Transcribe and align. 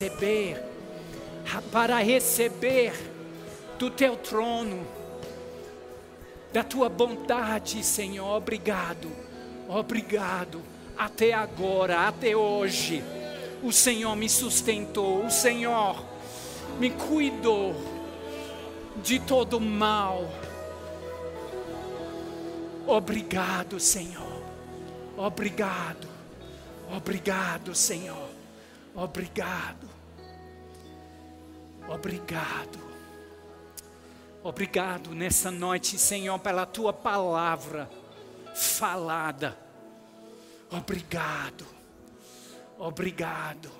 receber, 0.00 0.62
para 1.72 1.98
receber 1.98 2.92
do 3.80 3.90
teu 3.90 4.16
trono, 4.16 4.86
da 6.52 6.62
tua 6.62 6.88
bondade, 6.88 7.82
Senhor. 7.82 8.36
Obrigado, 8.36 9.10
obrigado. 9.68 10.62
Até 10.96 11.32
agora, 11.32 12.06
até 12.06 12.36
hoje, 12.36 13.02
o 13.60 13.72
Senhor 13.72 14.14
me 14.14 14.28
sustentou, 14.28 15.26
o 15.26 15.30
Senhor 15.32 16.00
me 16.78 16.90
cuidou 16.90 17.74
de 19.02 19.18
todo 19.18 19.60
mal. 19.60 20.30
Obrigado, 22.86 23.80
Senhor. 23.80 24.44
Obrigado. 25.16 26.06
Obrigado, 26.88 27.74
Senhor. 27.74 28.28
Obrigado. 28.94 29.87
Obrigado. 31.88 32.78
Obrigado 34.42 35.14
nessa 35.14 35.50
noite, 35.50 35.98
Senhor, 35.98 36.38
pela 36.38 36.66
tua 36.66 36.92
palavra 36.92 37.90
falada. 38.54 39.58
Obrigado. 40.70 41.66
Obrigado. 42.78 43.70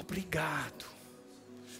Obrigado. 0.00 0.84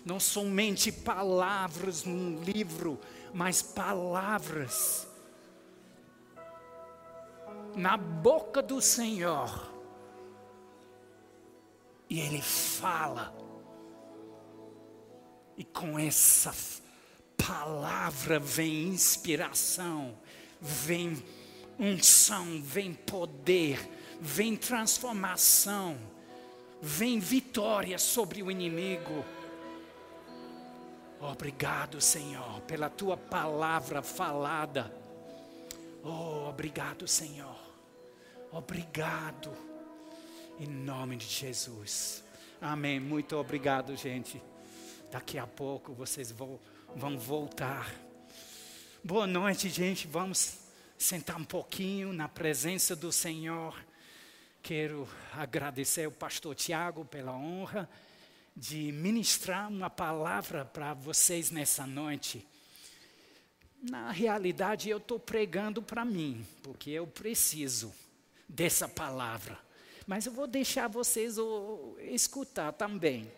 Não 0.04 0.20
somente 0.20 0.92
palavras 0.92 2.04
num 2.04 2.42
livro, 2.42 3.00
mas 3.32 3.62
palavras 3.62 5.06
na 7.74 7.96
boca 7.96 8.62
do 8.62 8.80
Senhor. 8.80 9.70
E 12.08 12.20
Ele 12.20 12.40
fala. 12.40 13.47
E 15.58 15.64
com 15.64 15.98
essa 15.98 16.54
palavra 17.36 18.38
vem 18.38 18.84
inspiração, 18.84 20.16
vem 20.60 21.20
unção, 21.76 22.62
vem 22.62 22.94
poder, 22.94 23.76
vem 24.20 24.56
transformação, 24.56 25.98
vem 26.80 27.18
vitória 27.18 27.98
sobre 27.98 28.40
o 28.40 28.52
inimigo. 28.52 29.24
Obrigado, 31.20 32.00
Senhor, 32.00 32.60
pela 32.60 32.88
tua 32.88 33.16
palavra 33.16 34.00
falada. 34.00 34.94
Oh, 36.04 36.48
obrigado, 36.48 37.08
Senhor. 37.08 37.58
Obrigado. 38.52 39.50
Em 40.60 40.68
nome 40.68 41.16
de 41.16 41.26
Jesus. 41.26 42.22
Amém. 42.60 43.00
Muito 43.00 43.36
obrigado, 43.36 43.96
gente. 43.96 44.40
Daqui 45.10 45.38
a 45.38 45.46
pouco 45.46 45.94
vocês 45.94 46.30
vão, 46.30 46.60
vão 46.94 47.18
voltar. 47.18 47.94
Boa 49.02 49.26
noite, 49.26 49.70
gente. 49.70 50.06
Vamos 50.06 50.58
sentar 50.98 51.38
um 51.38 51.44
pouquinho 51.44 52.12
na 52.12 52.28
presença 52.28 52.94
do 52.94 53.10
Senhor. 53.10 53.74
Quero 54.62 55.08
agradecer 55.32 56.04
ao 56.04 56.12
pastor 56.12 56.54
Tiago 56.54 57.06
pela 57.06 57.32
honra 57.32 57.88
de 58.54 58.92
ministrar 58.92 59.70
uma 59.70 59.88
palavra 59.88 60.66
para 60.66 60.92
vocês 60.92 61.50
nessa 61.50 61.86
noite. 61.86 62.46
Na 63.80 64.10
realidade, 64.10 64.90
eu 64.90 64.98
estou 64.98 65.18
pregando 65.18 65.80
para 65.80 66.04
mim, 66.04 66.46
porque 66.62 66.90
eu 66.90 67.06
preciso 67.06 67.94
dessa 68.46 68.86
palavra. 68.86 69.58
Mas 70.06 70.26
eu 70.26 70.32
vou 70.32 70.46
deixar 70.46 70.86
vocês 70.86 71.38
o, 71.38 71.96
escutar 71.98 72.72
também. 72.72 73.30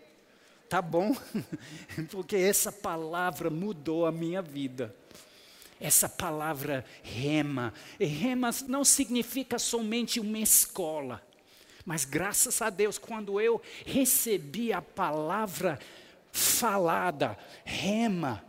Tá 0.71 0.81
bom? 0.81 1.15
porque 2.11 2.37
essa 2.37 2.73
palavra 2.73 3.51
mudou 3.51 4.07
a 4.07 4.13
minha 4.13 4.41
vida. 4.41 4.95
Essa 5.79 6.09
palavra 6.09 6.85
rema. 7.03 7.75
E 7.99 8.07
rema 8.07 8.51
não 8.69 8.85
significa 8.85 9.59
somente 9.59 10.19
uma 10.19 10.39
escola 10.39 11.23
mas 11.85 12.05
graças 12.05 12.61
a 12.61 12.71
Deus, 12.71 12.99
quando 12.99 13.41
eu 13.41 13.61
recebi 13.85 14.73
a 14.73 14.83
palavra 14.83 15.79
falada, 16.31 17.37
rema, 17.65 18.45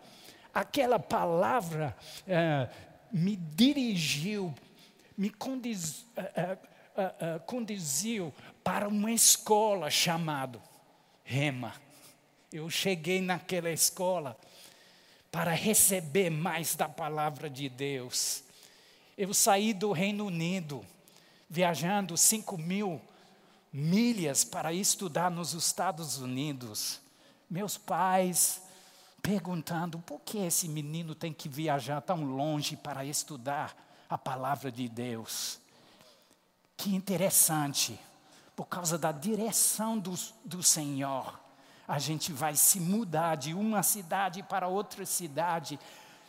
aquela 0.54 1.00
palavra 1.00 1.98
é, 2.28 2.70
me 3.12 3.36
dirigiu, 3.36 4.54
me 5.18 5.30
condiz, 5.30 6.06
é, 6.16 6.58
é, 6.96 7.40
conduziu 7.40 8.34
para 8.64 8.88
uma 8.88 9.12
escola 9.12 9.90
chamada 9.90 10.62
Rema. 11.24 11.74
Eu 12.52 12.70
cheguei 12.70 13.22
naquela 13.22 13.70
escola 13.72 14.38
para 15.32 15.52
receber 15.54 16.30
mais 16.30 16.76
da 16.76 16.90
palavra 16.90 17.50
de 17.50 17.70
Deus. 17.70 18.44
Eu 19.18 19.34
saí 19.34 19.74
do 19.74 19.94
Reino 19.94 20.26
Unido, 20.26 20.86
viajando 21.50 22.18
5 22.18 22.58
mil 22.58 23.02
milhas 23.72 24.44
para 24.44 24.74
estudar 24.74 25.32
nos 25.32 25.54
Estados 25.54 26.18
Unidos. 26.18 27.00
Meus 27.50 27.78
pais 27.78 28.62
perguntando 29.22 30.00
por 30.00 30.20
que 30.20 30.40
esse 30.40 30.68
menino 30.68 31.16
tem 31.16 31.32
que 31.32 31.48
viajar 31.48 32.02
tão 32.02 32.24
longe 32.26 32.76
para 32.76 33.06
estudar 33.06 33.74
a 34.10 34.18
palavra 34.18 34.70
de 34.70 34.90
Deus. 34.90 35.58
Que 36.76 36.94
interessante, 36.94 37.98
por 38.56 38.66
causa 38.66 38.98
da 38.98 39.12
direção 39.14 39.98
do, 39.98 40.16
do 40.44 40.62
Senhor, 40.62 41.41
a 41.92 42.00
gente 42.00 42.32
vai 42.32 42.56
se 42.56 42.80
mudar 42.80 43.36
de 43.36 43.54
uma 43.54 43.84
cidade 43.84 44.42
para 44.42 44.66
outra 44.66 45.06
cidade, 45.06 45.78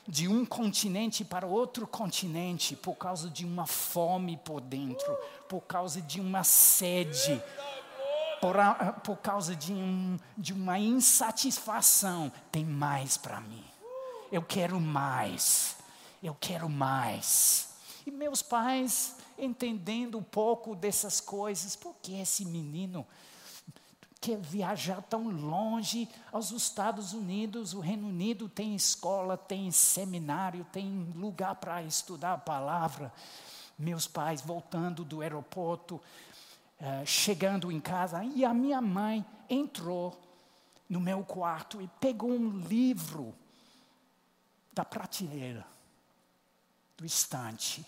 de 0.09 0.27
um 0.27 0.45
continente 0.45 1.25
para 1.25 1.47
outro 1.47 1.87
continente 1.87 2.75
por 2.75 2.97
causa 2.97 3.31
de 3.31 3.45
uma 3.45 3.65
fome 3.65 4.37
por 4.39 4.61
dentro, 4.61 5.17
por 5.49 5.61
causa 5.61 6.03
de 6.03 6.21
uma 6.21 6.43
sede, 6.43 7.41
por, 8.41 8.57
por 9.05 9.19
causa 9.19 9.55
de, 9.55 9.73
um, 9.73 10.19
de 10.37 10.53
uma 10.53 10.81
insatisfação. 10.81 12.33
Tem 12.51 12.65
mais 12.65 13.17
para 13.17 13.41
mim. 13.41 13.65
Eu 14.33 14.43
quero 14.43 14.81
mais. 14.81 15.77
Eu 16.21 16.37
quero 16.41 16.69
mais. 16.69 17.69
E 18.05 18.11
meus 18.11 18.43
pais, 18.43 19.15
entendendo 19.39 20.19
um 20.19 20.25
pouco 20.25 20.75
dessas 20.75 21.21
coisas, 21.21 21.77
por 21.77 21.95
que 22.03 22.21
esse 22.21 22.45
menino 22.45 23.07
quer 24.23 24.39
viajar 24.39 25.03
tão 25.03 25.29
longe 25.29 26.09
aos 26.31 26.53
Estados 26.53 27.13
Unidos, 27.13 27.75
o 27.75 27.81
Reino 27.81 28.07
Unido 28.07 28.49
tem 28.49 28.77
escola, 28.77 29.37
tem 29.37 29.69
seminário, 29.73 30.65
tem 30.73 31.13
lugar 31.17 31.57
para 31.57 31.83
estudar 31.83 32.35
a 32.35 32.39
palavra. 32.39 33.13
Meus 33.77 34.07
pais 34.07 34.41
voltando 34.41 35.05
do 35.05 35.23
aeroporto, 35.23 35.97
uh, 35.97 37.05
chegando 37.05 37.73
em 37.73 37.81
casa, 37.81 38.23
e 38.23 38.45
a 38.45 38.55
minha 38.55 38.81
mãe 38.81 39.27
entrou 39.51 40.17
no 40.89 41.01
meu 41.01 41.25
quarto 41.25 41.83
e 41.83 41.89
pegou 41.99 42.31
um 42.31 42.61
livro 42.61 43.35
da 44.73 44.85
prateleira, 44.85 45.67
do 46.97 47.05
estante, 47.05 47.85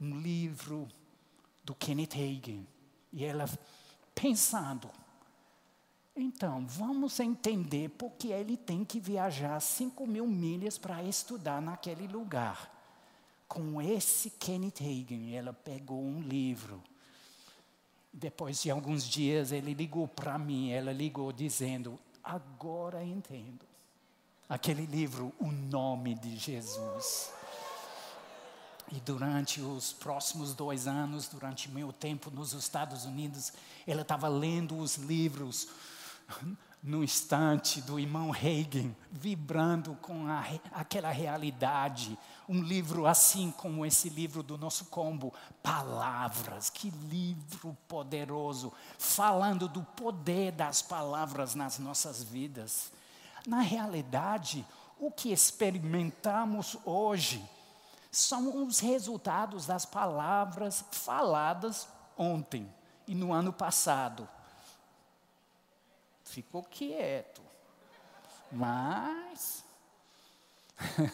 um 0.00 0.20
livro 0.20 0.86
do 1.64 1.74
Kenneth 1.74 2.14
Hagin. 2.14 2.64
E 3.12 3.24
ela 3.24 3.46
pensando, 4.14 4.88
então, 6.22 6.66
vamos 6.66 7.18
entender 7.20 7.88
por 7.90 8.12
que 8.12 8.28
ele 8.28 8.56
tem 8.56 8.84
que 8.84 9.00
viajar 9.00 9.60
5 9.60 10.06
mil 10.06 10.26
milhas 10.26 10.78
para 10.78 11.02
estudar 11.02 11.60
naquele 11.60 12.06
lugar. 12.06 12.76
Com 13.46 13.80
esse 13.82 14.30
Kenneth 14.30 14.80
Hagin, 14.80 15.34
ela 15.34 15.52
pegou 15.52 16.02
um 16.02 16.20
livro. 16.20 16.82
Depois 18.12 18.62
de 18.62 18.70
alguns 18.70 19.04
dias, 19.04 19.52
ele 19.52 19.74
ligou 19.74 20.06
para 20.08 20.38
mim, 20.38 20.70
ela 20.70 20.92
ligou 20.92 21.32
dizendo: 21.32 21.98
Agora 22.22 23.04
entendo. 23.04 23.64
Aquele 24.48 24.84
livro, 24.84 25.32
O 25.38 25.50
Nome 25.50 26.14
de 26.14 26.36
Jesus. 26.36 27.32
E 28.92 28.98
durante 29.00 29.60
os 29.60 29.92
próximos 29.92 30.54
dois 30.54 30.88
anos, 30.88 31.28
durante 31.28 31.70
meu 31.70 31.92
tempo 31.92 32.30
nos 32.30 32.52
Estados 32.52 33.04
Unidos, 33.04 33.52
ela 33.86 34.02
estava 34.02 34.26
lendo 34.26 34.76
os 34.76 34.96
livros 34.96 35.68
no 36.82 37.04
instante 37.04 37.82
do 37.82 37.98
irmão 37.98 38.30
Reagan, 38.30 38.94
vibrando 39.10 39.94
com 40.00 40.26
a, 40.26 40.42
aquela 40.72 41.10
realidade. 41.10 42.18
Um 42.48 42.62
livro 42.62 43.06
assim 43.06 43.50
como 43.50 43.84
esse 43.84 44.08
livro 44.08 44.42
do 44.42 44.56
nosso 44.56 44.86
combo, 44.86 45.32
Palavras, 45.62 46.70
que 46.70 46.90
livro 46.90 47.76
poderoso, 47.86 48.72
falando 48.98 49.68
do 49.68 49.82
poder 49.82 50.52
das 50.52 50.80
palavras 50.80 51.54
nas 51.54 51.78
nossas 51.78 52.22
vidas. 52.22 52.90
Na 53.46 53.60
realidade, 53.60 54.66
o 54.98 55.10
que 55.10 55.30
experimentamos 55.32 56.78
hoje 56.84 57.44
são 58.10 58.64
os 58.64 58.80
resultados 58.80 59.66
das 59.66 59.84
palavras 59.84 60.84
faladas 60.90 61.86
ontem 62.16 62.68
e 63.06 63.14
no 63.14 63.32
ano 63.32 63.52
passado 63.52 64.28
ficou 66.30 66.62
quieto. 66.62 67.42
Mas 68.50 69.64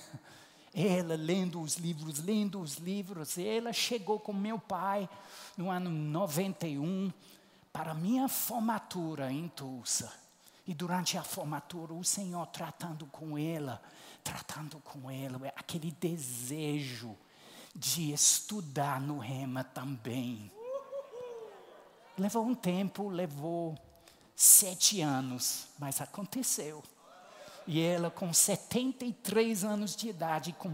ela 0.75 1.17
lendo 1.17 1.61
os 1.61 1.77
livros, 1.77 2.23
lendo 2.23 2.61
os 2.61 2.77
livros, 2.77 3.39
ela 3.39 3.73
chegou 3.73 4.21
com 4.21 4.33
meu 4.33 4.59
pai 4.59 5.09
no 5.57 5.71
ano 5.71 5.91
91 5.91 7.13
para 7.73 7.95
minha 7.95 8.29
formatura 8.29 9.31
em 9.31 9.49
Tulsa. 9.49 10.13
E 10.67 10.75
durante 10.75 11.17
a 11.17 11.23
formatura, 11.23 11.95
o 11.95 12.03
Senhor 12.03 12.47
tratando 12.47 13.07
com 13.07 13.39
ela, 13.39 13.81
tratando 14.25 14.79
com 14.81 15.11
ela, 15.11 15.53
aquele 15.55 15.93
desejo 15.93 17.17
de 17.75 18.13
estudar 18.13 19.01
no 19.01 19.19
Rema 19.19 19.63
também. 19.63 20.51
Levou 22.19 22.45
um 22.45 22.55
tempo, 22.55 23.09
levou 23.09 23.79
sete 24.37 25.01
anos, 25.01 25.67
mas 25.79 26.01
aconteceu. 26.01 26.85
E 27.67 27.81
ela 27.81 28.11
com 28.11 28.33
73 28.33 29.65
anos 29.65 29.97
de 29.97 30.09
idade, 30.09 30.53
com 30.53 30.71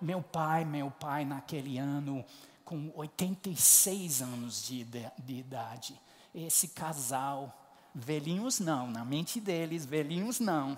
meu 0.00 0.20
pai, 0.20 0.66
meu 0.66 0.90
pai 0.90 1.24
naquele 1.24 1.78
ano, 1.78 2.22
com 2.64 2.92
86 2.94 4.20
anos 4.20 4.66
de, 4.66 4.84
de 4.84 5.34
idade. 5.34 5.98
Esse 6.34 6.68
casal 6.68 7.64
Velhinhos 7.94 8.58
não, 8.58 8.90
na 8.90 9.04
mente 9.04 9.38
deles, 9.40 9.86
velhinhos 9.86 10.40
não. 10.40 10.76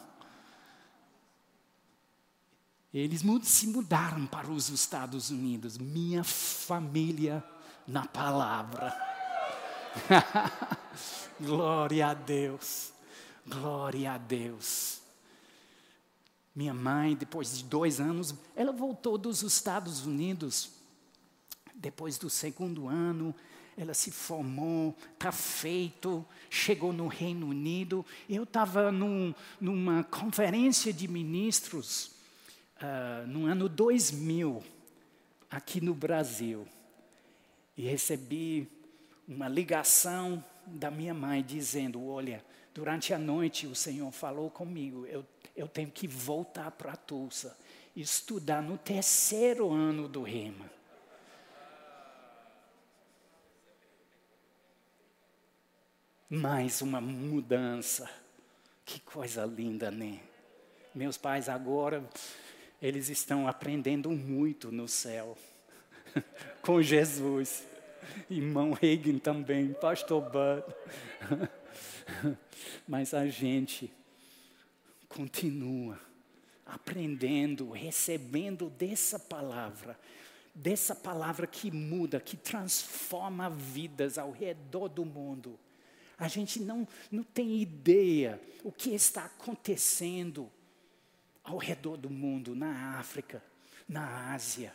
Eles 2.93 3.23
se 3.44 3.67
mudaram 3.69 4.27
para 4.27 4.50
os 4.50 4.69
Estados 4.69 5.31
Unidos. 5.31 5.79
Minha 5.79 6.23
família 6.23 7.43
na 7.87 8.06
palavra. 8.06 9.15
Glória 11.40 12.08
a 12.08 12.14
Deus. 12.14 12.93
Glória 13.46 14.12
a 14.12 14.19
Deus. 14.19 15.00
Minha 16.54 16.75
mãe, 16.75 17.14
depois 17.14 17.58
de 17.58 17.64
dois 17.64 18.00
anos, 18.00 18.34
ela 18.54 18.72
voltou 18.72 19.19
dos 19.19 19.43
Estados 19.43 20.06
Unidos. 20.06 20.70
Depois 21.75 22.16
do 22.16 22.31
segundo 22.31 22.88
ano, 22.88 23.34
ela 23.76 23.93
se 23.93 24.10
formou, 24.10 24.96
está 25.12 25.31
feito, 25.31 26.25
chegou 26.49 26.92
no 26.92 27.08
Reino 27.08 27.49
Unido. 27.49 28.04
Eu 28.28 28.44
estava 28.44 28.90
num, 28.90 29.34
numa 29.60 30.02
conferência 30.04 30.92
de 30.92 31.06
ministros 31.06 32.12
uh, 32.81 33.26
no 33.26 33.44
ano 33.44 33.69
2000, 33.69 34.64
aqui 35.50 35.81
no 35.82 35.94
Brasil, 35.94 36.66
e 37.76 37.82
recebi 37.82 38.66
uma 39.26 39.49
ligação 39.49 40.44
da 40.67 40.90
minha 40.90 41.14
mãe 41.14 41.43
dizendo: 41.43 42.06
Olha, 42.06 42.44
durante 42.75 43.12
a 43.12 43.19
noite 43.19 43.67
o 43.67 43.75
Senhor 43.75 44.11
falou 44.11 44.50
comigo, 44.50 45.06
eu, 45.06 45.25
eu 45.55 45.69
tenho 45.69 45.90
que 45.90 46.06
voltar 46.06 46.70
para 46.73 46.96
Tulsa, 46.96 47.56
estudar 47.94 48.62
no 48.62 48.78
terceiro 48.78 49.70
ano 49.70 50.08
do 50.08 50.23
Rema. 50.23 50.76
mais 56.28 56.82
uma 56.82 57.00
mudança. 57.00 58.11
Que 58.84 59.00
coisa 59.00 59.44
linda, 59.44 59.90
né? 59.90 60.20
Meus 60.94 61.17
pais 61.17 61.49
agora, 61.49 62.05
eles 62.81 63.08
estão 63.08 63.46
aprendendo 63.46 64.11
muito 64.11 64.73
no 64.73 64.88
céu, 64.88 65.37
com 66.62 66.81
Jesus. 66.81 67.64
Irmão 68.31 68.73
Reagan 68.73 69.19
também, 69.19 69.73
Pastor 69.75 70.23
Bud. 70.23 70.64
Mas 72.87 73.14
a 73.14 73.26
gente 73.26 73.93
continua 75.08 76.00
aprendendo, 76.64 77.70
recebendo 77.70 78.69
dessa 78.70 79.19
palavra, 79.19 79.99
dessa 80.55 80.94
palavra 80.94 81.47
que 81.47 81.70
muda, 81.70 82.19
que 82.19 82.37
transforma 82.37 83.49
vidas 83.49 84.19
ao 84.19 84.32
redor 84.32 84.88
do 84.88 85.05
mundo. 85.05 85.59
A 86.19 86.29
gente 86.29 86.61
não, 86.61 86.88
não 87.11 87.23
tem 87.23 87.61
ideia 87.61 88.41
o 88.64 88.73
que 88.73 88.91
está 88.91 89.26
acontecendo 89.26 90.50
ao 91.44 91.59
redor 91.59 91.97
do 91.97 92.11
mundo, 92.11 92.55
na 92.55 92.99
África, 92.99 93.43
na 93.88 94.32
Ásia. 94.32 94.75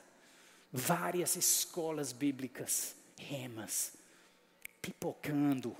Várias 0.72 1.36
escolas 1.36 2.14
bíblicas, 2.14 2.96
remas, 3.30 3.94
pipocando 4.82 5.76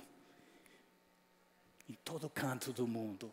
em 1.88 1.94
todo 2.04 2.30
canto 2.30 2.72
do 2.72 2.86
mundo. 2.86 3.30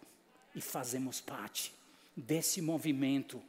E 0.55 0.61
fazemos 0.61 1.21
parte 1.21 1.73
desse 2.15 2.61
movimento, 2.61 3.41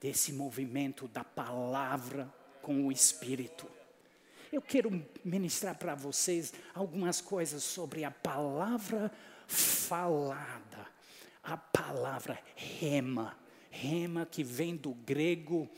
desse 0.00 0.32
movimento 0.32 1.06
da 1.08 1.22
palavra 1.22 2.32
com 2.62 2.86
o 2.86 2.92
Espírito. 2.92 3.70
Eu 4.50 4.62
quero 4.62 5.04
ministrar 5.24 5.76
para 5.76 5.94
vocês 5.94 6.52
algumas 6.74 7.20
coisas 7.20 7.62
sobre 7.62 8.04
a 8.04 8.10
palavra 8.10 9.12
falada, 9.46 10.86
a 11.42 11.56
palavra 11.56 12.38
rema, 12.54 13.36
rema 13.70 14.24
que 14.24 14.42
vem 14.42 14.76
do 14.76 14.94
grego, 14.94 15.68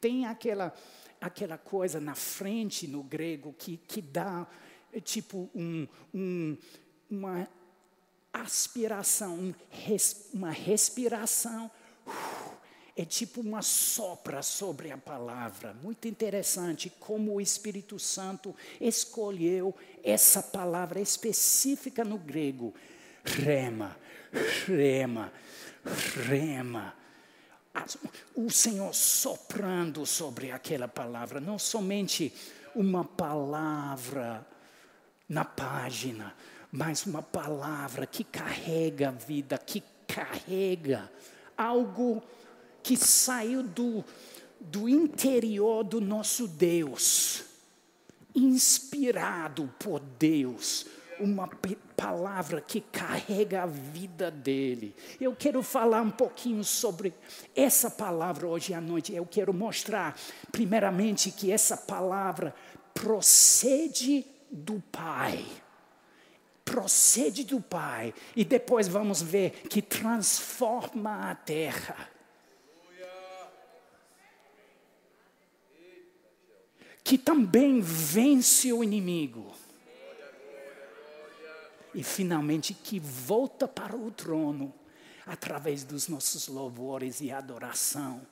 tem 0.00 0.26
aquela 0.26 0.74
aquela 1.20 1.58
coisa 1.58 2.00
na 2.00 2.14
frente 2.14 2.86
no 2.86 3.02
grego 3.02 3.54
que, 3.58 3.76
que 3.76 4.00
dá 4.00 4.46
é, 4.92 5.00
tipo 5.00 5.50
um, 5.54 5.86
um, 6.14 6.56
uma 7.10 7.48
aspiração, 8.32 9.54
uma 10.32 10.50
respiração. 10.50 11.70
É 12.96 13.04
tipo 13.04 13.40
uma 13.40 13.62
sopra 13.62 14.42
sobre 14.42 14.90
a 14.90 14.98
palavra. 14.98 15.72
Muito 15.74 16.08
interessante 16.08 16.90
como 16.98 17.34
o 17.34 17.40
Espírito 17.40 17.96
Santo 17.96 18.56
escolheu 18.80 19.72
essa 20.02 20.42
palavra 20.42 21.00
específica 21.00 22.04
no 22.04 22.18
grego. 22.18 22.74
Rema, 23.24 23.96
rema, 24.66 25.32
rema. 26.26 26.94
O 28.34 28.50
Senhor 28.50 28.94
soprando 28.94 30.06
sobre 30.06 30.50
aquela 30.52 30.88
palavra, 30.88 31.40
não 31.40 31.58
somente 31.58 32.32
uma 32.74 33.04
palavra 33.04 34.46
na 35.28 35.44
página, 35.44 36.34
mas 36.70 37.06
uma 37.06 37.22
palavra 37.22 38.06
que 38.06 38.24
carrega 38.24 39.08
a 39.08 39.12
vida, 39.12 39.58
que 39.58 39.82
carrega 40.06 41.10
algo 41.56 42.22
que 42.82 42.96
saiu 42.96 43.62
do, 43.62 44.04
do 44.60 44.88
interior 44.88 45.82
do 45.82 46.00
nosso 46.00 46.46
Deus, 46.46 47.44
inspirado 48.34 49.72
por 49.78 50.00
Deus, 50.00 50.86
uma 51.20 51.48
palavra 51.96 52.60
que 52.60 52.80
carrega 52.80 53.62
a 53.62 53.66
vida 53.66 54.30
dele. 54.30 54.94
Eu 55.20 55.34
quero 55.34 55.62
falar 55.62 56.02
um 56.02 56.10
pouquinho 56.10 56.62
sobre 56.64 57.12
essa 57.54 57.90
palavra 57.90 58.46
hoje 58.46 58.74
à 58.74 58.80
noite. 58.80 59.14
Eu 59.14 59.26
quero 59.26 59.52
mostrar, 59.52 60.16
primeiramente, 60.52 61.30
que 61.30 61.50
essa 61.50 61.76
palavra 61.76 62.54
procede 62.94 64.24
do 64.50 64.82
Pai. 64.92 65.44
Procede 66.64 67.44
do 67.44 67.60
Pai. 67.60 68.14
E 68.36 68.44
depois 68.44 68.88
vamos 68.88 69.22
ver 69.22 69.50
que 69.68 69.82
transforma 69.82 71.30
a 71.30 71.34
terra. 71.34 72.08
que 77.08 77.16
também 77.16 77.80
vence 77.80 78.70
o 78.70 78.84
inimigo. 78.84 79.50
E 81.98 82.04
finalmente 82.04 82.72
que 82.72 83.00
volta 83.00 83.66
para 83.66 83.96
o 83.96 84.08
trono 84.12 84.72
através 85.26 85.82
dos 85.82 86.06
nossos 86.06 86.46
louvores 86.46 87.20
e 87.20 87.32
adoração, 87.32 88.24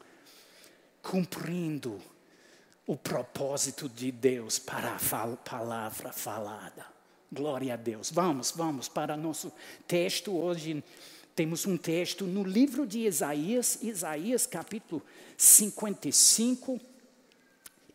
cumprindo 1.03 2.01
o 2.87 2.97
propósito 2.97 3.89
de 3.89 4.13
Deus 4.13 4.61
para 4.61 4.95
a 4.95 5.37
palavra 5.37 6.13
falada. 6.13 6.87
Glória 7.33 7.75
a 7.75 7.77
Deus. 7.77 8.13
Vamos, 8.13 8.53
vamos 8.53 8.89
para 8.89 9.17
nosso 9.17 9.53
texto. 9.89 10.33
Hoje 10.33 10.85
temos 11.35 11.67
um 11.67 11.77
texto 11.77 12.25
no 12.25 12.45
livro 12.45 12.87
de 12.87 13.01
Isaías, 13.01 13.81
Isaías 13.83 14.47
capítulo 14.47 15.03
55 15.37 16.81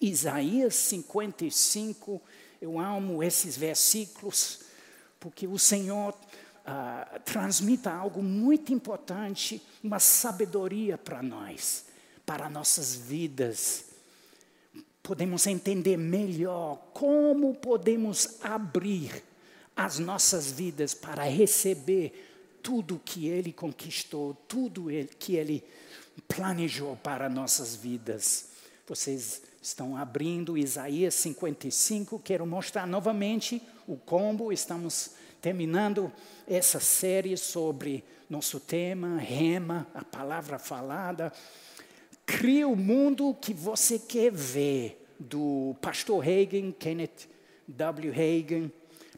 Isaías 0.01 0.73
55, 0.73 2.19
eu 2.59 2.79
amo 2.79 3.21
esses 3.21 3.55
versículos, 3.55 4.61
porque 5.21 5.47
o 5.47 5.59
Senhor 5.59 6.15
ah, 6.65 7.21
transmita 7.23 7.91
algo 7.91 8.23
muito 8.23 8.73
importante, 8.73 9.61
uma 9.83 9.99
sabedoria 9.99 10.97
para 10.97 11.21
nós, 11.21 11.85
para 12.25 12.49
nossas 12.49 12.95
vidas. 12.95 13.85
Podemos 15.03 15.45
entender 15.45 15.95
melhor 15.95 16.77
como 16.91 17.53
podemos 17.53 18.39
abrir 18.41 19.23
as 19.75 19.99
nossas 19.99 20.51
vidas 20.51 20.95
para 20.95 21.23
receber 21.23 22.57
tudo 22.63 23.01
que 23.03 23.27
Ele 23.27 23.53
conquistou, 23.53 24.33
tudo 24.47 24.87
que 25.19 25.35
Ele 25.35 25.63
planejou 26.27 26.97
para 26.97 27.29
nossas 27.29 27.75
vidas. 27.75 28.49
Vocês 28.87 29.43
estão 29.61 29.95
abrindo 29.95 30.57
Isaías 30.57 31.13
55, 31.15 32.19
quero 32.19 32.45
mostrar 32.47 32.87
novamente 32.87 33.61
o 33.87 33.95
combo, 33.95 34.51
estamos 34.51 35.11
terminando 35.39 36.11
essa 36.47 36.79
série 36.79 37.37
sobre 37.37 38.03
nosso 38.27 38.59
tema, 38.59 39.17
rema, 39.17 39.87
a 39.93 40.03
palavra 40.03 40.57
falada. 40.57 41.31
Cria 42.25 42.67
o 42.67 42.75
mundo 42.75 43.35
que 43.39 43.53
você 43.53 43.99
quer 43.99 44.31
ver, 44.31 44.97
do 45.19 45.75
pastor 45.79 46.27
Hagen, 46.27 46.71
Kenneth 46.71 47.29
W. 47.67 48.11
Hagen, 48.11 48.71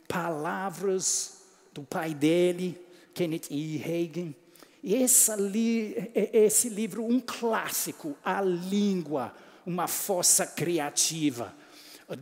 palavras 0.07 1.43
do 1.73 1.83
pai 1.83 2.13
dele, 2.13 2.77
Kenneth 3.13 3.47
E. 3.49 3.81
Hagen. 3.81 4.35
E 4.83 5.05
li, 5.37 6.11
esse 6.33 6.67
livro, 6.67 7.05
um 7.05 7.21
clássico, 7.21 8.17
A 8.23 8.41
Língua, 8.41 9.33
uma 9.65 9.87
força 9.87 10.45
criativa, 10.45 11.53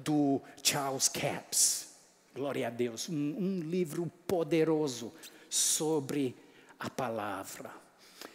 do 0.04 0.42
Charles 0.64 1.08
Capps. 1.08 1.88
Glória 2.34 2.68
a 2.68 2.70
Deus. 2.70 3.10
Um, 3.10 3.14
um 3.14 3.60
livro 3.60 4.10
poderoso 4.26 5.12
sobre 5.50 6.36
a 6.80 6.90
palavra. 6.90 7.72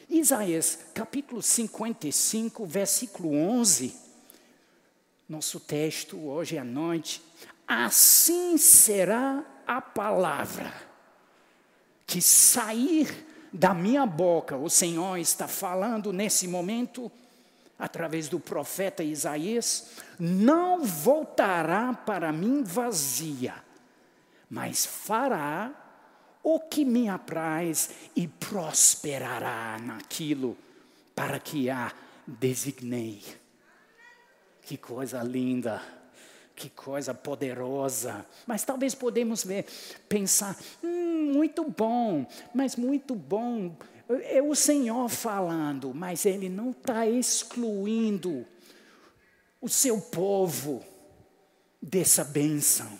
Isaías 0.08 0.78
capítulo 0.94 1.42
55, 1.42 2.66
versículo 2.66 3.32
11. 3.32 3.96
Nosso 5.28 5.58
texto 5.58 6.18
hoje 6.28 6.58
à 6.58 6.64
noite. 6.64 7.22
Assim 7.66 8.56
será 8.56 9.44
a 9.66 9.80
palavra 9.80 10.72
que 12.06 12.22
sair 12.22 13.26
da 13.52 13.75
minha 13.75 14.06
boca. 14.06 14.56
O 14.56 14.70
Senhor 14.70 15.16
está 15.16 15.48
falando 15.48 16.12
nesse 16.12 16.46
momento, 16.46 17.10
através 17.78 18.28
do 18.28 18.40
profeta 18.40 19.02
Isaías, 19.02 19.90
não 20.18 20.85
voltará 20.85 21.92
para 21.92 22.33
mim 22.33 22.62
vazia, 22.62 23.54
mas 24.49 24.87
fará 24.87 25.73
o 26.42 26.61
que 26.61 26.85
me 26.85 27.09
apraz 27.09 27.90
e 28.14 28.28
prosperará 28.28 29.78
naquilo 29.83 30.56
para 31.14 31.38
que 31.38 31.68
a 31.68 31.92
designei. 32.26 33.23
Que 34.62 34.76
coisa 34.76 35.23
linda! 35.23 35.97
que 36.56 36.71
coisa 36.71 37.12
poderosa. 37.12 38.26
Mas 38.47 38.64
talvez 38.64 38.95
podemos 38.95 39.45
ver, 39.45 39.66
pensar, 40.09 40.56
hum, 40.83 41.33
muito 41.35 41.62
bom, 41.64 42.26
mas 42.54 42.76
muito 42.76 43.14
bom. 43.14 43.76
É 44.08 44.40
o 44.40 44.54
Senhor 44.54 45.08
falando, 45.08 45.92
mas 45.92 46.25
Ele 46.26 46.48
não 46.48 46.70
está 46.70 47.06
excluindo 47.06 48.46
o 49.60 49.68
seu 49.68 50.00
povo 50.00 50.84
dessa 51.80 52.25
bênção. 52.25 52.98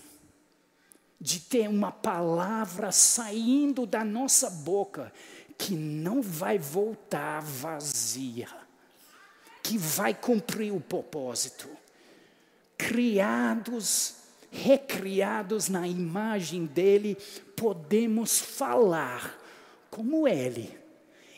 De 1.19 1.41
ter 1.41 1.69
uma 1.69 1.91
palavra 1.91 2.93
saindo 2.93 3.87
da 3.87 4.05
nossa 4.05 4.51
boca 4.51 5.13
que 5.57 5.75
não 5.75 6.21
vai 6.21 6.59
voltar 6.59 7.41
vazia, 7.41 8.49
que 9.63 9.79
vai 9.79 10.13
cumprir 10.13 10.73
o 10.75 10.81
propósito 10.81 11.69
criados, 12.77 14.17
recriados 14.51 15.69
na 15.69 15.89
imagem 15.89 16.67
dele, 16.67 17.17
podemos 17.57 18.39
falar 18.39 19.39
como 19.91 20.29
ele 20.29 20.77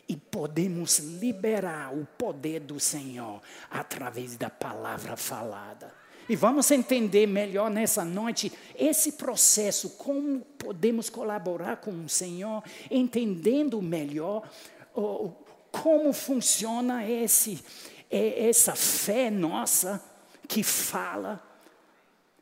e 0.09 0.17
podemos 0.17 0.97
liberar 0.97 1.93
o 1.93 2.03
poder 2.17 2.61
do 2.61 2.79
Senhor 2.79 3.39
através 3.69 4.35
da 4.35 4.49
palavra 4.49 5.15
falada. 5.15 5.93
E 6.27 6.35
vamos 6.35 6.69
entender 6.71 7.27
melhor 7.27 7.69
nessa 7.69 8.03
noite 8.03 8.51
esse 8.75 9.13
processo, 9.13 9.91
como 9.91 10.41
podemos 10.57 11.09
colaborar 11.09 11.77
com 11.77 11.91
o 11.91 12.09
Senhor, 12.09 12.63
entendendo 12.89 13.81
melhor 13.81 14.49
oh, 14.95 15.31
como 15.71 16.11
funciona 16.11 17.07
esse, 17.07 17.63
essa 18.09 18.75
fé 18.75 19.29
nossa 19.29 20.03
que 20.47 20.63
fala, 20.63 21.43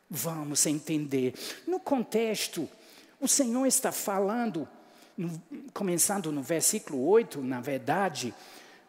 vamos 0.09 0.65
entender. 0.65 1.33
No 1.65 1.79
contexto, 1.79 2.69
o 3.19 3.27
Senhor 3.27 3.65
está 3.65 3.91
falando, 3.91 4.67
no, 5.17 5.41
começando 5.73 6.31
no 6.31 6.41
versículo 6.41 7.05
8, 7.07 7.41
na 7.41 7.59
verdade, 7.59 8.33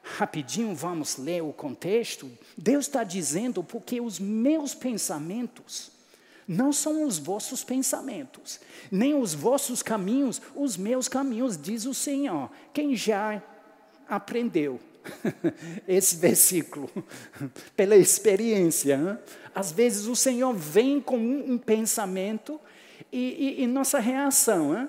rapidinho 0.02 0.74
vamos 0.74 1.16
ler 1.16 1.42
o 1.42 1.52
contexto. 1.52 2.30
Deus 2.56 2.86
está 2.86 3.02
dizendo, 3.02 3.64
porque 3.64 4.00
os 4.00 4.18
meus 4.18 4.74
pensamentos 4.74 5.90
não 6.46 6.72
são 6.72 7.04
os 7.04 7.18
vossos 7.18 7.62
pensamentos, 7.62 8.58
nem 8.90 9.14
os 9.14 9.34
vossos 9.34 9.82
caminhos, 9.82 10.40
os 10.54 10.76
meus 10.76 11.06
caminhos, 11.06 11.60
diz 11.60 11.84
o 11.84 11.92
Senhor. 11.92 12.50
Quem 12.72 12.96
já 12.96 13.42
aprendeu 14.08 14.80
esse 15.86 16.16
versículo, 16.16 16.90
pela 17.76 17.96
experiência. 17.96 18.94
Hein? 18.94 19.18
Às 19.54 19.72
vezes 19.72 20.06
o 20.06 20.16
Senhor 20.16 20.54
vem 20.54 21.00
com 21.00 21.18
um, 21.18 21.58
pensamento 21.58 22.60
e, 23.12 23.56
e, 23.58 23.62
e, 23.64 23.66
nossa 23.66 23.98
reação, 23.98 24.88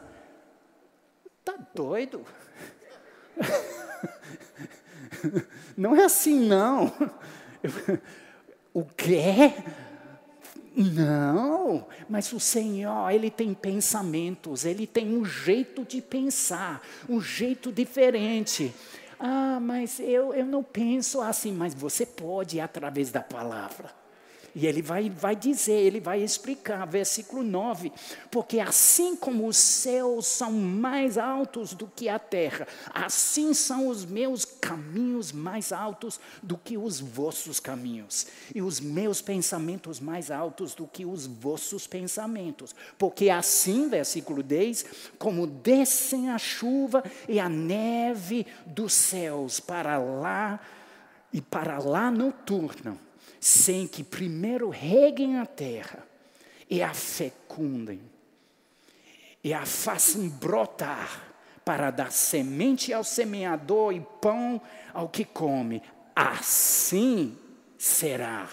está 1.50 1.64
doido? 1.74 2.26
Não 5.76 5.96
é 5.96 6.06
assim, 6.06 6.48
não. 6.48 6.94
O 8.74 8.86
quê? 8.86 9.54
Não, 10.76 11.88
mas 12.08 12.32
o 12.32 12.40
Senhor, 12.40 13.12
Ele 13.12 13.30
tem 13.30 13.54
pensamentos, 13.54 14.66
Ele 14.66 14.88
tem 14.88 15.18
um 15.18 15.26
jeito 15.26 15.84
de 15.84 16.02
pensar, 16.02 16.82
um 17.08 17.20
jeito 17.20 17.72
diferente. 17.72 18.74
Ah, 19.20 19.60
mas 19.62 20.00
eu, 20.00 20.34
eu 20.34 20.46
não 20.46 20.64
penso 20.64 21.22
assim, 21.22 21.52
mas 21.52 21.74
você 21.74 22.06
pode 22.06 22.62
através 22.62 23.12
da 23.12 23.22
palavra. 23.22 23.99
E 24.60 24.68
ele 24.68 24.82
vai, 24.82 25.10
vai 25.10 25.38
dizer, 25.38 25.72
ele 25.72 26.02
vai 26.02 26.22
explicar, 26.22 26.86
versículo 26.86 27.42
9: 27.42 27.94
Porque 28.30 28.60
assim 28.60 29.16
como 29.16 29.48
os 29.48 29.56
céus 29.56 30.28
são 30.28 30.52
mais 30.52 31.18
altos 31.18 31.74
do 31.74 31.88
que 31.88 32.10
a 32.10 32.20
terra, 32.20 32.68
assim 32.94 33.54
são 33.54 33.88
os 33.88 34.04
meus 34.04 34.44
caminhos 34.44 35.32
mais 35.32 35.72
altos 35.72 36.20
do 36.44 36.58
que 36.58 36.78
os 36.78 37.00
vossos 37.00 37.58
caminhos, 37.58 38.28
e 38.54 38.62
os 38.62 38.82
meus 38.82 39.22
pensamentos 39.22 39.98
mais 39.98 40.30
altos 40.30 40.76
do 40.76 40.86
que 40.86 41.06
os 41.06 41.26
vossos 41.26 41.88
pensamentos. 41.88 42.76
Porque 42.98 43.30
assim, 43.30 43.88
versículo 43.88 44.44
10, 44.44 44.86
como 45.18 45.48
descem 45.48 46.32
a 46.32 46.38
chuva 46.38 47.02
e 47.30 47.40
a 47.40 47.48
neve 47.48 48.46
dos 48.66 48.92
céus 48.92 49.62
para 49.62 49.98
lá 49.98 50.60
e 51.32 51.40
para 51.40 51.80
lá 51.80 52.12
noturno 52.12 53.00
sem 53.40 53.88
que 53.88 54.04
primeiro 54.04 54.70
reguem 54.70 55.38
a 55.38 55.46
terra 55.46 56.06
e 56.70 56.82
a 56.82 56.94
fecundem 56.94 58.02
e 59.44 59.54
a 59.54 59.66
façam 59.66 60.28
brotar 60.28 61.34
para 61.64 61.92
dar 61.92 62.12
semente 62.12 62.92
ao 62.92 63.04
semeador 63.04 63.94
e 63.94 64.02
pão 64.22 64.62
ao 64.94 65.08
que 65.08 65.24
come. 65.24 65.82
Assim 66.16 67.38
será 67.78 68.50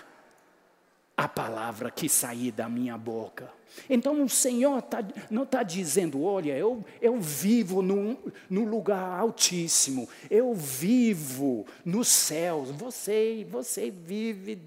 a 1.16 1.26
palavra 1.26 1.90
que 1.90 2.08
sair 2.08 2.52
da 2.52 2.68
minha 2.68 2.96
boca. 2.96 3.50
Então 3.88 4.22
o 4.22 4.28
Senhor 4.28 4.80
tá, 4.82 5.02
não 5.30 5.42
está 5.42 5.62
dizendo, 5.62 6.22
olha, 6.22 6.56
eu, 6.56 6.84
eu 7.00 7.18
vivo 7.18 7.82
no, 7.82 8.18
no 8.48 8.64
lugar 8.64 9.18
altíssimo, 9.18 10.08
eu 10.30 10.54
vivo 10.54 11.66
nos 11.84 12.08
céus, 12.08 12.70
você, 12.70 13.46
você 13.50 13.90
vive 13.90 14.60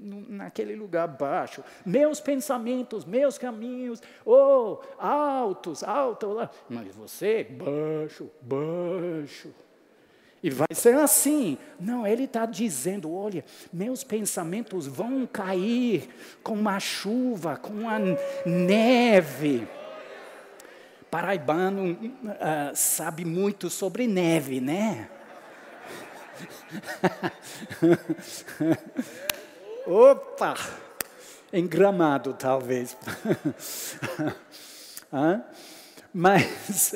naquele 0.00 0.74
lugar 0.74 1.08
baixo. 1.08 1.62
Meus 1.84 2.20
pensamentos, 2.20 3.04
meus 3.04 3.38
caminhos, 3.38 4.02
oh, 4.24 4.78
altos, 4.98 5.82
altos, 5.82 6.48
mas 6.68 6.94
você, 6.94 7.44
baixo, 7.44 8.30
baixo. 8.40 9.52
E 10.42 10.50
vai 10.50 10.68
ser 10.72 10.94
assim. 10.94 11.58
Não, 11.80 12.06
ele 12.06 12.24
está 12.24 12.46
dizendo: 12.46 13.12
olha, 13.12 13.44
meus 13.72 14.04
pensamentos 14.04 14.86
vão 14.86 15.26
cair 15.26 16.08
com 16.42 16.54
uma 16.54 16.78
chuva, 16.78 17.56
com 17.56 17.88
a 17.88 17.98
neve. 18.46 19.66
Paraibano 21.10 21.92
uh, 21.92 22.74
sabe 22.74 23.24
muito 23.24 23.70
sobre 23.70 24.06
neve, 24.06 24.60
né? 24.60 25.08
Opa! 29.88 30.54
Em 31.50 31.66
Gramado, 31.66 32.34
talvez. 32.34 32.94
Mas 36.12 36.94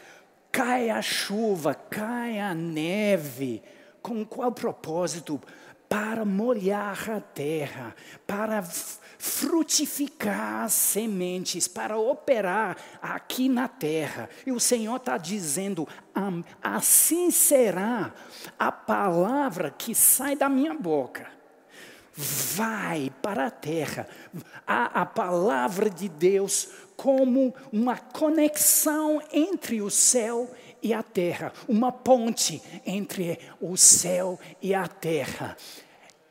cai 0.52 0.90
a 0.90 1.00
chuva, 1.00 1.72
cai 1.72 2.38
a 2.38 2.54
neve, 2.54 3.62
com 4.02 4.26
qual 4.26 4.52
propósito? 4.52 5.40
Para 5.88 6.26
molhar 6.26 7.10
a 7.10 7.20
terra, 7.20 7.96
para 8.26 8.62
frutificar 8.62 10.68
sementes, 10.68 11.66
para 11.66 11.96
operar 11.96 12.76
aqui 13.00 13.48
na 13.48 13.68
terra. 13.68 14.28
E 14.46 14.52
o 14.52 14.60
Senhor 14.60 14.96
está 14.96 15.16
dizendo: 15.16 15.88
assim 16.62 17.30
será 17.30 18.12
a 18.58 18.70
palavra 18.70 19.70
que 19.70 19.94
sai 19.94 20.36
da 20.36 20.50
minha 20.50 20.74
boca. 20.74 21.43
Vai 22.16 23.10
para 23.22 23.46
a 23.46 23.50
terra. 23.50 24.06
A, 24.66 25.02
a 25.02 25.06
palavra 25.06 25.90
de 25.90 26.08
Deus 26.08 26.68
como 26.96 27.54
uma 27.72 27.96
conexão 27.96 29.20
entre 29.32 29.82
o 29.82 29.90
céu 29.90 30.50
e 30.82 30.92
a 30.92 31.02
terra, 31.02 31.52
uma 31.66 31.90
ponte 31.90 32.62
entre 32.84 33.38
o 33.60 33.76
céu 33.76 34.38
e 34.60 34.74
a 34.74 34.86
terra. 34.86 35.56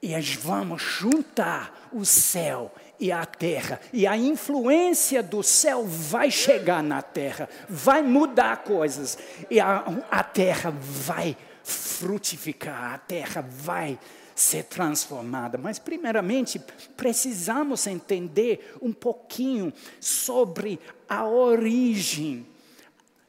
E 0.02 0.10
nós 0.10 0.36
vamos 0.36 0.82
juntar 0.82 1.90
o 1.92 2.06
céu 2.06 2.72
e 3.00 3.12
a 3.12 3.26
terra. 3.26 3.80
E 3.92 4.06
a 4.06 4.18
influência 4.18 5.24
do 5.24 5.42
céu 5.42 5.86
vai 5.86 6.30
chegar 6.30 6.84
na 6.84 7.02
terra, 7.02 7.50
vai 7.70 8.02
mudar 8.02 8.64
coisas. 8.64 9.18
E 9.50 9.60
a, 9.60 9.84
a 10.12 10.24
terra 10.24 10.72
vai 10.78 11.36
frutificar, 11.64 12.94
a 12.94 12.98
terra 12.98 13.46
vai 13.48 13.98
ser 14.36 14.64
transformada. 14.64 15.58
Mas, 15.58 15.80
primeiramente, 15.80 16.60
precisamos 16.96 17.88
entender 17.88 18.76
um 18.82 18.92
pouquinho 18.92 19.74
sobre 20.00 20.80
a 21.08 21.26
origem 21.26 22.46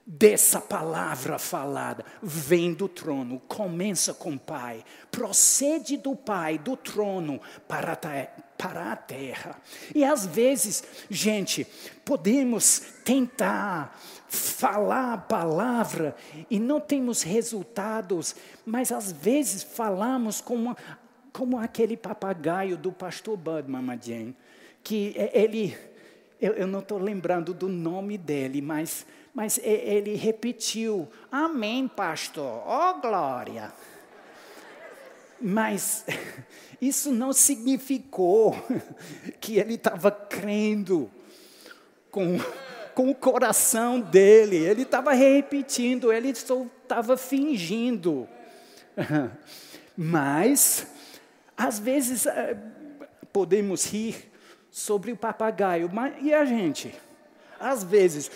dessa 0.06 0.61
palavra 0.61 1.38
falada. 1.38 2.04
Vem 2.23 2.75
do 2.75 2.88
trono, 2.88 3.40
começa 3.49 4.12
com 4.12 4.34
o 4.34 4.38
Pai, 4.38 4.84
procede 5.11 5.96
do 5.96 6.14
Pai, 6.14 6.58
do 6.58 6.76
trono, 6.76 7.40
para 7.66 7.92
a, 7.92 8.42
para 8.58 8.92
a 8.92 8.96
terra. 8.96 9.61
E 9.94 10.04
às 10.04 10.26
vezes, 10.26 10.84
gente, 11.08 11.66
podemos 12.04 12.82
tentar 13.04 13.99
falar 14.34 15.14
a 15.14 15.18
palavra 15.18 16.14
e 16.50 16.58
não 16.58 16.80
temos 16.80 17.22
resultados, 17.22 18.34
mas 18.66 18.90
às 18.90 19.12
vezes 19.12 19.62
falamos 19.62 20.40
como, 20.40 20.76
como 21.32 21.58
aquele 21.58 21.96
papagaio 21.96 22.76
do 22.76 22.92
pastor 22.92 23.36
Bud 23.36 23.70
Mamadien, 23.70 24.36
que 24.82 25.14
ele, 25.32 25.76
eu, 26.40 26.52
eu 26.52 26.66
não 26.66 26.80
estou 26.80 26.98
lembrando 26.98 27.54
do 27.54 27.68
nome 27.68 28.18
dele, 28.18 28.60
mas, 28.60 29.06
mas 29.34 29.58
ele 29.62 30.14
repetiu, 30.14 31.08
amém 31.30 31.88
pastor, 31.88 32.62
ó 32.66 32.90
oh, 32.90 33.00
glória. 33.00 33.72
Mas 35.40 36.04
isso 36.80 37.12
não 37.12 37.32
significou 37.32 38.54
que 39.40 39.58
ele 39.58 39.74
estava 39.74 40.10
crendo 40.10 41.10
com 42.10 42.38
com 42.94 43.10
o 43.10 43.14
coração 43.14 44.00
dele. 44.00 44.56
Ele 44.56 44.82
estava 44.82 45.12
repetindo, 45.12 46.12
ele 46.12 46.30
estava 46.30 47.16
fingindo. 47.16 48.28
Mas, 49.96 50.86
às 51.56 51.78
vezes, 51.78 52.26
eh, 52.26 52.56
podemos 53.32 53.84
rir 53.86 54.30
sobre 54.70 55.12
o 55.12 55.16
papagaio, 55.16 55.88
mas 55.92 56.14
e 56.20 56.34
a 56.34 56.44
gente? 56.44 56.92
Às 57.60 57.84
vezes, 57.84 58.28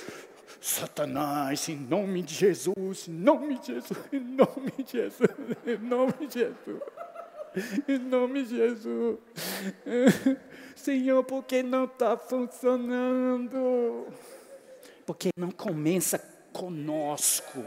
Satanás, 0.60 1.68
em 1.68 1.76
nome 1.76 2.22
de 2.22 2.34
Jesus, 2.34 3.08
em 3.08 3.12
nome 3.12 3.58
de 3.58 3.66
Jesus, 3.74 3.98
em 4.12 4.20
nome 4.20 4.72
de 4.78 4.92
Jesus, 4.92 5.30
em 5.66 5.78
nome 5.78 6.26
de 6.28 6.34
Jesus, 6.38 6.82
em 7.88 7.98
nome 7.98 8.42
de 8.44 8.56
Jesus. 8.56 9.18
Senhor, 10.76 11.24
por 11.24 11.42
que 11.44 11.62
não 11.62 11.84
está 11.84 12.16
funcionando? 12.16 14.06
Porque 15.08 15.30
não 15.38 15.50
começa 15.50 16.18
conosco. 16.52 17.64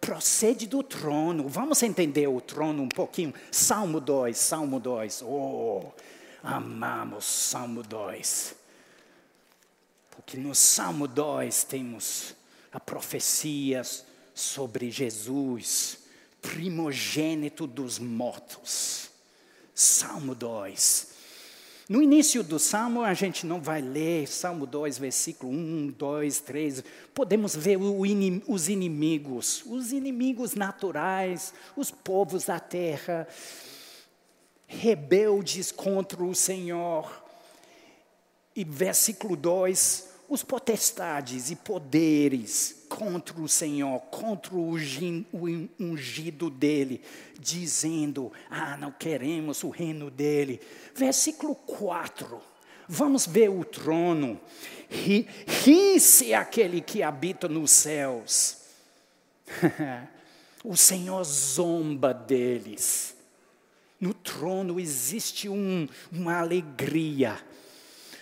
Procede 0.00 0.66
do 0.66 0.82
trono. 0.82 1.48
Vamos 1.48 1.80
entender 1.84 2.26
o 2.26 2.40
trono 2.40 2.82
um 2.82 2.88
pouquinho. 2.88 3.32
Salmo 3.52 4.00
2, 4.00 4.36
Salmo 4.36 4.80
2. 4.80 5.22
Oh, 5.22 5.92
amamos 6.42 7.24
Salmo 7.24 7.84
2. 7.84 8.56
Porque 10.10 10.36
no 10.36 10.56
Salmo 10.56 11.06
2 11.06 11.62
temos 11.62 12.34
a 12.72 12.80
profecia 12.80 13.82
sobre 14.34 14.90
Jesus, 14.90 16.00
primogênito 16.42 17.64
dos 17.64 18.00
mortos. 18.00 19.08
Salmo 19.72 20.34
2. 20.34 21.15
No 21.88 22.02
início 22.02 22.42
do 22.42 22.58
Salmo, 22.58 23.02
a 23.02 23.14
gente 23.14 23.46
não 23.46 23.60
vai 23.60 23.80
ler 23.80 24.26
Salmo 24.26 24.66
2, 24.66 24.98
versículo 24.98 25.52
1, 25.52 25.94
2, 25.96 26.40
3. 26.40 26.84
Podemos 27.14 27.54
ver 27.54 27.78
os 27.78 28.68
inimigos, 28.68 29.62
os 29.64 29.92
inimigos 29.92 30.56
naturais, 30.56 31.54
os 31.76 31.92
povos 31.92 32.46
da 32.46 32.58
terra, 32.58 33.28
rebeldes 34.66 35.70
contra 35.70 36.24
o 36.24 36.34
Senhor. 36.34 37.24
E 38.56 38.64
versículo 38.64 39.36
2, 39.36 40.08
os 40.28 40.42
potestades 40.42 41.50
e 41.50 41.56
poderes 41.56 42.84
contra 42.88 43.40
o 43.40 43.48
Senhor, 43.48 44.00
contra 44.10 44.54
o 44.54 44.74
ungido 45.78 46.50
dele, 46.50 47.00
dizendo: 47.38 48.32
Ah, 48.50 48.76
não 48.76 48.90
queremos 48.90 49.62
o 49.62 49.70
reino 49.70 50.10
dele. 50.10 50.60
Versículo 50.94 51.54
4. 51.54 52.40
Vamos 52.88 53.26
ver 53.26 53.50
o 53.50 53.64
trono. 53.64 54.40
Ri-se 54.88 56.32
aquele 56.34 56.80
que 56.80 57.02
habita 57.02 57.48
nos 57.48 57.70
céus. 57.70 58.58
o 60.64 60.76
Senhor 60.76 61.22
zomba 61.24 62.12
deles. 62.14 63.14
No 64.00 64.12
trono 64.12 64.78
existe 64.78 65.48
um, 65.48 65.88
uma 66.12 66.38
alegria 66.38 67.38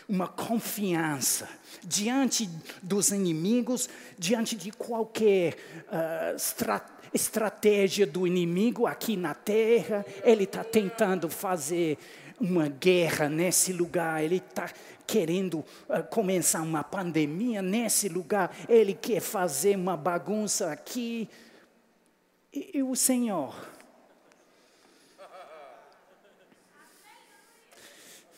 uma 0.09 0.29
confiança 0.29 1.49
diante 1.83 2.49
dos 2.83 3.11
inimigos, 3.11 3.89
diante 4.19 4.57
de 4.57 4.71
qualquer 4.71 5.55
uh, 5.89 6.37
estra 6.37 6.85
estratégia 7.13 8.07
do 8.07 8.27
inimigo 8.27 8.87
aqui 8.87 9.17
na 9.17 9.35
terra. 9.35 10.05
Ele 10.25 10.45
está 10.45 10.65
tentando 10.65 11.29
fazer 11.29 11.97
uma 12.41 12.69
guerra 12.69 13.29
nesse 13.29 13.73
lugar, 13.73 14.23
ele 14.23 14.37
está 14.37 14.69
querendo 15.07 15.59
uh, 15.89 16.03
começar 16.11 16.63
uma 16.63 16.83
pandemia 16.83 17.63
nesse 17.63 18.09
lugar, 18.09 18.55
ele 18.69 18.95
quer 18.95 19.21
fazer 19.21 19.77
uma 19.77 19.97
bagunça 19.97 20.73
aqui. 20.73 21.29
e, 22.53 22.79
e 22.79 22.83
o 22.83 22.95
Senhor 22.97 23.74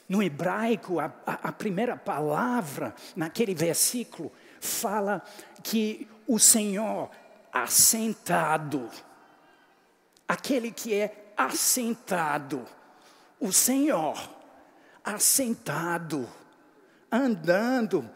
No 0.09 0.23
hebraico, 0.23 1.01
a, 1.01 1.13
a, 1.27 1.51
primeira 1.51 1.97
palavra 1.97 2.95
naquele 3.17 3.55
versículo 3.55 4.31
fala 4.61 5.23
que 5.63 6.09
o 6.29 6.39
Senhor 6.39 7.11
assentado, 7.53 8.89
aquele 10.29 10.71
que 10.71 10.95
é 10.95 11.33
assentado, 11.37 12.65
o 13.41 13.53
Senhor 13.53 14.17
assentado, 15.05 16.29
andando 17.11 18.09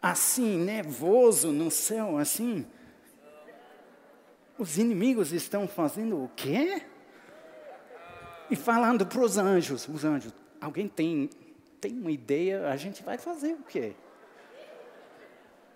assim, 0.00 0.58
nervoso 0.58 1.52
no 1.52 1.70
céu, 1.70 2.18
assim. 2.18 2.66
Os 4.58 4.78
inimigos 4.78 5.32
estão 5.32 5.68
fazendo 5.68 6.22
o 6.22 6.30
quê? 6.34 6.82
E 8.50 8.56
falando 8.56 9.06
para 9.06 9.20
os 9.20 9.36
anjos, 9.36 9.86
os 9.88 10.04
anjos, 10.04 10.32
Alguém 10.60 10.88
tem, 10.88 11.30
tem 11.80 11.92
uma 11.92 12.10
ideia? 12.10 12.68
A 12.68 12.76
gente 12.76 13.02
vai 13.02 13.16
fazer 13.16 13.52
o 13.52 13.62
quê? 13.62 13.94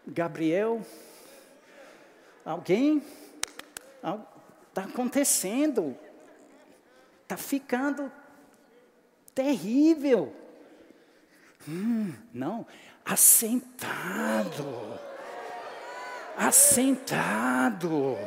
Gabriel? 0.06 0.84
Alguém? 2.44 3.02
Está 4.68 4.84
acontecendo. 4.84 5.96
Está 7.22 7.36
ficando 7.36 8.10
terrível. 9.34 10.34
Hum, 11.68 12.12
não, 12.34 12.66
assentado. 13.04 14.98
Assentado. 16.36 18.18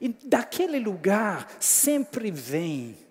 E 0.00 0.08
daquele 0.08 0.78
lugar 0.78 1.48
sempre 1.58 2.30
vem 2.30 3.03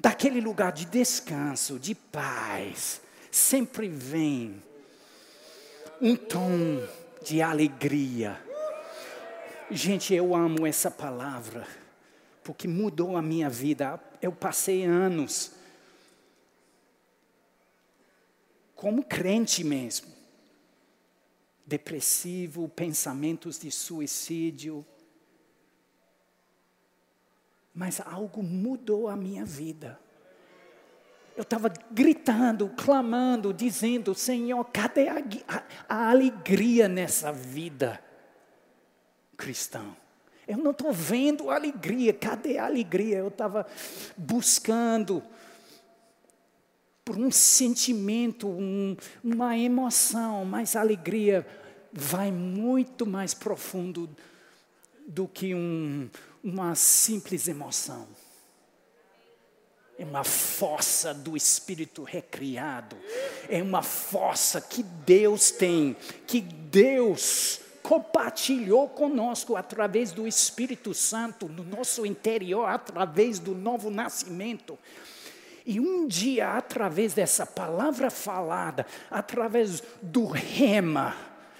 daquele 0.00 0.40
lugar 0.40 0.72
de 0.72 0.84
descanso, 0.84 1.78
de 1.78 1.94
paz, 1.94 3.00
sempre 3.30 3.88
vem 3.88 4.62
um 6.00 6.14
tom 6.14 6.86
de 7.24 7.42
alegria. 7.42 8.40
Gente, 9.70 10.14
eu 10.14 10.36
amo 10.36 10.66
essa 10.66 10.90
palavra, 10.90 11.66
porque 12.44 12.68
mudou 12.68 13.16
a 13.16 13.22
minha 13.22 13.50
vida. 13.50 14.00
Eu 14.22 14.30
passei 14.30 14.84
anos 14.84 15.52
como 18.76 19.02
crente 19.02 19.64
mesmo, 19.64 20.06
depressivo, 21.66 22.68
pensamentos 22.68 23.58
de 23.58 23.72
suicídio. 23.72 24.86
Mas 27.78 28.00
algo 28.00 28.42
mudou 28.42 29.06
a 29.06 29.14
minha 29.14 29.44
vida. 29.44 30.00
Eu 31.36 31.42
estava 31.42 31.72
gritando, 31.92 32.68
clamando, 32.70 33.54
dizendo: 33.54 34.16
Senhor, 34.16 34.64
cadê 34.64 35.06
a, 35.06 35.22
a, 35.46 35.62
a 35.88 36.10
alegria 36.10 36.88
nessa 36.88 37.30
vida 37.30 38.02
cristã? 39.36 39.84
Eu 40.48 40.58
não 40.58 40.72
estou 40.72 40.92
vendo 40.92 41.52
alegria, 41.52 42.12
cadê 42.12 42.58
a 42.58 42.64
alegria? 42.64 43.18
Eu 43.18 43.28
estava 43.28 43.64
buscando 44.16 45.22
por 47.04 47.16
um 47.16 47.30
sentimento, 47.30 48.48
um, 48.48 48.96
uma 49.22 49.56
emoção, 49.56 50.44
mas 50.44 50.74
a 50.74 50.80
alegria 50.80 51.46
vai 51.92 52.32
muito 52.32 53.06
mais 53.06 53.34
profundo 53.34 54.10
do 55.06 55.28
que 55.28 55.54
um, 55.54 56.10
uma 56.42 56.74
simples 56.74 57.48
emoção 57.48 58.06
é 59.98 60.04
uma 60.04 60.22
fossa 60.22 61.12
do 61.12 61.36
espírito 61.36 62.04
recriado, 62.04 62.96
é 63.48 63.60
uma 63.60 63.82
fossa 63.82 64.60
que 64.60 64.82
Deus 64.82 65.50
tem, 65.50 65.96
que 66.24 66.40
Deus 66.40 67.60
compartilhou 67.82 68.88
conosco 68.88 69.56
através 69.56 70.12
do 70.12 70.28
Espírito 70.28 70.94
Santo 70.94 71.48
no 71.48 71.64
nosso 71.64 72.06
interior, 72.06 72.66
através 72.66 73.40
do 73.40 73.54
novo 73.54 73.90
nascimento. 73.90 74.78
E 75.66 75.80
um 75.80 76.06
dia, 76.06 76.50
através 76.50 77.12
dessa 77.12 77.44
palavra 77.44 78.08
falada, 78.08 78.86
através 79.10 79.82
do 80.00 80.26
rema, 80.26 81.16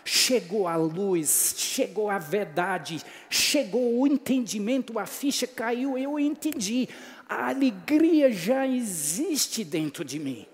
chegou 0.08 0.66
a 0.66 0.74
luz, 0.74 1.54
chegou 1.58 2.08
a 2.08 2.18
verdade, 2.18 3.02
chegou 3.28 4.00
o 4.00 4.06
entendimento, 4.06 4.98
a 4.98 5.04
ficha 5.04 5.46
caiu, 5.46 5.98
eu 5.98 6.18
entendi 6.18 6.88
a 7.28 7.50
alegria 7.50 8.32
já 8.32 8.66
existe 8.66 9.62
dentro 9.62 10.02
de 10.02 10.18
mim. 10.18 10.46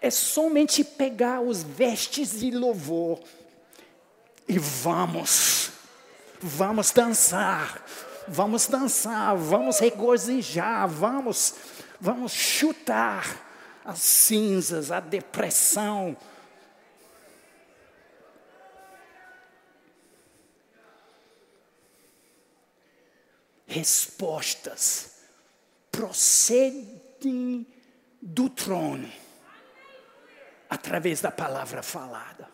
É 0.00 0.08
somente 0.08 0.84
pegar 0.84 1.40
os 1.40 1.64
vestes 1.64 2.38
de 2.38 2.52
louvor 2.52 3.18
e 4.46 4.56
vamos, 4.56 5.72
vamos 6.40 6.92
dançar, 6.92 7.84
vamos 8.28 8.68
dançar, 8.68 9.36
vamos 9.36 9.80
regozijar, 9.80 10.88
vamos, 10.88 11.56
vamos 12.00 12.30
chutar 12.30 13.48
as 13.84 13.98
cinzas, 13.98 14.92
a 14.92 15.00
depressão. 15.00 16.16
Respostas 23.68 25.18
procedem 25.92 27.66
do 28.20 28.48
trono 28.48 29.12
através 30.70 31.20
da 31.20 31.30
palavra 31.30 31.82
falada. 31.82 32.48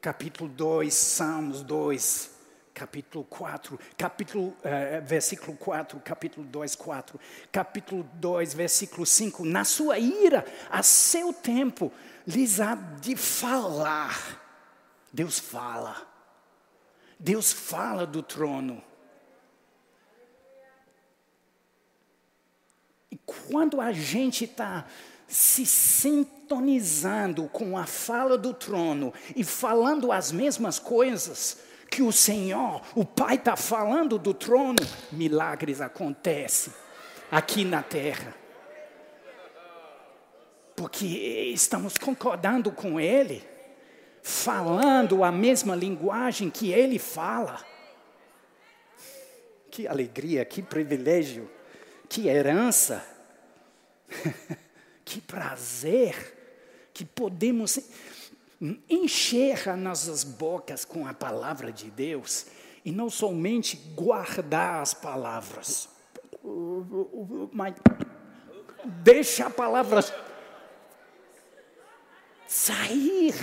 Capítulo 0.00 0.48
2, 0.48 0.94
Salmos 0.94 1.62
2, 1.62 2.30
capítulo 2.72 3.24
4, 3.24 3.78
capítulo, 3.98 4.56
eh, 4.62 5.00
versículo 5.00 5.56
4, 5.56 6.00
capítulo 6.00 6.46
2, 6.46 6.76
4, 6.76 7.20
capítulo 7.50 8.08
2, 8.14 8.54
versículo 8.54 9.04
5. 9.04 9.44
Na 9.44 9.64
sua 9.64 9.98
ira, 9.98 10.44
a 10.70 10.82
seu 10.84 11.32
tempo, 11.32 11.92
lhes 12.24 12.60
há 12.60 12.76
de 12.76 13.16
falar. 13.16 14.40
Deus 15.12 15.40
fala. 15.40 16.06
Deus 17.18 17.52
fala 17.52 18.06
do 18.06 18.22
trono. 18.22 18.91
Quando 23.26 23.80
a 23.80 23.92
gente 23.92 24.44
está 24.44 24.86
se 25.26 25.64
sintonizando 25.64 27.48
com 27.48 27.76
a 27.78 27.86
fala 27.86 28.36
do 28.36 28.52
trono 28.52 29.12
e 29.34 29.42
falando 29.42 30.12
as 30.12 30.30
mesmas 30.30 30.78
coisas 30.78 31.58
que 31.90 32.02
o 32.02 32.12
Senhor, 32.12 32.82
o 32.94 33.04
Pai 33.04 33.36
está 33.36 33.56
falando 33.56 34.18
do 34.18 34.34
trono, 34.34 34.78
milagres 35.10 35.80
acontecem 35.80 36.72
aqui 37.30 37.64
na 37.64 37.82
terra. 37.82 38.34
Porque 40.74 41.06
estamos 41.54 41.96
concordando 41.98 42.72
com 42.72 42.98
Ele, 42.98 43.44
falando 44.22 45.22
a 45.22 45.30
mesma 45.30 45.74
linguagem 45.74 46.50
que 46.50 46.72
Ele 46.72 46.98
fala. 46.98 47.60
Que 49.70 49.86
alegria, 49.86 50.44
que 50.44 50.62
privilégio 50.62 51.48
que 52.12 52.28
herança, 52.28 53.02
que 55.04 55.20
prazer, 55.20 56.14
que 56.92 57.04
podemos 57.04 57.78
encher 58.88 59.68
as 59.68 59.78
nossas 59.78 60.24
bocas 60.24 60.84
com 60.84 61.06
a 61.06 61.14
palavra 61.14 61.72
de 61.72 61.90
Deus 61.90 62.46
e 62.84 62.92
não 62.92 63.10
somente 63.10 63.76
guardar 63.94 64.82
as 64.82 64.94
palavras, 64.94 65.88
mas 67.52 67.74
deixa 69.02 69.46
a 69.46 69.50
palavra 69.50 70.00
sair. 72.46 73.34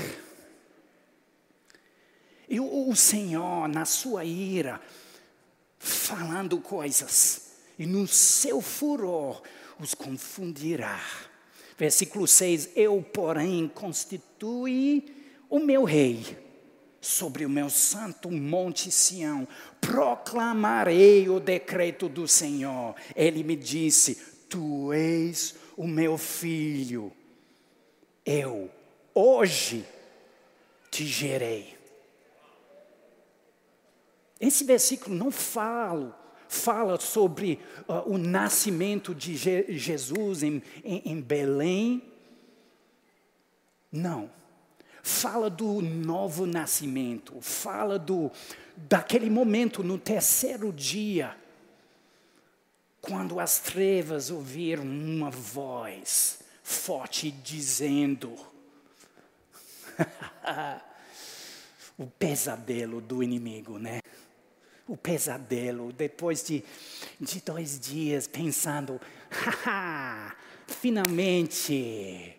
E 2.48 2.60
o 2.60 2.96
Senhor, 2.96 3.68
na 3.68 3.86
sua 3.86 4.26
ira, 4.26 4.82
falando 5.78 6.60
coisas 6.60 7.52
e 7.78 7.86
no 7.86 8.08
seu 8.08 8.60
furor 8.62 9.42
os 9.80 9.94
confundirá. 9.94 11.02
Versículo 11.78 12.28
6: 12.28 12.70
Eu, 12.76 13.02
porém, 13.02 13.68
constitui 13.68 15.16
o 15.50 15.60
meu 15.60 15.84
rei 15.84 16.38
sobre 17.02 17.46
o 17.46 17.50
meu 17.50 17.70
santo 17.70 18.30
monte 18.30 18.92
Sião, 18.92 19.48
proclamarei 19.80 21.30
o 21.30 21.40
decreto 21.40 22.10
do 22.10 22.28
Senhor. 22.28 22.96
Ele 23.16 23.44
me 23.44 23.56
disse: 23.56 24.16
Tu 24.50 24.92
és 24.92 25.56
o 25.78 25.88
meu 25.88 26.18
filho, 26.18 27.14
eu 28.26 28.70
hoje 29.14 29.86
te 30.92 31.06
gerei. 31.06 31.78
Esse 34.40 34.64
versículo 34.64 35.16
não 35.16 35.32
fala 35.32 36.19
fala 36.50 37.00
sobre 37.00 37.60
uh, 37.88 38.12
o 38.12 38.18
nascimento 38.18 39.14
de 39.14 39.38
Je 39.38 39.66
Jesus 39.70 40.42
em, 40.42 40.64
em, 40.84 41.02
em 41.06 41.22
Belém. 41.22 42.02
Não. 43.92 44.32
Fala 45.04 45.50
do 45.50 45.82
novo 45.82 46.46
nascimento, 46.46 47.40
fala 47.40 47.98
do 47.98 48.32
daquele 48.76 49.30
momento 49.30 49.84
no 49.84 49.98
terceiro 49.98 50.74
dia, 50.74 51.38
quando 53.00 53.40
as 53.40 53.60
trevas 53.60 54.30
ouviram 54.30 54.84
uma 54.84 55.30
voz 55.30 56.40
forte 56.64 57.32
dizendo: 57.32 58.36
o 61.98 62.08
pesadelo 62.08 63.00
do 63.00 63.24
inimigo, 63.24 63.80
né? 63.80 64.02
O 64.90 64.98
pesadelo, 64.98 65.94
depois 65.94 66.44
de, 66.44 66.64
de 67.22 67.40
dois 67.42 67.80
dias 67.80 68.26
pensando, 68.26 69.00
haha, 69.30 70.36
finalmente 70.68 72.36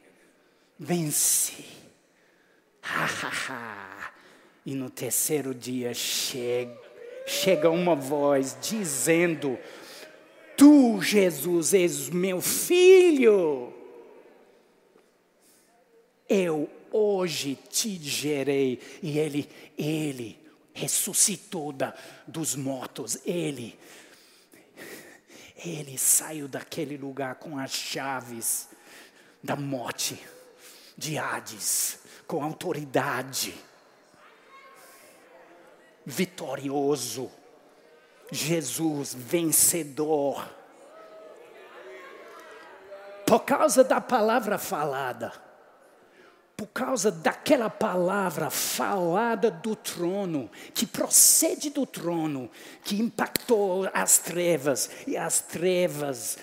venci. 0.77 1.65
Hahaha. 2.83 4.13
E 4.67 4.75
no 4.75 4.91
terceiro 4.91 5.55
dia 5.55 5.95
chega, 5.95 6.77
chega 7.25 7.71
uma 7.71 7.95
voz 7.95 8.57
dizendo: 8.61 9.57
Tu, 10.57 11.01
Jesus, 11.01 11.73
és 11.73 12.09
meu 12.09 12.41
filho. 12.41 13.73
Eu 16.29 16.69
hoje 16.91 17.57
te 17.71 17.95
gerei. 17.97 18.81
E 19.01 19.19
ele, 19.19 19.49
ele 19.79 20.37
ressuscitou 20.73 21.73
da, 21.73 21.95
dos 22.27 22.55
mortos. 22.55 23.19
Ele, 23.25 23.79
ele 25.57 25.99
saiu 25.99 26.49
daquele 26.49 26.97
lugar 26.97 27.37
com 27.37 27.59
as 27.59 27.73
chaves 27.73 28.69
da 29.43 29.57
morte, 29.57 30.21
de 30.97 31.19
Hades, 31.19 31.99
com 32.27 32.43
autoridade, 32.43 33.55
vitorioso. 36.05 37.31
Jesus, 38.33 39.13
vencedor. 39.13 40.49
Por 43.27 43.41
causa 43.41 43.83
da 43.83 44.01
palavra 44.01 44.57
falada, 44.59 45.33
por 46.61 46.67
causa 46.67 47.11
daquela 47.11 47.71
palavra 47.71 48.51
falada 48.51 49.51
do 49.51 49.75
trono, 49.75 50.51
que 50.75 50.85
procede 50.87 51.71
do 51.71 51.87
trono, 51.87 52.51
que 52.85 53.01
impactou 53.01 53.89
as 53.95 54.19
trevas, 54.19 54.91
e 55.07 55.17
as 55.17 55.41
trevas, 55.41 56.37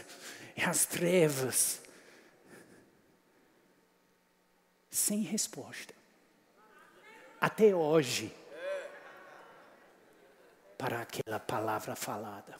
e 0.56 0.64
as 0.64 0.88
trevas 0.88 1.80
sem 4.90 5.22
resposta. 5.22 5.94
Até 7.40 7.76
hoje, 7.76 8.36
para 10.80 11.02
aquela 11.02 11.40
palavra 11.40 11.96
falada. 11.96 12.56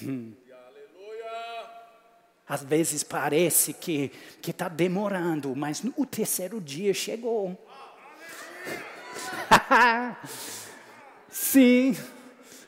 Hum. 0.00 0.32
Às 2.52 2.62
vezes 2.62 3.02
parece 3.02 3.72
que 3.72 4.12
está 4.46 4.68
demorando, 4.68 5.56
mas 5.56 5.80
no 5.80 6.04
terceiro 6.04 6.60
dia 6.60 6.92
chegou. 6.92 7.58
Sim, 11.30 11.96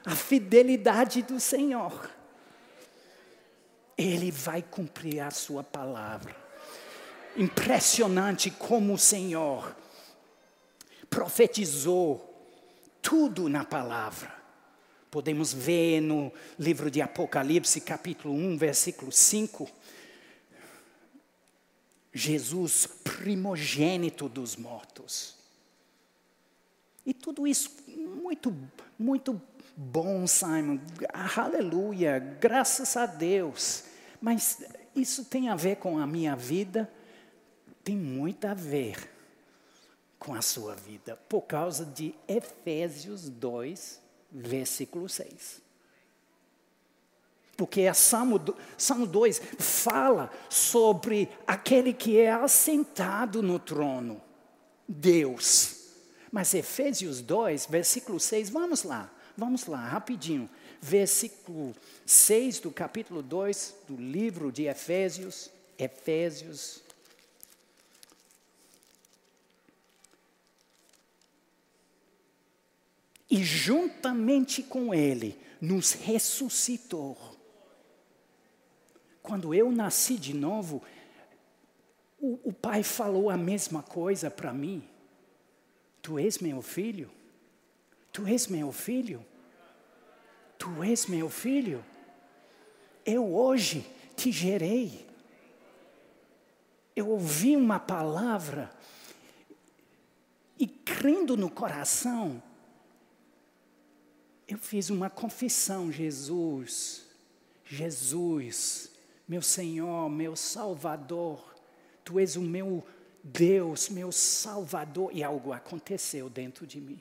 a 0.03 0.17
fidelidade 0.17 1.21
do 1.21 1.39
Senhor. 1.39 2.09
Ele 3.99 4.31
vai 4.31 4.63
cumprir 4.63 5.21
a 5.21 5.31
sua 5.31 5.63
palavra 5.63 6.35
impressionante 7.37 8.51
como 8.51 8.95
o 8.95 8.99
Senhor 8.99 9.77
profetizou 11.11 12.59
tudo 13.03 13.51
na 13.51 13.67
palavra. 13.67 14.33
Podemos 15.15 15.55
ver 15.55 16.01
no 16.01 16.33
livro 16.59 16.91
de 16.91 17.01
Apocalipse, 17.01 17.81
capítulo 17.81 18.35
1, 18.35 18.59
versículo 18.59 19.13
5. 19.13 19.71
Jesus, 22.13 22.85
primogênito 22.85 24.29
dos 24.29 24.57
mortos. 24.57 25.37
E 27.07 27.15
tudo 27.15 27.47
isso 27.47 27.71
muito, 27.87 28.53
muito 28.99 29.41
bom, 29.77 30.27
Simon. 30.27 30.81
Aleluia, 31.37 32.19
graças 32.19 32.97
a 32.97 33.07
Deus. 33.07 33.85
Mas 34.21 34.65
isso 34.97 35.25
tem 35.27 35.49
a 35.49 35.55
ver 35.55 35.77
com 35.77 36.01
a 36.01 36.09
minha 36.09 36.35
vida 36.35 36.91
tem 37.85 37.97
muito 37.97 38.47
a 38.47 38.55
ver 38.55 38.97
com 40.19 40.35
a 40.35 40.41
sua 40.41 40.75
vida, 40.75 41.17
por 41.29 41.43
causa 41.43 41.85
de 41.85 42.15
Efésios 42.27 43.29
2, 43.29 44.03
versículo 44.35 45.09
6. 45.09 45.63
Porque 47.57 47.87
a 47.87 47.95
Salmo, 47.95 48.41
Salmo 48.77 49.07
2 49.07 49.41
fala 49.59 50.29
sobre 50.51 51.29
aquele 51.47 51.93
que 51.93 52.19
é 52.19 52.33
assentado 52.33 53.41
no 53.43 53.61
trono, 53.61 54.21
Deus. 54.89 55.85
Mas 56.33 56.53
Efésios 56.53 57.21
2, 57.21 57.67
versículo 57.67 58.19
6, 58.19 58.51
vamos 58.51 58.83
lá, 58.83 59.09
vamos 59.37 59.67
lá, 59.67 59.87
rapidinho. 59.87 60.51
Versículo 60.81 61.75
6 62.05 62.59
do 62.59 62.73
capítulo 62.73 63.23
2 63.23 63.75
do 63.87 63.97
livro 63.97 64.51
de 64.51 64.65
Efésios, 64.65 65.49
Efésios 65.79 66.84
e 73.31 73.43
juntamente 73.43 74.63
com 74.63 74.95
Ele 74.95 75.39
nos 75.61 75.93
ressuscitou. 75.93 77.17
Quando 79.23 79.55
eu 79.55 79.73
nasci 79.73 80.17
de 80.17 80.35
novo, 80.35 80.83
o, 82.21 82.39
o 82.45 82.53
Pai 82.53 82.83
falou 82.83 83.31
a 83.31 83.37
mesma 83.37 83.83
coisa 83.83 84.31
para 84.31 84.53
mim. 84.53 84.87
Tu 86.03 86.19
és 86.19 86.39
meu 86.39 86.61
filho? 86.61 87.11
Tu 88.13 88.27
és 88.27 88.47
meu 88.47 88.71
filho? 88.71 89.25
Tu 90.59 90.83
és 90.83 91.07
meu 91.07 91.31
filho? 91.31 91.85
Eu 93.05 93.35
hoje 93.35 93.87
te 94.15 94.31
gerei. 94.31 95.07
Eu 96.95 97.09
ouvi 97.09 97.57
uma 97.57 97.81
palavra 97.81 98.71
e 100.59 100.67
crendo 100.67 101.37
no 101.37 101.51
coração, 101.51 102.43
eu 104.47 104.59
fiz 104.59 104.91
uma 104.91 105.09
confissão, 105.09 105.91
Jesus, 105.91 107.07
Jesus, 107.65 108.91
meu 109.27 109.41
Senhor, 109.41 110.09
meu 110.11 110.37
Salvador, 110.37 111.55
Tu 112.05 112.21
és 112.21 112.37
o 112.37 112.43
meu 112.43 112.87
Deus, 113.23 113.89
meu 113.89 114.13
Salvador, 114.13 115.11
e 115.15 115.25
algo 115.25 115.55
aconteceu 115.55 116.29
dentro 116.29 116.67
de 116.67 116.79
mim. 116.79 117.01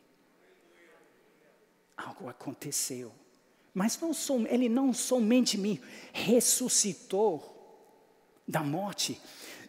Algo 1.97 2.29
aconteceu. 2.29 3.12
Mas 3.73 3.99
não 3.99 4.13
som, 4.13 4.45
Ele 4.47 4.69
não 4.69 4.93
somente 4.93 5.58
me 5.58 5.82
ressuscitou 6.13 7.49
da 8.47 8.63
morte, 8.63 9.19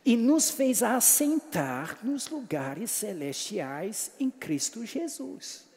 e 0.05 0.17
nos 0.17 0.51
fez 0.51 0.83
assentar 0.83 1.99
nos 2.05 2.29
lugares 2.29 2.91
celestiais 2.93 4.13
em 4.21 4.31
Cristo 4.31 4.85
Jesus 4.85 5.74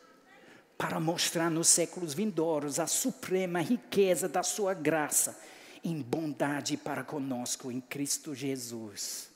para 0.78 1.00
mostrar 1.00 1.50
nos 1.50 1.68
séculos 1.68 2.14
vindouros 2.14 2.80
a 2.80 2.86
suprema 2.86 3.62
riqueza 3.62 4.30
da 4.30 4.44
sua 4.44 4.74
graça 4.74 5.38
em 5.84 6.02
bondade 6.02 6.78
para 6.78 7.04
conosco 7.04 7.72
em 7.72 7.82
Cristo 7.82 8.36
Jesus. 8.36 9.30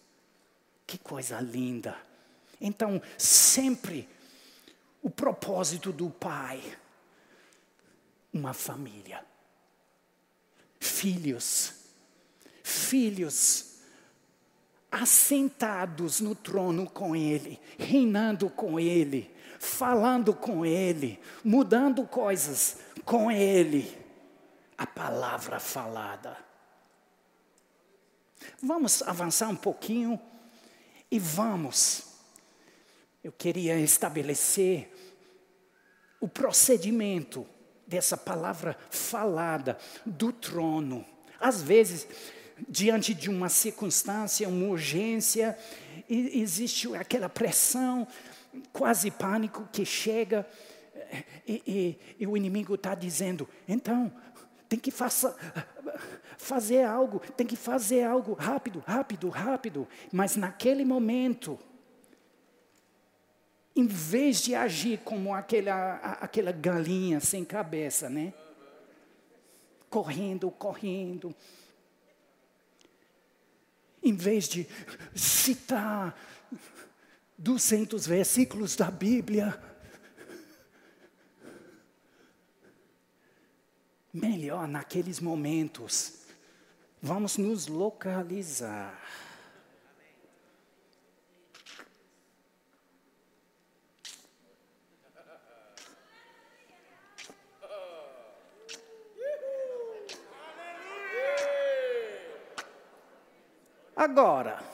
Que 0.85 0.97
coisa 0.97 1.39
linda! 1.39 1.97
Então, 2.59 3.01
sempre 3.17 4.07
o 5.01 5.09
propósito 5.09 5.91
do 5.91 6.09
Pai, 6.11 6.61
uma 8.31 8.53
família, 8.53 9.25
filhos, 10.79 11.73
filhos 12.63 13.71
assentados 14.91 16.19
no 16.19 16.35
trono 16.35 16.87
com 16.87 17.15
Ele, 17.15 17.59
reinando 17.79 18.49
com 18.49 18.79
Ele, 18.79 19.31
falando 19.61 20.33
com 20.33 20.65
Ele, 20.65 21.19
mudando 21.43 22.03
coisas 22.07 22.77
com 23.05 23.31
Ele. 23.31 23.95
A 24.75 24.87
palavra 24.87 25.59
falada. 25.59 26.35
Vamos 28.59 29.03
avançar 29.03 29.49
um 29.49 29.55
pouquinho 29.55 30.19
e 31.11 31.19
vamos. 31.19 32.05
Eu 33.23 33.31
queria 33.31 33.79
estabelecer 33.79 34.91
o 36.19 36.27
procedimento 36.27 37.45
dessa 37.85 38.17
palavra 38.17 38.75
falada 38.89 39.77
do 40.03 40.33
trono. 40.33 41.05
Às 41.39 41.61
vezes, 41.61 42.07
diante 42.67 43.13
de 43.13 43.29
uma 43.29 43.47
circunstância, 43.47 44.49
uma 44.49 44.69
urgência, 44.69 45.55
existe 46.09 46.95
aquela 46.95 47.29
pressão, 47.29 48.07
quase 48.71 49.11
pânico 49.11 49.67
que 49.71 49.85
chega 49.85 50.47
e, 51.47 51.63
e, 51.67 52.23
e 52.23 52.27
o 52.27 52.37
inimigo 52.37 52.75
está 52.75 52.95
dizendo: 52.95 53.47
então, 53.67 54.11
tem 54.67 54.79
que 54.79 54.91
faça, 54.91 55.35
fazer 56.37 56.83
algo, 56.83 57.19
tem 57.35 57.45
que 57.45 57.55
fazer 57.55 58.03
algo 58.03 58.33
rápido, 58.33 58.83
rápido, 58.85 59.29
rápido. 59.29 59.87
Mas 60.11 60.35
naquele 60.35 60.85
momento, 60.85 61.59
em 63.75 63.87
vez 63.87 64.41
de 64.41 64.55
agir 64.55 64.99
como 64.99 65.33
aquela, 65.33 65.95
aquela 66.21 66.51
galinha 66.51 67.19
sem 67.19 67.43
cabeça, 67.43 68.09
né? 68.09 68.33
Correndo, 69.89 70.49
correndo. 70.51 71.35
Em 74.03 74.15
vez 74.15 74.47
de 74.47 74.67
citar 75.13 76.15
200 77.41 78.05
versículos 78.05 78.75
da 78.75 78.91
Bíblia. 78.91 79.59
Melhor 84.13 84.67
naqueles 84.67 85.19
momentos, 85.19 86.19
vamos 87.01 87.37
nos 87.37 87.65
localizar. 87.65 89.01
Agora, 103.95 104.70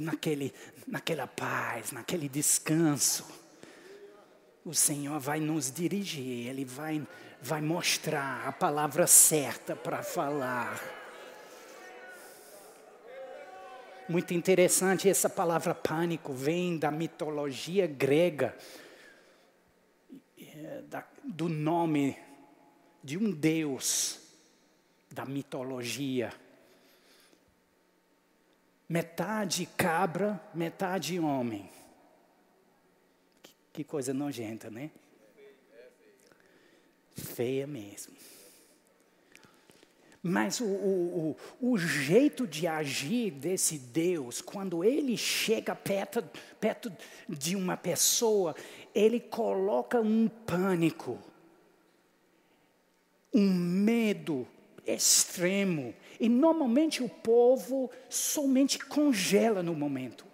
e 0.00 0.02
naquele, 0.02 0.54
naquela 0.86 1.26
paz, 1.26 1.92
naquele 1.92 2.26
descanso, 2.26 3.26
o 4.64 4.72
Senhor 4.74 5.20
vai 5.20 5.38
nos 5.38 5.70
dirigir, 5.70 6.48
Ele 6.48 6.64
vai, 6.64 7.06
vai 7.42 7.60
mostrar 7.60 8.48
a 8.48 8.52
palavra 8.52 9.06
certa 9.06 9.76
para 9.76 10.02
falar. 10.02 10.82
Muito 14.08 14.32
interessante, 14.32 15.08
essa 15.08 15.28
palavra 15.28 15.74
pânico 15.74 16.32
vem 16.32 16.78
da 16.78 16.90
mitologia 16.90 17.86
grega, 17.86 18.56
é, 20.38 20.82
do 21.22 21.48
nome 21.48 22.16
de 23.04 23.18
um 23.18 23.30
deus 23.30 24.18
da 25.10 25.26
mitologia 25.26 26.32
metade 28.90 29.66
cabra, 29.76 30.40
metade 30.52 31.20
homem. 31.20 31.70
Que, 33.40 33.54
que 33.72 33.84
coisa 33.84 34.12
nojenta, 34.12 34.68
né? 34.68 34.90
Feia 37.14 37.68
mesmo. 37.68 38.12
Mas 40.20 40.60
o, 40.60 40.64
o, 40.64 41.36
o, 41.60 41.70
o, 41.70 41.78
jeito 41.78 42.46
de 42.46 42.66
agir 42.66 43.30
desse 43.30 43.78
Deus, 43.78 44.42
quando 44.42 44.84
ele 44.84 45.16
chega 45.16 45.74
perto, 45.74 46.22
perto 46.60 46.92
de 47.28 47.54
uma 47.54 47.76
pessoa, 47.76 48.54
ele 48.94 49.20
coloca 49.20 50.00
um 50.00 50.28
pânico, 50.28 51.18
um 53.32 53.50
medo 53.50 54.46
extremo. 54.84 55.94
E 56.20 56.28
normalmente 56.28 57.02
o 57.02 57.08
povo 57.08 57.90
somente 58.10 58.78
congela 58.78 59.62
no 59.62 59.74
momento 59.74 60.26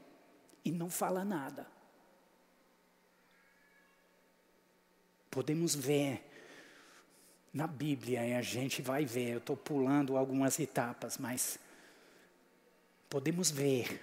e 0.65 0.73
não 0.73 0.91
fala 0.91 1.25
nada. 1.25 1.65
Podemos 5.31 5.77
ver 5.77 6.25
na 7.55 7.69
Bíblia, 7.69 8.27
e 8.27 8.35
a 8.35 8.43
gente 8.43 8.83
vai 8.83 9.07
ver, 9.07 9.35
eu 9.35 9.39
estou 9.39 9.57
pulando 9.57 10.17
algumas 10.17 10.59
etapas, 10.59 11.17
mas 11.17 11.59
podemos 13.09 13.51
ver 13.51 14.03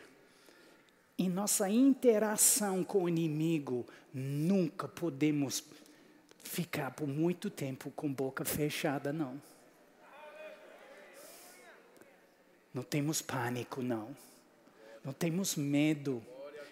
em 1.20 1.30
nossa 1.30 1.70
interação 1.70 2.84
com 2.84 3.04
o 3.04 3.10
inimigo, 3.10 3.86
nunca 4.12 4.88
podemos 4.88 5.64
ficar 6.44 6.92
por 6.92 7.08
muito 7.08 7.50
tempo 7.50 7.92
com 7.92 8.12
boca 8.12 8.44
fechada, 8.44 9.14
não. 9.14 9.40
Não 12.74 12.82
temos 12.82 13.22
pânico, 13.22 13.82
não. 13.82 14.16
Não 15.04 15.14
temos 15.14 15.56
medo. 15.56 16.24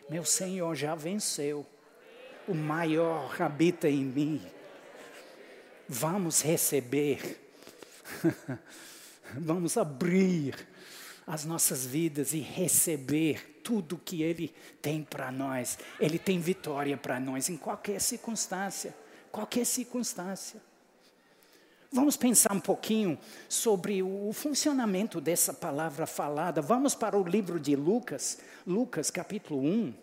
Meu 0.09 0.25
Senhor 0.25 0.73
já 0.75 0.95
venceu. 0.95 1.65
O 2.47 2.55
maior 2.55 3.39
habita 3.41 3.87
em 3.87 4.03
mim. 4.03 4.41
Vamos 5.87 6.41
receber. 6.41 7.39
Vamos 9.35 9.77
abrir 9.77 10.67
as 11.27 11.45
nossas 11.45 11.85
vidas 11.85 12.33
e 12.33 12.39
receber 12.39 13.61
tudo 13.63 13.97
que 13.97 14.23
Ele 14.23 14.53
tem 14.81 15.03
para 15.03 15.31
nós. 15.31 15.77
Ele 15.99 16.17
tem 16.17 16.39
vitória 16.39 16.97
para 16.97 17.19
nós 17.19 17.47
em 17.47 17.57
qualquer 17.57 18.01
circunstância. 18.01 18.95
Qualquer 19.31 19.65
circunstância. 19.65 20.61
Vamos 21.93 22.15
pensar 22.15 22.53
um 22.53 22.59
pouquinho 22.59 23.19
sobre 23.49 24.01
o 24.01 24.31
funcionamento 24.31 25.19
dessa 25.19 25.53
palavra 25.53 26.07
falada. 26.07 26.61
Vamos 26.61 26.95
para 26.95 27.17
o 27.17 27.23
livro 27.23 27.59
de 27.59 27.75
Lucas, 27.75 28.39
Lucas 28.65 29.11
capítulo 29.11 29.59
1. 29.59 29.93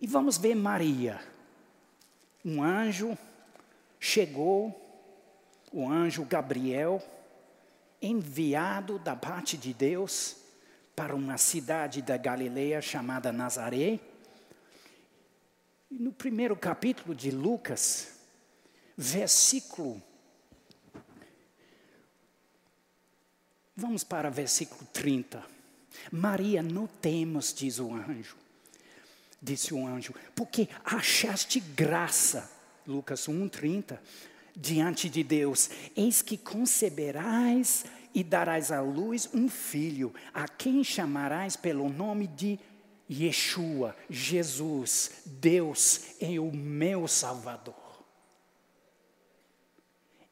E 0.00 0.06
vamos 0.06 0.38
ver 0.38 0.54
Maria. 0.54 1.20
Um 2.44 2.62
anjo 2.62 3.18
chegou, 3.98 4.72
o 5.72 5.90
anjo 5.90 6.24
Gabriel, 6.24 7.02
enviado 8.00 9.00
da 9.00 9.16
parte 9.16 9.56
de 9.56 9.74
Deus 9.74 10.36
para 10.94 11.16
uma 11.16 11.38
cidade 11.38 12.02
da 12.02 12.16
Galileia 12.16 12.80
chamada 12.80 13.32
Nazaré. 13.32 13.98
E 15.90 15.98
no 15.98 16.12
primeiro 16.12 16.54
capítulo 16.54 17.16
de 17.16 17.32
Lucas, 17.32 18.17
versículo. 18.98 20.02
Vamos 23.76 24.02
para 24.02 24.28
versículo 24.28 24.84
30. 24.92 25.40
Maria, 26.10 26.62
não 26.64 26.88
temos, 26.88 27.54
diz 27.54 27.78
o 27.78 27.94
anjo. 27.94 28.36
Disse 29.40 29.72
o 29.72 29.86
anjo, 29.86 30.12
porque 30.34 30.68
achaste 30.84 31.60
graça, 31.60 32.50
Lucas 32.84 33.28
1,30, 33.28 33.96
diante 34.56 35.08
de 35.08 35.22
Deus. 35.22 35.70
Eis 35.96 36.22
que 36.22 36.36
conceberás 36.36 37.84
e 38.12 38.24
darás 38.24 38.72
à 38.72 38.80
luz 38.80 39.30
um 39.32 39.48
filho, 39.48 40.12
a 40.34 40.48
quem 40.48 40.82
chamarás 40.82 41.54
pelo 41.54 41.88
nome 41.88 42.26
de 42.26 42.58
Yeshua, 43.08 43.96
Jesus, 44.10 45.22
Deus 45.24 46.16
é 46.20 46.40
o 46.40 46.50
meu 46.50 47.06
Salvador. 47.06 47.87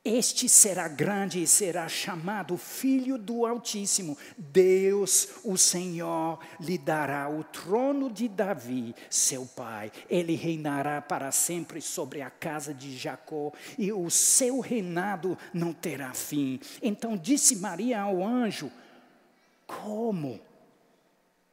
Este 0.09 0.49
será 0.49 0.87
grande 0.87 1.43
e 1.43 1.49
será 1.49 1.89
chamado 1.89 2.57
Filho 2.57 3.19
do 3.19 3.45
Altíssimo. 3.45 4.17
Deus, 4.39 5.31
o 5.43 5.59
Senhor, 5.59 6.39
lhe 6.61 6.79
dará 6.79 7.29
o 7.29 7.43
trono 7.43 8.09
de 8.09 8.29
Davi, 8.29 8.95
seu 9.11 9.45
pai. 9.45 9.91
Ele 10.09 10.37
reinará 10.37 11.03
para 11.03 11.33
sempre 11.33 11.81
sobre 11.81 12.23
a 12.23 12.31
casa 12.31 12.73
de 12.73 12.97
Jacó, 12.97 13.53
e 13.77 13.93
o 13.93 14.09
seu 14.09 14.61
reinado 14.61 15.37
não 15.53 15.73
terá 15.73 16.15
fim. 16.15 16.61
Então 16.81 17.17
disse 17.17 17.57
Maria 17.57 18.01
ao 18.01 18.25
anjo: 18.25 18.71
Como? 19.67 20.39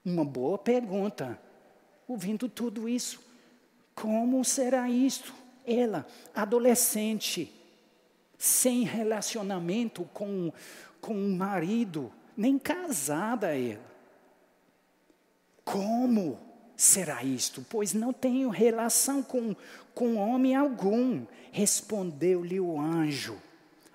Uma 0.05 0.23
boa 0.23 0.59
pergunta. 0.59 1.39
Ouvindo 2.07 2.47
tudo 2.47 2.87
isso, 2.87 3.19
como 3.95 4.45
será 4.45 4.87
isto? 4.87 5.33
Ela, 5.65 6.05
adolescente, 6.35 7.62
sem 8.43 8.83
relacionamento 8.83 10.03
com, 10.13 10.51
com 10.99 11.13
o 11.13 11.29
marido, 11.29 12.11
nem 12.35 12.59
casada 12.59 13.57
ela. 13.57 13.79
Como 15.63 16.37
será 16.75 17.23
isto? 17.23 17.65
Pois 17.69 17.93
não 17.93 18.11
tenho 18.11 18.49
relação 18.49 19.23
com, 19.23 19.55
com 19.95 20.17
homem 20.17 20.57
algum. 20.57 21.25
Respondeu-lhe 21.53 22.59
o 22.59 22.77
anjo. 22.77 23.37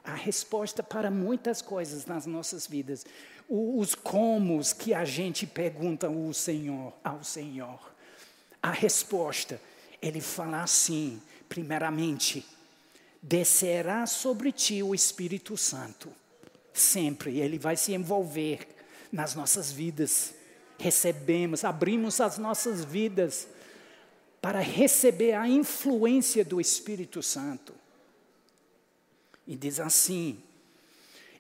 A 0.03 0.15
resposta 0.15 0.83
para 0.83 1.11
muitas 1.11 1.61
coisas 1.61 2.07
nas 2.07 2.25
nossas 2.25 2.67
vidas. 2.67 3.05
Os 3.51 3.95
comos 3.95 4.73
que 4.73 4.95
a 4.95 5.05
gente 5.05 5.47
pergunta 5.47 6.07
ao 6.07 6.33
Senhor, 6.33 6.95
ao 7.05 7.23
Senhor. 7.23 7.93
A 8.63 8.71
resposta, 8.71 9.61
ele 10.01 10.23
fala 10.23 10.63
assim, 10.63 11.21
primeiramente, 11.51 12.47
descerá 13.23 14.07
sobre 14.07 14.53
ti 14.53 14.83
o 14.83 14.95
Espírito 14.95 15.57
Santo. 15.57 16.13
Sempre 16.73 17.39
ele 17.39 17.59
vai 17.59 17.77
se 17.77 17.93
envolver 17.93 18.67
nas 19.13 19.35
nossas 19.35 19.73
vidas. 19.73 20.35
Recebemos, 20.79 21.65
abrimos 21.65 22.21
as 22.21 22.39
nossas 22.39 22.85
vidas 22.85 23.49
para 24.41 24.61
receber 24.61 25.33
a 25.33 25.49
influência 25.49 26.45
do 26.45 26.61
Espírito 26.61 27.23
Santo. 27.23 27.75
E 29.47 29.57
diz 29.57 29.81
assim: 29.81 30.41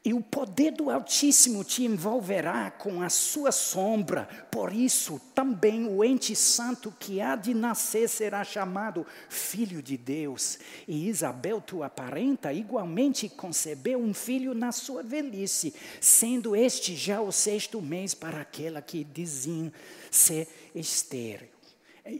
e 0.08 0.14
o 0.14 0.22
poder 0.22 0.70
do 0.70 0.88
Altíssimo 0.88 1.62
te 1.62 1.84
envolverá 1.84 2.70
com 2.70 3.02
a 3.02 3.10
sua 3.10 3.52
sombra. 3.52 4.26
Por 4.50 4.72
isso, 4.72 5.20
também 5.34 5.86
o 5.86 6.02
ente 6.02 6.34
santo 6.34 6.90
que 6.98 7.20
há 7.20 7.36
de 7.36 7.52
nascer 7.52 8.08
será 8.08 8.42
chamado 8.42 9.06
Filho 9.28 9.82
de 9.82 9.98
Deus. 9.98 10.58
E 10.86 11.10
Isabel, 11.10 11.60
tua 11.60 11.90
parenta, 11.90 12.54
igualmente 12.54 13.28
concebeu 13.28 13.98
um 13.98 14.14
filho 14.14 14.54
na 14.54 14.72
sua 14.72 15.02
velhice, 15.02 15.74
sendo 16.00 16.56
este 16.56 16.96
já 16.96 17.20
o 17.20 17.30
sexto 17.30 17.78
mês 17.82 18.14
para 18.14 18.40
aquela 18.40 18.80
que 18.80 19.04
dizem 19.04 19.70
ser 20.10 20.48
estéreo. 20.74 21.50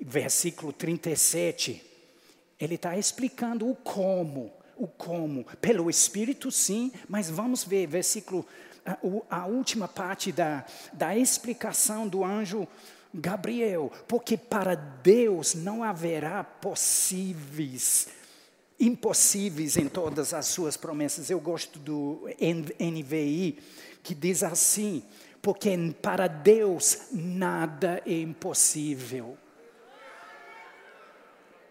Versículo 0.02 0.74
37, 0.74 1.82
ele 2.60 2.74
está 2.74 2.98
explicando 2.98 3.66
o 3.66 3.74
como 3.74 4.57
o 4.78 4.86
como. 4.86 5.44
Pelo 5.60 5.90
Espírito, 5.90 6.50
sim, 6.50 6.92
mas 7.08 7.28
vamos 7.28 7.64
ver, 7.64 7.86
versículo, 7.86 8.46
a, 8.86 8.96
a 9.28 9.46
última 9.46 9.88
parte 9.88 10.32
da, 10.32 10.64
da 10.92 11.16
explicação 11.16 12.08
do 12.08 12.24
anjo 12.24 12.66
Gabriel, 13.12 13.90
porque 14.06 14.36
para 14.36 14.74
Deus 14.74 15.54
não 15.54 15.82
haverá 15.82 16.44
possíveis, 16.44 18.08
impossíveis 18.78 19.76
em 19.76 19.88
todas 19.88 20.32
as 20.32 20.46
suas 20.46 20.76
promessas. 20.76 21.30
Eu 21.30 21.40
gosto 21.40 21.78
do 21.78 22.28
NVI, 22.80 23.58
que 24.02 24.14
diz 24.14 24.42
assim: 24.42 25.02
porque 25.42 25.70
para 26.00 26.26
Deus 26.26 27.08
nada 27.12 28.02
é 28.06 28.20
impossível. 28.20 29.36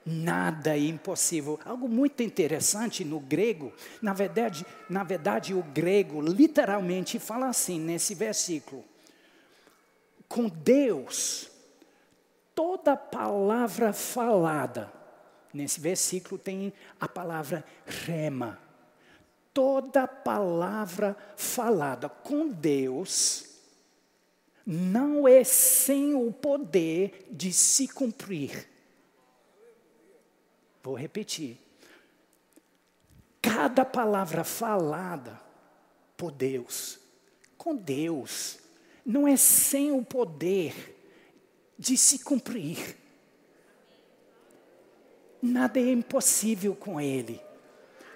Nada 0.09 0.77
é 0.77 0.79
impossível. 0.79 1.59
Algo 1.65 1.89
muito 1.89 2.23
interessante 2.23 3.03
no 3.03 3.19
grego, 3.19 3.73
na 4.01 4.13
verdade, 4.13 4.65
na 4.89 5.03
verdade 5.03 5.53
o 5.53 5.61
grego 5.61 6.21
literalmente 6.21 7.19
fala 7.19 7.49
assim 7.49 7.77
nesse 7.77 8.15
versículo: 8.15 8.85
com 10.29 10.47
Deus, 10.47 11.51
toda 12.55 12.95
palavra 12.95 13.91
falada, 13.91 14.89
nesse 15.53 15.81
versículo 15.81 16.39
tem 16.39 16.71
a 17.01 17.07
palavra 17.09 17.65
rema. 17.85 18.57
Toda 19.53 20.07
palavra 20.07 21.17
falada 21.35 22.07
com 22.07 22.47
Deus 22.47 23.45
não 24.65 25.27
é 25.27 25.43
sem 25.43 26.15
o 26.15 26.31
poder 26.31 27.27
de 27.29 27.51
se 27.51 27.89
cumprir. 27.89 28.76
Vou 30.87 30.95
repetir. 30.95 31.57
Cada 33.41 33.83
palavra 33.83 34.45
falada 34.45 35.37
por 36.15 36.31
Deus, 36.31 36.97
com 37.57 37.75
Deus, 37.75 38.59
não 39.05 39.27
é 39.27 39.35
sem 39.35 39.91
o 39.91 40.01
poder 40.01 40.97
de 41.77 41.97
se 41.97 42.19
cumprir. 42.19 42.95
Nada 45.41 45.77
é 45.77 45.91
impossível 45.91 46.73
com 46.73 47.01
Ele, 47.01 47.41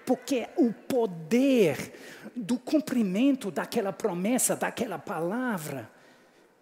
porque 0.05 0.47
o 0.55 0.71
poder 0.71 1.93
do 2.33 2.57
cumprimento 2.57 3.51
daquela 3.51 3.91
promessa, 3.91 4.55
daquela 4.55 4.97
palavra, 4.97 5.91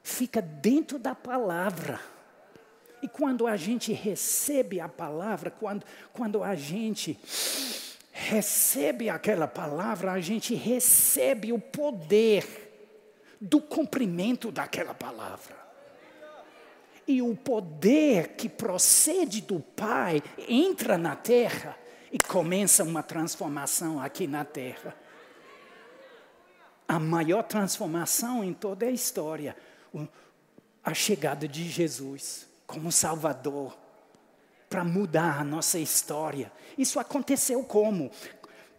fica 0.02 0.42
dentro 0.42 0.98
da 0.98 1.14
palavra. 1.14 2.02
E 3.02 3.08
quando 3.08 3.48
a 3.48 3.56
gente 3.56 3.94
recebe 3.94 4.80
a 4.80 4.90
palavra, 4.90 5.50
quando, 5.50 5.86
quando 6.12 6.44
a 6.44 6.56
gente 6.56 7.18
recebe 8.12 9.10
aquela 9.10 9.48
palavra, 9.48 10.12
a 10.12 10.20
gente 10.20 10.54
recebe 10.54 11.54
o 11.54 11.60
poder 11.60 12.46
do 13.40 13.62
cumprimento 13.62 14.52
daquela 14.52 14.94
palavra. 14.94 15.58
E 17.08 17.22
o 17.22 17.36
poder 17.36 18.36
que 18.36 18.50
procede 18.50 19.42
do 19.42 19.62
Pai 19.62 20.22
entra 20.48 20.98
na 20.98 21.16
terra 21.16 21.78
e 22.12 22.20
começa 22.20 22.84
uma 22.84 23.02
transformação 23.02 24.02
aqui 24.02 24.28
na 24.28 24.44
terra. 24.44 24.96
A 26.88 27.00
maior 27.00 27.44
transformação 27.44 28.44
em 28.44 28.54
toda 28.54 28.86
a 28.86 28.92
história, 28.92 29.56
a 30.84 30.94
chegada 30.94 31.48
de 31.48 31.64
Jesus 31.70 32.49
como 32.70 32.92
Salvador, 32.92 33.76
para 34.70 34.84
mudar 34.84 35.42
a 35.42 35.44
nossa 35.44 35.80
história. 35.80 36.52
Isso 36.78 37.00
aconteceu 37.00 37.64
como? 37.64 38.12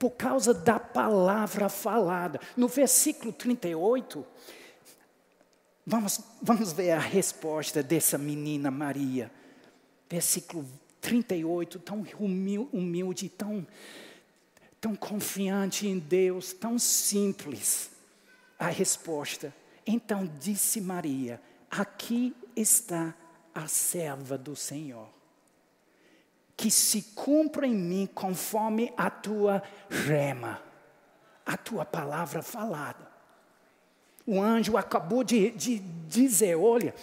por 0.00 0.12
causa 0.12 0.54
da 0.54 0.80
palavra 0.80 1.68
falada. 1.68 2.40
No 2.56 2.66
versículo 2.68 3.34
38, 3.34 4.26
vamos, 5.84 6.22
vamos 6.40 6.72
ver 6.72 6.92
a 6.92 6.98
resposta 6.98 7.82
dessa 7.82 8.16
menina 8.16 8.70
Maria. 8.70 9.30
Versículo 10.08 10.66
38, 11.02 11.78
tão 11.80 12.02
humilde, 12.18 13.28
tão, 13.28 13.66
tão 14.80 14.96
confiante 14.96 15.86
em 15.86 15.98
Deus, 15.98 16.54
tão 16.54 16.78
simples. 16.78 17.90
A 18.58 18.68
resposta. 18.68 19.54
Então 19.86 20.26
disse 20.40 20.80
Maria: 20.80 21.38
Aqui 21.70 22.34
está 22.56 23.14
a 23.54 23.66
serva 23.66 24.36
do 24.36 24.54
Senhor 24.56 25.08
que 26.60 26.70
se 26.70 27.00
cumpra 27.14 27.66
em 27.66 27.74
mim 27.74 28.06
conforme 28.14 28.92
a 28.94 29.08
tua 29.08 29.62
rema, 29.88 30.60
a 31.46 31.56
tua 31.56 31.86
palavra 31.86 32.42
falada. 32.42 33.08
O 34.26 34.38
anjo 34.38 34.76
acabou 34.76 35.24
de, 35.24 35.52
de 35.52 35.78
dizer: 35.78 36.56
olha, 36.56 36.94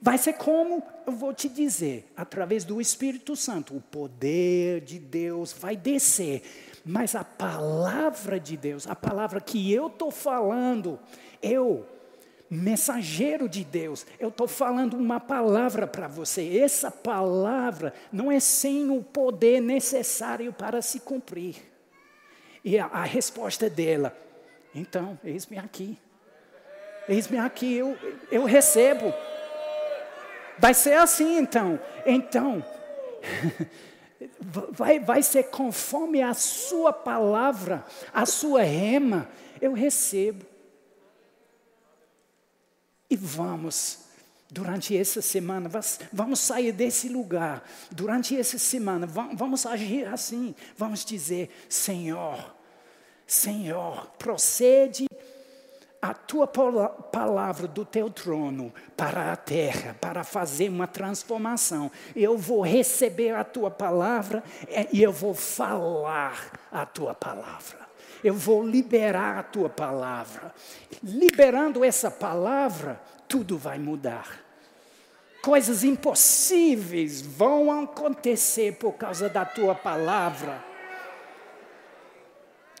vai 0.00 0.16
ser 0.16 0.32
como 0.32 0.82
eu 1.06 1.12
vou 1.12 1.34
te 1.34 1.46
dizer, 1.46 2.10
através 2.16 2.64
do 2.64 2.80
Espírito 2.80 3.36
Santo, 3.36 3.76
o 3.76 3.82
poder 3.82 4.80
de 4.80 4.98
Deus 4.98 5.52
vai 5.52 5.76
descer, 5.76 6.42
mas 6.86 7.14
a 7.14 7.22
palavra 7.22 8.40
de 8.40 8.56
Deus, 8.56 8.86
a 8.86 8.96
palavra 8.96 9.42
que 9.42 9.70
eu 9.70 9.88
estou 9.88 10.10
falando, 10.10 10.98
eu 11.42 11.86
mensageiro 12.50 13.48
de 13.48 13.64
Deus, 13.64 14.06
eu 14.18 14.28
estou 14.28 14.46
falando 14.46 14.94
uma 14.94 15.18
palavra 15.18 15.86
para 15.86 16.06
você. 16.06 16.58
Essa 16.58 16.90
palavra 16.90 17.92
não 18.12 18.30
é 18.30 18.38
sem 18.38 18.90
o 18.90 19.02
poder 19.02 19.60
necessário 19.60 20.52
para 20.52 20.80
se 20.82 21.00
cumprir. 21.00 21.56
E 22.64 22.78
a, 22.78 22.86
a 22.86 23.04
resposta 23.04 23.68
dela, 23.68 24.16
então, 24.74 25.18
eis-me 25.24 25.58
aqui. 25.58 25.98
Eis-me 27.08 27.38
aqui, 27.38 27.74
eu, 27.74 27.96
eu 28.30 28.44
recebo. 28.44 29.12
Vai 30.58 30.74
ser 30.74 30.94
assim 30.94 31.38
então. 31.38 31.78
Então, 32.06 32.64
vai, 34.40 34.98
vai 34.98 35.22
ser 35.22 35.44
conforme 35.44 36.22
a 36.22 36.34
sua 36.34 36.92
palavra, 36.92 37.84
a 38.12 38.24
sua 38.24 38.62
rema, 38.62 39.28
eu 39.60 39.72
recebo. 39.72 40.53
E 43.10 43.16
vamos, 43.16 43.98
durante 44.50 44.96
essa 44.96 45.20
semana, 45.20 45.70
vamos 46.12 46.40
sair 46.40 46.72
desse 46.72 47.08
lugar. 47.08 47.62
Durante 47.90 48.36
essa 48.36 48.58
semana, 48.58 49.06
vamos 49.06 49.66
agir 49.66 50.06
assim. 50.06 50.54
Vamos 50.76 51.04
dizer: 51.04 51.50
Senhor, 51.68 52.54
Senhor, 53.26 54.06
procede 54.18 55.06
a 56.00 56.12
tua 56.12 56.46
palavra 56.46 57.66
do 57.66 57.84
teu 57.84 58.10
trono 58.10 58.72
para 58.94 59.32
a 59.32 59.36
terra, 59.36 59.96
para 59.98 60.22
fazer 60.22 60.68
uma 60.68 60.86
transformação. 60.86 61.90
Eu 62.14 62.36
vou 62.36 62.60
receber 62.60 63.34
a 63.34 63.42
tua 63.42 63.70
palavra 63.70 64.44
e 64.92 65.02
eu 65.02 65.12
vou 65.12 65.34
falar 65.34 66.68
a 66.70 66.84
tua 66.84 67.14
palavra 67.14 67.83
eu 68.24 68.32
vou 68.32 68.66
liberar 68.66 69.38
a 69.38 69.42
tua 69.42 69.68
palavra. 69.68 70.54
Liberando 71.02 71.84
essa 71.84 72.10
palavra, 72.10 72.98
tudo 73.28 73.58
vai 73.58 73.78
mudar. 73.78 74.42
Coisas 75.42 75.84
impossíveis 75.84 77.20
vão 77.20 77.82
acontecer 77.82 78.78
por 78.78 78.94
causa 78.94 79.28
da 79.28 79.44
tua 79.44 79.74
palavra. 79.74 80.64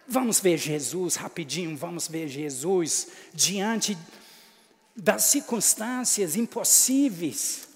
Vamos 0.08 0.40
ver 0.40 0.56
Jesus 0.56 1.16
rapidinho, 1.16 1.76
vamos 1.76 2.08
ver 2.08 2.26
Jesus 2.26 3.08
diante 3.34 3.98
das 4.96 5.24
circunstâncias 5.24 6.36
impossíveis. 6.36 7.68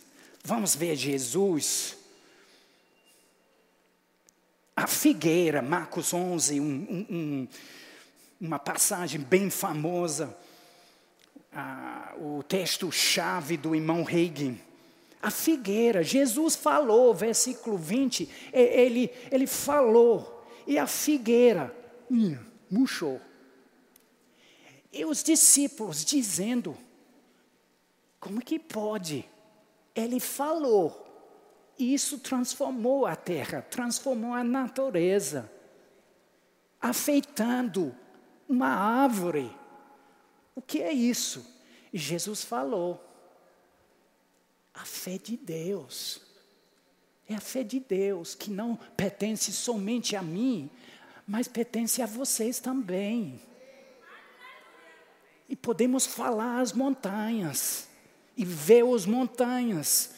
Vamos 0.43 0.75
ver 0.75 0.97
Jesus 0.97 1.98
a 4.79 4.87
figueira, 4.87 5.61
Marcos 5.61 6.15
11, 6.15 6.61
um, 6.61 6.65
um, 6.65 7.07
um, 7.11 7.49
uma 8.41 8.59
passagem 8.61 9.21
bem 9.21 9.51
famosa, 9.51 10.37
ah, 11.53 12.15
o 12.17 12.43
texto-chave 12.45 13.57
do 13.57 13.75
irmão 13.75 14.07
Hagin. 14.07 14.61
A 15.21 15.33
figueira, 15.33 16.05
Jesus 16.05 16.55
falou, 16.55 17.13
versículo 17.13 17.77
20, 17.77 18.29
ele, 18.53 19.11
ele 19.33 19.49
falou, 19.49 20.47
e 20.65 20.79
a 20.79 20.87
figueira 20.87 21.75
hum, 22.09 22.39
murchou. 22.71 23.21
E 24.93 25.05
os 25.05 25.25
discípulos 25.25 26.05
dizendo: 26.05 26.79
como 28.21 28.41
que 28.41 28.61
pode? 28.61 29.29
Ele 29.93 30.21
falou, 30.21 31.08
e 31.79 31.95
isso 31.95 32.19
transformou 32.19 33.07
a 33.07 33.15
terra, 33.15 33.63
transformou 33.63 34.35
a 34.35 34.43
natureza, 34.43 35.51
afeitando 36.81 37.95
uma 38.49 38.69
árvore. 38.69 39.55
O 40.55 40.61
que 40.61 40.83
é 40.83 40.93
isso? 40.93 41.47
E 41.93 41.99
Jesus 41.99 42.43
falou: 42.43 43.05
a 44.75 44.85
fé 44.85 45.19
de 45.19 45.37
Deus. 45.37 46.21
É 47.29 47.35
a 47.35 47.41
fé 47.41 47.63
de 47.63 47.79
Deus 47.79 48.35
que 48.35 48.51
não 48.51 48.75
pertence 48.97 49.53
somente 49.53 50.17
a 50.17 50.23
mim, 50.23 50.71
mas 51.27 51.47
pertence 51.47 52.01
a 52.01 52.07
vocês 52.07 52.59
também. 52.59 53.41
E 55.49 55.55
podemos 55.55 56.07
falar 56.07 56.61
às 56.61 56.73
montanhas, 56.73 57.89
e 58.37 58.45
vê 58.45 58.81
as 58.81 59.05
montanhas. 59.05 60.15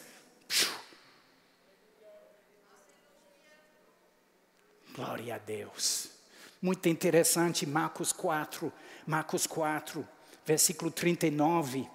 Glória 4.93 5.35
a 5.35 5.37
Deus. 5.37 6.09
Muito 6.61 6.89
interessante, 6.89 7.65
Marcos 7.65 8.11
4, 8.11 8.71
Marcos 9.07 9.47
4, 9.47 10.05
versículo 10.45 10.91
39. 10.91 11.87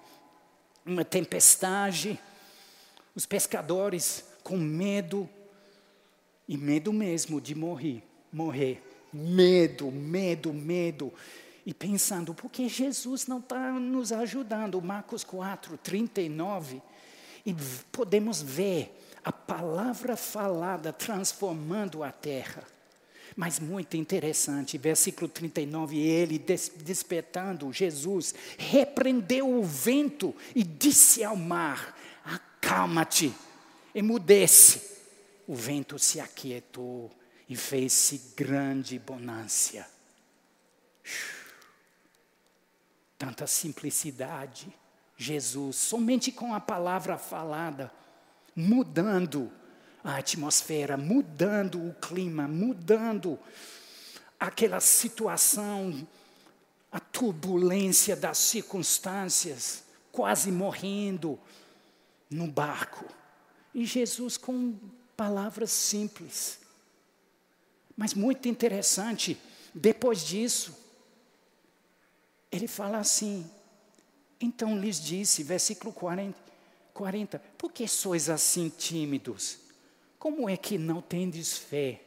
Uma 0.83 1.05
tempestade, 1.05 2.19
os 3.15 3.25
pescadores 3.25 4.25
com 4.43 4.57
medo, 4.57 5.29
e 6.47 6.57
medo 6.57 6.91
mesmo 6.91 7.39
de 7.39 7.53
morrer, 7.53 8.01
morrer. 8.31 8.83
Medo, 9.13 9.91
medo, 9.91 10.51
medo. 10.51 11.13
E 11.65 11.73
pensando, 11.73 12.33
por 12.33 12.49
que 12.49 12.67
Jesus 12.67 13.27
não 13.27 13.39
está 13.39 13.73
nos 13.73 14.11
ajudando? 14.11 14.81
Marcos 14.81 15.23
4, 15.23 15.77
39. 15.77 16.81
E 17.45 17.55
podemos 17.91 18.41
ver 18.41 18.91
a 19.23 19.31
palavra 19.31 20.17
falada 20.17 20.91
transformando 20.91 22.03
a 22.03 22.11
terra. 22.11 22.63
Mas 23.37 23.59
muito 23.59 23.95
interessante, 23.95 24.79
versículo 24.79 25.29
39, 25.29 25.95
ele 25.95 26.39
des 26.39 26.71
despertando 26.75 27.71
Jesus, 27.71 28.33
repreendeu 28.57 29.47
o 29.47 29.63
vento 29.63 30.35
e 30.55 30.63
disse 30.63 31.23
ao 31.23 31.35
mar: 31.35 31.95
Acalma-te, 32.25 33.31
emudece. 33.93 34.97
O 35.45 35.53
vento 35.53 35.99
se 35.99 36.19
aquietou 36.19 37.11
e 37.47 37.55
fez-se 37.55 38.33
grande 38.35 38.97
bonância. 38.97 39.87
Tanta 43.19 43.45
simplicidade, 43.45 44.67
Jesus, 45.15 45.75
somente 45.75 46.31
com 46.31 46.55
a 46.55 46.59
palavra 46.59 47.19
falada, 47.19 47.91
mudando 48.55 49.51
a 50.07 50.19
atmosfera, 50.19 50.95
mudando 50.95 51.85
o 51.85 51.93
clima, 51.95 52.47
mudando 52.47 53.37
aquela 54.39 54.79
situação, 54.79 56.07
a 56.89 56.97
turbulência 56.97 58.15
das 58.15 58.37
circunstâncias, 58.37 59.83
quase 60.09 60.49
morrendo 60.49 61.37
no 62.29 62.47
barco. 62.47 63.03
E 63.75 63.85
Jesus 63.85 64.37
com 64.37 64.79
palavras 65.17 65.71
simples. 65.71 66.59
Mas 67.97 68.13
muito 68.13 68.47
interessante, 68.47 69.37
depois 69.73 70.25
disso, 70.25 70.73
ele 72.49 72.69
fala 72.69 72.99
assim: 72.99 73.45
então 74.39 74.79
lhes 74.79 75.01
disse, 75.01 75.43
versículo 75.43 75.91
40, 75.91 76.39
40 76.93 77.39
por 77.57 77.73
que 77.73 77.85
sois 77.89 78.29
assim 78.29 78.69
tímidos? 78.69 79.66
Como 80.19 80.49
é 80.49 80.57
que 80.57 80.77
não 80.77 81.01
tendes 81.01 81.57
fé? 81.57 82.01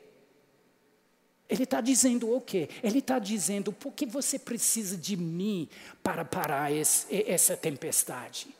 Ele 1.48 1.64
está 1.64 1.80
dizendo 1.80 2.32
o 2.32 2.40
quê? 2.40 2.68
Ele 2.82 3.00
está 3.00 3.18
dizendo, 3.18 3.72
por 3.72 3.92
que 3.92 4.06
você 4.06 4.38
precisa 4.38 4.96
de 4.96 5.16
mim 5.16 5.68
para 6.02 6.24
parar 6.24 6.72
esse, 6.72 7.24
essa 7.28 7.56
tempestade? 7.56 8.54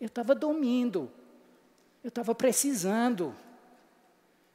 Eu 0.00 0.08
estava 0.08 0.34
dormindo, 0.34 1.10
eu 2.02 2.08
estava 2.08 2.34
precisando. 2.34 3.34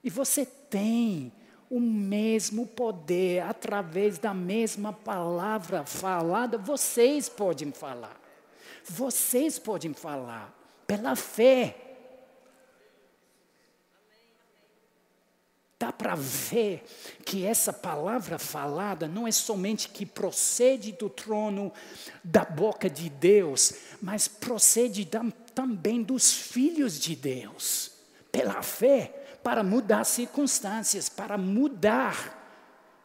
E 0.03 0.09
você 0.09 0.45
tem 0.45 1.31
o 1.69 1.79
mesmo 1.79 2.67
poder, 2.67 3.43
através 3.43 4.17
da 4.17 4.33
mesma 4.33 4.91
palavra 4.91 5.85
falada, 5.85 6.57
vocês 6.57 7.29
podem 7.29 7.71
falar. 7.71 8.19
Vocês 8.83 9.59
podem 9.59 9.93
falar 9.93 10.53
pela 10.85 11.15
fé. 11.15 11.88
Dá 15.79 15.93
para 15.93 16.13
ver 16.13 16.83
que 17.23 17.45
essa 17.45 17.71
palavra 17.71 18.37
falada 18.37 19.07
não 19.07 19.25
é 19.25 19.31
somente 19.31 19.87
que 19.87 20.05
procede 20.05 20.91
do 20.91 21.09
trono 21.09 21.71
da 22.21 22.43
boca 22.43 22.89
de 22.89 23.09
Deus, 23.09 23.73
mas 24.01 24.27
procede 24.27 25.05
da, 25.05 25.23
também 25.55 26.03
dos 26.03 26.33
filhos 26.33 26.99
de 26.99 27.15
Deus, 27.15 27.91
pela 28.29 28.61
fé, 28.61 29.37
para 29.41 29.63
mudar 29.63 30.03
circunstâncias, 30.03 31.07
para 31.07 31.37
mudar 31.37 32.35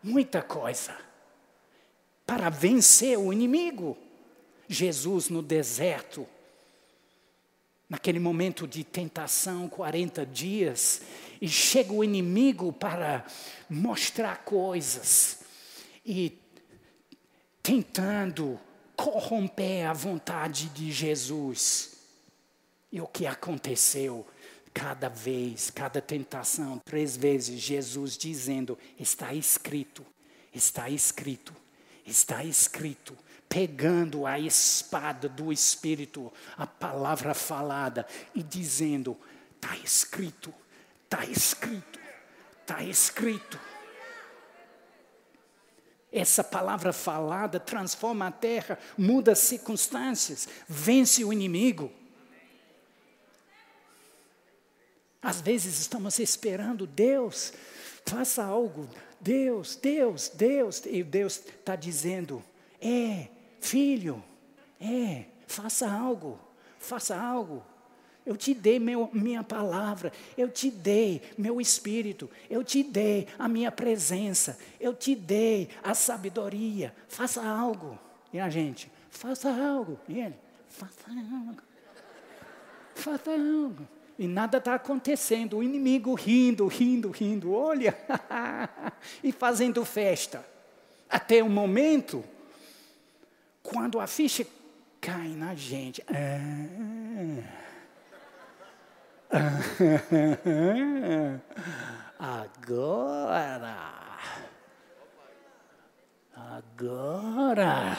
muita 0.03 0.43
coisa, 0.43 0.97
para 2.27 2.51
vencer 2.51 3.17
o 3.17 3.33
inimigo. 3.33 3.97
Jesus 4.67 5.29
no 5.29 5.43
deserto, 5.43 6.27
naquele 7.89 8.19
momento 8.19 8.67
de 8.67 8.83
tentação, 8.83 9.69
40 9.69 10.27
dias, 10.27 11.03
e 11.41 11.49
chega 11.49 11.93
o 11.93 12.05
inimigo 12.05 12.73
para 12.73 13.25
mostrar 13.69 14.45
coisas 14.45 15.41
e 16.05 16.39
tentando 17.63 18.59
corromper 18.97 19.87
a 19.87 19.93
vontade 19.93 20.69
de 20.69 20.93
Jesus. 20.93 21.93
E 22.93 23.01
o 23.01 23.07
que 23.07 23.27
aconteceu? 23.27 24.27
Cada 24.73 25.09
vez, 25.09 25.71
cada 25.71 26.01
tentação, 26.01 26.81
três 26.85 27.17
vezes, 27.17 27.61
Jesus 27.61 28.19
dizendo: 28.19 28.77
Está 28.99 29.33
escrito, 29.33 30.05
está 30.53 30.91
escrito, 30.91 31.55
está 32.05 32.45
escrito 32.45 33.17
pegando 33.55 34.27
a 34.27 34.37
espada 34.37 35.29
do 35.29 35.53
Espírito, 35.53 36.33
a 36.57 36.67
palavra 36.67 37.35
falada, 37.35 38.05
e 38.35 38.43
dizendo: 38.43 39.17
está 39.55 39.77
escrito, 39.77 40.53
está 41.05 41.25
escrito, 41.25 41.99
está 42.61 42.83
escrito. 42.83 43.61
Essa 46.11 46.45
palavra 46.45 46.93
falada 46.93 47.59
transforma 47.59 48.29
a 48.29 48.31
terra, 48.31 48.79
muda 48.97 49.33
as 49.33 49.41
circunstâncias, 49.41 50.49
vence 50.69 51.25
o 51.25 51.33
inimigo. 51.33 51.91
Às 55.21 55.41
vezes 55.41 55.81
estamos 55.81 56.19
esperando 56.19 56.87
Deus, 56.87 57.53
faça 58.05 58.45
algo. 58.45 58.89
Deus, 59.21 59.75
Deus, 59.75 60.29
Deus. 60.29 60.83
E 60.85 61.03
Deus 61.03 61.39
está 61.39 61.75
dizendo: 61.75 62.45
é, 62.81 63.29
Filho, 63.59 64.23
é, 64.79 65.25
faça 65.47 65.91
algo, 65.91 66.39
faça 66.79 67.17
algo. 67.17 67.65
Eu 68.27 68.37
te 68.37 68.55
dei 68.55 68.79
meu, 68.79 69.11
minha 69.13 69.43
palavra, 69.43 70.11
eu 70.37 70.49
te 70.49 70.71
dei 70.71 71.21
meu 71.37 71.61
espírito, 71.61 72.31
eu 72.49 72.65
te 72.65 72.83
dei 72.83 73.29
a 73.39 73.47
minha 73.47 73.71
presença, 73.71 74.59
eu 74.81 74.95
te 74.95 75.15
dei 75.15 75.69
a 75.83 75.95
sabedoria. 75.95 76.95
Faça 77.07 77.43
algo. 77.47 77.99
E 78.33 78.41
a 78.41 78.49
gente, 78.49 78.91
faça 79.11 79.51
algo. 79.51 79.99
E 80.09 80.21
ele, 80.21 80.35
faça 80.69 81.11
algo. 81.11 81.63
Faça 82.95 83.31
algo. 83.31 83.87
E 84.19 84.27
nada 84.27 84.59
está 84.59 84.75
acontecendo. 84.75 85.59
O 85.59 85.63
inimigo 85.63 86.15
rindo, 86.15 86.67
rindo, 86.67 87.11
rindo. 87.11 87.53
Olha, 87.53 87.97
e 89.23 89.33
fazendo 89.33 89.85
festa. 89.85 90.45
Até 91.11 91.43
o 91.43 91.49
momento 91.49 92.25
quando 93.63 94.01
a 94.01 94.07
ficha 94.07 94.47
cai 95.01 95.29
na 95.29 95.55
gente. 95.55 96.03
agora. 102.19 103.77
Agora. 106.37 107.97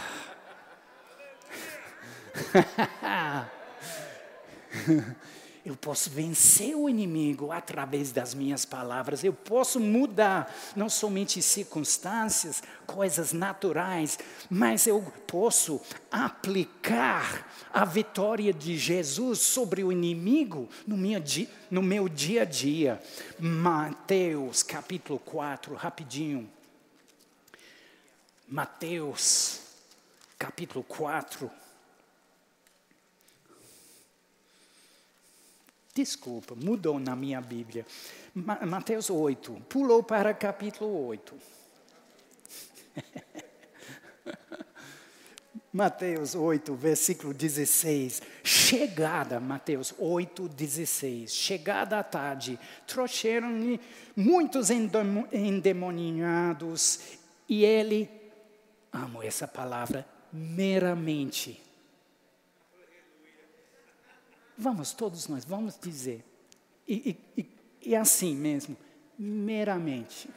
Eu 5.66 5.76
posso 5.76 6.12
vencer 6.12 6.76
o 6.76 6.88
inimigo 6.88 7.52
através 7.52 8.12
das 8.12 8.36
minhas 8.36 8.66
palavras. 8.66 9.24
Eu 9.24 9.34
posso 9.34 9.80
mudar 9.80 10.56
não 10.76 10.88
somente 10.88 11.42
circunstâncias, 11.42 12.62
coisas 12.86 13.34
naturais, 13.34 14.20
mas 14.48 14.86
eu 14.86 15.02
posso 15.26 15.82
aplicar 16.12 17.52
a 17.74 17.84
vitória 17.84 18.54
de 18.54 18.78
Jesus 18.78 19.40
sobre 19.40 19.84
o 19.84 19.92
inimigo 19.92 20.70
no 20.86 20.96
meu 20.96 21.20
dia, 21.20 21.50
no 21.72 21.82
meu 21.82 22.08
dia 22.08 22.44
a 22.44 22.46
dia. 22.46 23.02
Mateus 23.40 24.62
capítulo 24.62 25.18
4, 25.18 25.74
rapidinho. 25.74 26.48
Mateus 28.48 29.62
capítulo 30.38 30.84
4. 30.84 31.65
Desculpa, 35.96 36.54
mudou 36.56 37.00
na 37.00 37.16
minha 37.16 37.40
Bíblia. 37.40 37.86
Mateus 38.68 39.10
8, 39.10 39.54
pulou 39.70 40.04
para 40.04 40.34
capítulo 40.34 41.08
8. 41.08 41.34
Mateus 45.72 46.36
8, 46.36 46.76
versículo 46.76 47.34
16. 47.34 48.22
Chegada, 48.44 49.40
Mateus 49.40 49.96
8, 49.98 50.50
16. 50.50 51.34
Chegada 51.34 51.98
à 51.98 52.04
tarde, 52.04 52.60
trouxeram-lhe 52.86 53.80
muitos 54.18 54.70
endemoniados 54.70 57.00
e 57.48 57.64
ele, 57.64 58.10
amo 58.92 59.24
essa 59.24 59.48
palavra, 59.48 60.06
meramente. 60.34 61.64
Vamos, 64.58 64.94
todos 64.94 65.28
nós, 65.28 65.44
vamos 65.44 65.78
dizer. 65.80 66.24
E, 66.88 67.18
e, 67.38 67.46
e 67.82 67.96
assim 67.96 68.36
mesmo, 68.36 68.78
meramente. 69.18 70.30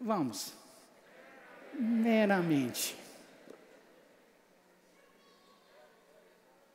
Vamos 0.00 0.52
meramente. 1.78 2.96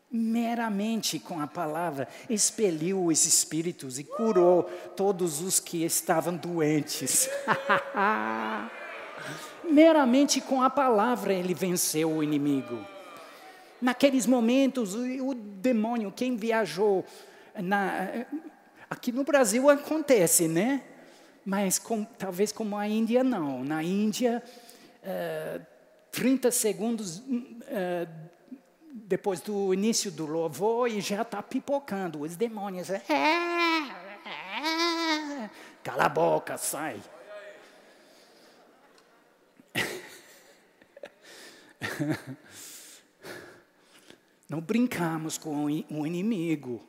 Meramente 0.10 1.20
com 1.20 1.40
a 1.40 1.48
palavra 1.48 2.08
expeliu 2.30 3.06
os 3.06 3.26
espíritos 3.26 4.00
e 4.00 4.04
curou 4.04 4.64
todos 4.96 5.42
os 5.42 5.60
que 5.60 5.84
estavam 5.84 6.36
doentes. 6.36 7.30
meramente 9.70 10.40
com 10.40 10.62
a 10.62 10.70
palavra 10.70 11.34
ele 11.34 11.54
venceu 11.54 12.12
o 12.12 12.24
inimigo. 12.24 12.80
Naqueles 13.82 14.26
momentos, 14.26 14.96
o, 14.96 15.34
demônio, 15.34 16.12
quem 16.12 16.36
viajou 16.36 17.06
na, 17.56 18.26
aqui 18.90 19.12
no 19.12 19.24
Brasil 19.24 19.70
acontece, 19.70 20.48
né? 20.48 20.82
Mas 21.46 21.80
com, 21.80 22.04
talvez 22.04 22.52
como 22.52 22.76
a 22.76 22.88
Índia 22.88 23.24
não. 23.24 23.64
Na 23.64 23.84
Índia 23.84 24.44
30 26.12 26.52
segundos 26.52 27.20
uh, 27.20 28.08
depois 28.92 29.40
do 29.40 29.74
início 29.74 30.12
do 30.12 30.26
louvor 30.26 30.90
e 30.90 31.00
já 31.00 31.22
está 31.22 31.42
pipocando. 31.44 32.22
Os 32.22 32.36
demônios. 32.36 32.90
É, 32.90 33.02
é, 33.08 33.90
cala 35.84 36.06
a 36.06 36.10
boca, 36.10 36.58
sai. 36.58 37.00
Não 44.50 44.62
brincamos 44.62 45.38
com 45.38 45.66
o 45.66 46.08
inimigo. 46.08 46.86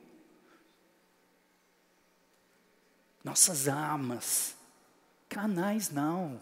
Nossas 3.24 3.68
armas, 3.68 4.56
canais 5.28 5.90
não 5.90 6.40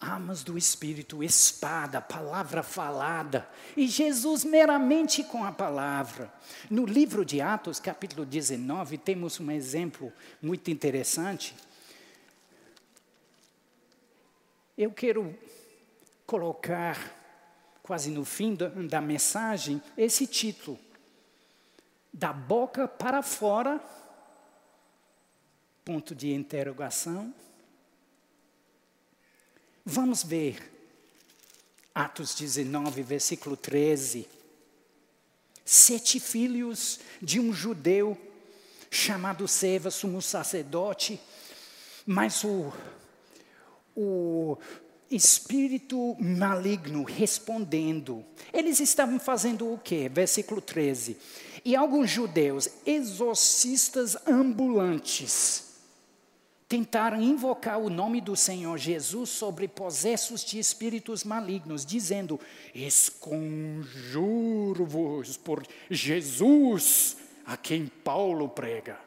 armas 0.00 0.42
do 0.42 0.56
Espírito, 0.56 1.22
espada, 1.22 2.00
palavra 2.00 2.62
falada, 2.62 3.46
e 3.76 3.86
Jesus 3.86 4.44
meramente 4.44 5.22
com 5.22 5.44
a 5.44 5.52
palavra. 5.52 6.32
No 6.70 6.86
livro 6.86 7.22
de 7.22 7.42
Atos, 7.42 7.78
capítulo 7.78 8.24
19, 8.24 8.96
temos 8.96 9.38
um 9.38 9.50
exemplo 9.50 10.10
muito 10.40 10.70
interessante. 10.70 11.54
Eu 14.76 14.90
quero 14.90 15.38
colocar, 16.24 16.96
quase 17.90 18.08
no 18.08 18.24
fim 18.24 18.54
da, 18.54 18.68
da 18.68 19.00
mensagem, 19.00 19.82
esse 19.98 20.24
título: 20.24 20.78
Da 22.12 22.32
boca 22.32 22.86
para 22.86 23.20
fora, 23.20 23.82
ponto 25.84 26.14
de 26.14 26.32
interrogação 26.32 27.34
Vamos 29.84 30.22
ver. 30.22 30.70
Atos 31.92 32.36
19, 32.36 33.02
versículo 33.02 33.56
13. 33.56 34.28
Sete 35.64 36.20
filhos 36.20 37.00
de 37.20 37.40
um 37.40 37.52
judeu 37.52 38.16
chamado 38.88 39.48
Seva, 39.48 39.90
sumo 39.90 40.22
sacerdote, 40.22 41.20
mas 42.06 42.44
o, 42.44 42.72
o 43.96 44.56
espírito 45.10 46.14
maligno 46.20 47.02
respondendo. 47.02 48.24
Eles 48.52 48.78
estavam 48.78 49.18
fazendo 49.18 49.72
o 49.72 49.78
quê? 49.78 50.08
Versículo 50.08 50.60
13. 50.60 51.16
E 51.64 51.74
alguns 51.74 52.10
judeus, 52.10 52.68
exorcistas 52.86 54.16
ambulantes, 54.26 55.80
tentaram 56.68 57.20
invocar 57.20 57.80
o 57.80 57.90
nome 57.90 58.20
do 58.20 58.36
Senhor 58.36 58.78
Jesus 58.78 59.30
sobre 59.30 59.66
possessos 59.66 60.44
de 60.44 60.60
espíritos 60.60 61.24
malignos, 61.24 61.84
dizendo: 61.84 62.38
Esconjuro-vos 62.72 65.36
por 65.36 65.66
Jesus, 65.90 67.16
a 67.44 67.56
quem 67.56 67.88
Paulo 67.88 68.48
prega. 68.48 69.00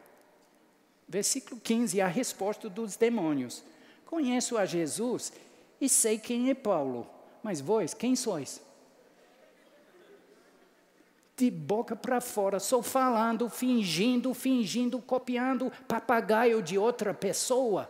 Versículo 1.08 1.62
15, 1.62 2.02
a 2.02 2.08
resposta 2.08 2.70
dos 2.70 2.98
demônios: 2.98 3.64
Conheço 4.06 4.58
a 4.58 4.66
Jesus 4.66 5.32
e 5.84 5.90
sei 5.90 6.18
quem 6.18 6.50
é 6.50 6.54
Paulo, 6.54 7.06
mas 7.44 7.60
vós, 7.60 7.94
quem 7.94 8.16
sois? 8.16 8.62
de 11.36 11.50
boca 11.50 11.96
para 11.96 12.22
fora, 12.22 12.60
só 12.60 12.82
falando, 12.82 13.50
fingindo, 13.50 14.34
fingindo, 14.34 15.00
copiando 15.00 15.72
papagaio 15.88 16.62
de 16.62 16.78
outra 16.78 17.14
pessoa. 17.14 17.90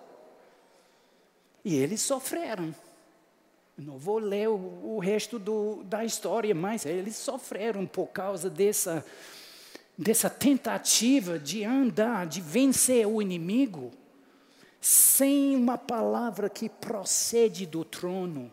E 1.63 1.75
eles 1.75 2.01
sofreram. 2.01 2.73
Não 3.77 3.97
vou 3.97 4.17
ler 4.17 4.47
o, 4.49 4.95
o 4.95 4.99
resto 4.99 5.37
do, 5.37 5.83
da 5.83 6.05
história, 6.05 6.55
mas 6.55 6.85
eles 6.85 7.15
sofreram 7.15 7.85
por 7.85 8.07
causa 8.07 8.49
dessa, 8.49 9.05
dessa 9.97 10.29
tentativa 10.29 11.37
de 11.37 11.63
andar, 11.63 12.25
de 12.25 12.39
vencer 12.39 13.05
o 13.05 13.21
inimigo, 13.21 13.91
sem 14.83 15.55
uma 15.55 15.77
palavra 15.77 16.49
que 16.49 16.67
procede 16.67 17.65
do 17.65 17.85
trono 17.85 18.51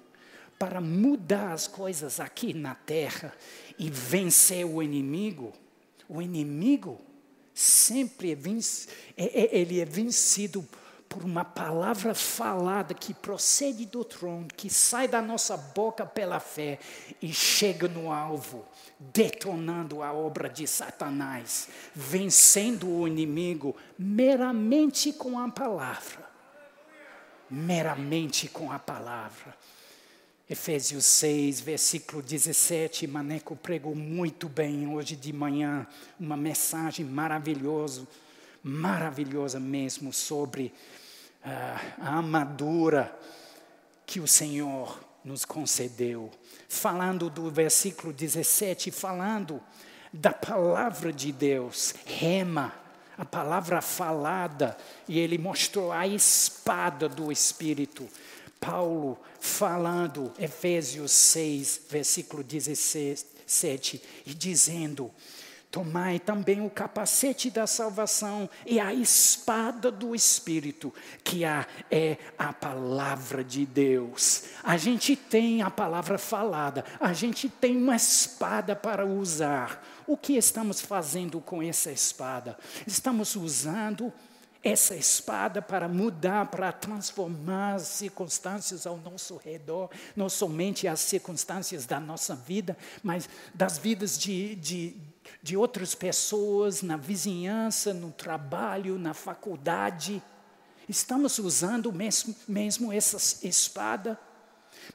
para 0.56 0.80
mudar 0.80 1.52
as 1.52 1.66
coisas 1.66 2.20
aqui 2.20 2.54
na 2.54 2.72
terra 2.72 3.34
e 3.76 3.90
vencer 3.90 4.64
o 4.64 4.80
inimigo, 4.80 5.52
o 6.08 6.22
inimigo 6.22 7.00
sempre 7.52 8.30
é, 8.30 8.34
venci, 8.36 8.86
é, 9.16 9.24
é, 9.24 9.58
ele 9.58 9.80
é 9.80 9.84
vencido 9.84 10.64
por 11.08 11.24
uma 11.24 11.44
palavra 11.44 12.14
falada 12.14 12.94
que 12.94 13.12
procede 13.12 13.84
do 13.84 14.04
trono, 14.04 14.46
que 14.56 14.70
sai 14.70 15.08
da 15.08 15.20
nossa 15.20 15.56
boca 15.56 16.06
pela 16.06 16.38
fé 16.38 16.78
e 17.20 17.32
chega 17.32 17.88
no 17.88 18.12
alvo, 18.12 18.64
detonando 19.00 20.02
a 20.02 20.12
obra 20.12 20.48
de 20.48 20.66
Satanás, 20.66 21.68
vencendo 21.94 22.86
o 22.86 23.08
inimigo 23.08 23.74
meramente 23.98 25.10
com 25.12 25.38
a 25.38 25.48
palavra. 25.48 26.28
Meramente 27.50 28.46
com 28.48 28.70
a 28.70 28.78
palavra. 28.78 29.56
Efésios 30.48 31.06
6, 31.06 31.60
versículo 31.60 32.20
17, 32.20 33.06
Maneco 33.06 33.56
pregou 33.56 33.94
muito 33.94 34.48
bem 34.48 34.86
hoje 34.88 35.16
de 35.16 35.32
manhã, 35.32 35.86
uma 36.18 36.36
mensagem 36.36 37.06
maravilhosa, 37.06 38.06
maravilhosa 38.62 39.58
mesmo, 39.60 40.12
sobre 40.12 40.74
uh, 41.44 42.00
a 42.00 42.16
armadura 42.16 43.16
que 44.04 44.18
o 44.18 44.26
Senhor 44.26 45.00
nos 45.24 45.44
concedeu. 45.44 46.30
Falando 46.72 47.28
do 47.28 47.50
versículo 47.50 48.12
17, 48.12 48.92
falando 48.92 49.60
da 50.12 50.32
palavra 50.32 51.12
de 51.12 51.32
Deus, 51.32 51.96
rema, 52.06 52.72
a 53.18 53.24
palavra 53.24 53.82
falada, 53.82 54.78
e 55.08 55.18
ele 55.18 55.36
mostrou 55.36 55.90
a 55.90 56.06
espada 56.06 57.08
do 57.08 57.32
Espírito. 57.32 58.08
Paulo 58.60 59.18
falando, 59.40 60.32
Efésios 60.38 61.10
6, 61.10 61.82
versículo 61.90 62.44
17, 62.44 64.00
e 64.24 64.32
dizendo: 64.32 65.10
Tomai 65.70 66.18
também 66.18 66.60
o 66.60 66.68
capacete 66.68 67.48
da 67.48 67.64
salvação 67.64 68.50
e 68.66 68.80
a 68.80 68.92
espada 68.92 69.88
do 69.88 70.16
Espírito, 70.16 70.92
que 71.22 71.44
é 71.44 72.18
a 72.36 72.52
palavra 72.52 73.44
de 73.44 73.64
Deus. 73.64 74.46
A 74.64 74.76
gente 74.76 75.14
tem 75.14 75.62
a 75.62 75.70
palavra 75.70 76.18
falada, 76.18 76.84
a 76.98 77.12
gente 77.12 77.48
tem 77.48 77.76
uma 77.76 77.94
espada 77.94 78.74
para 78.74 79.06
usar. 79.06 79.86
O 80.08 80.16
que 80.16 80.36
estamos 80.36 80.80
fazendo 80.80 81.40
com 81.40 81.62
essa 81.62 81.92
espada? 81.92 82.58
Estamos 82.84 83.36
usando 83.36 84.12
essa 84.62 84.94
espada 84.96 85.62
para 85.62 85.88
mudar, 85.88 86.46
para 86.46 86.72
transformar 86.72 87.74
as 87.74 87.82
circunstâncias 87.82 88.86
ao 88.86 88.96
nosso 88.96 89.36
redor, 89.36 89.88
não 90.14 90.28
somente 90.28 90.86
as 90.86 91.00
circunstâncias 91.00 91.86
da 91.86 91.98
nossa 91.98 92.34
vida, 92.34 92.76
mas 93.02 93.28
das 93.54 93.78
vidas 93.78 94.18
de, 94.18 94.56
de, 94.56 94.96
de 95.42 95.56
outras 95.56 95.94
pessoas, 95.94 96.82
na 96.82 96.96
vizinhança, 96.96 97.92
no 97.94 98.10
trabalho, 98.10 98.98
na 98.98 99.14
faculdade. 99.14 100.22
Estamos 100.88 101.38
usando 101.38 101.92
mesmo, 101.92 102.34
mesmo 102.48 102.92
essa 102.92 103.46
espada. 103.46 104.18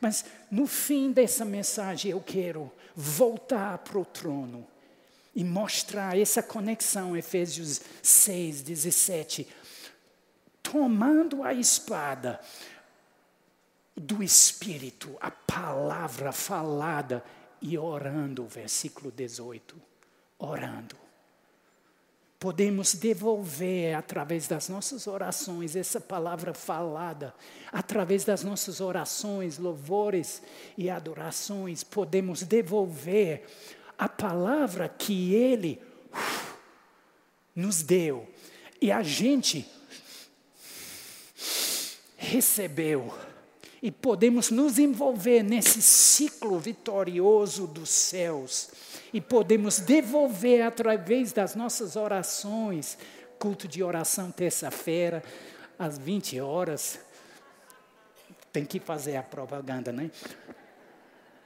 Mas 0.01 0.25
no 0.51 0.67
fim 0.67 1.11
dessa 1.11 1.45
mensagem 1.45 2.11
eu 2.11 2.21
quero 2.21 2.71
voltar 2.95 3.77
para 3.79 3.99
o 3.99 4.05
trono 4.05 4.67
e 5.35 5.43
mostrar 5.43 6.17
essa 6.17 6.41
conexão, 6.41 7.15
Efésios 7.15 7.81
6, 8.01 8.61
17. 8.61 9.47
Tomando 10.63 11.43
a 11.43 11.53
espada 11.53 12.39
do 13.95 14.23
Espírito, 14.23 15.15
a 15.21 15.29
palavra 15.29 16.31
falada 16.31 17.23
e 17.61 17.77
orando, 17.77 18.45
versículo 18.45 19.11
18. 19.11 19.75
Orando. 20.37 20.95
Podemos 22.37 22.93
devolver 22.93 23.95
através 23.95 24.47
das 24.47 24.69
nossas 24.69 25.07
orações 25.07 25.75
essa 25.75 26.01
palavra 26.01 26.53
falada, 26.53 27.33
através 27.71 28.23
das 28.25 28.43
nossas 28.43 28.81
orações, 28.81 29.57
louvores 29.57 30.43
e 30.77 30.89
adorações, 30.89 31.83
podemos 31.83 32.43
devolver 32.43 33.45
a 33.97 34.09
palavra 34.09 34.89
que 34.89 35.33
Ele 35.33 35.81
uf, 36.13 36.53
nos 37.55 37.81
deu. 37.81 38.27
E 38.81 38.91
a 38.91 39.01
gente 39.01 39.65
recebeu. 42.17 43.11
E 43.81 43.89
podemos 43.89 44.51
nos 44.51 44.77
envolver 44.77 45.41
nesse 45.41 45.81
ciclo 45.81 46.59
vitorioso 46.59 47.65
dos 47.65 47.89
céus 47.89 48.69
e 49.15 49.21
podemos 49.21 49.79
devolver 49.79 50.61
através 50.61 51.31
das 51.31 51.55
nossas 51.55 51.95
orações. 51.95 52.97
Culto 53.39 53.65
de 53.65 53.81
oração 53.81 54.29
terça-feira, 54.29 55.23
às 55.79 55.97
20 55.97 56.41
horas. 56.41 56.99
Tem 58.51 58.65
que 58.65 58.77
fazer 58.77 59.15
a 59.15 59.23
propaganda, 59.23 59.93
né? 59.93 60.11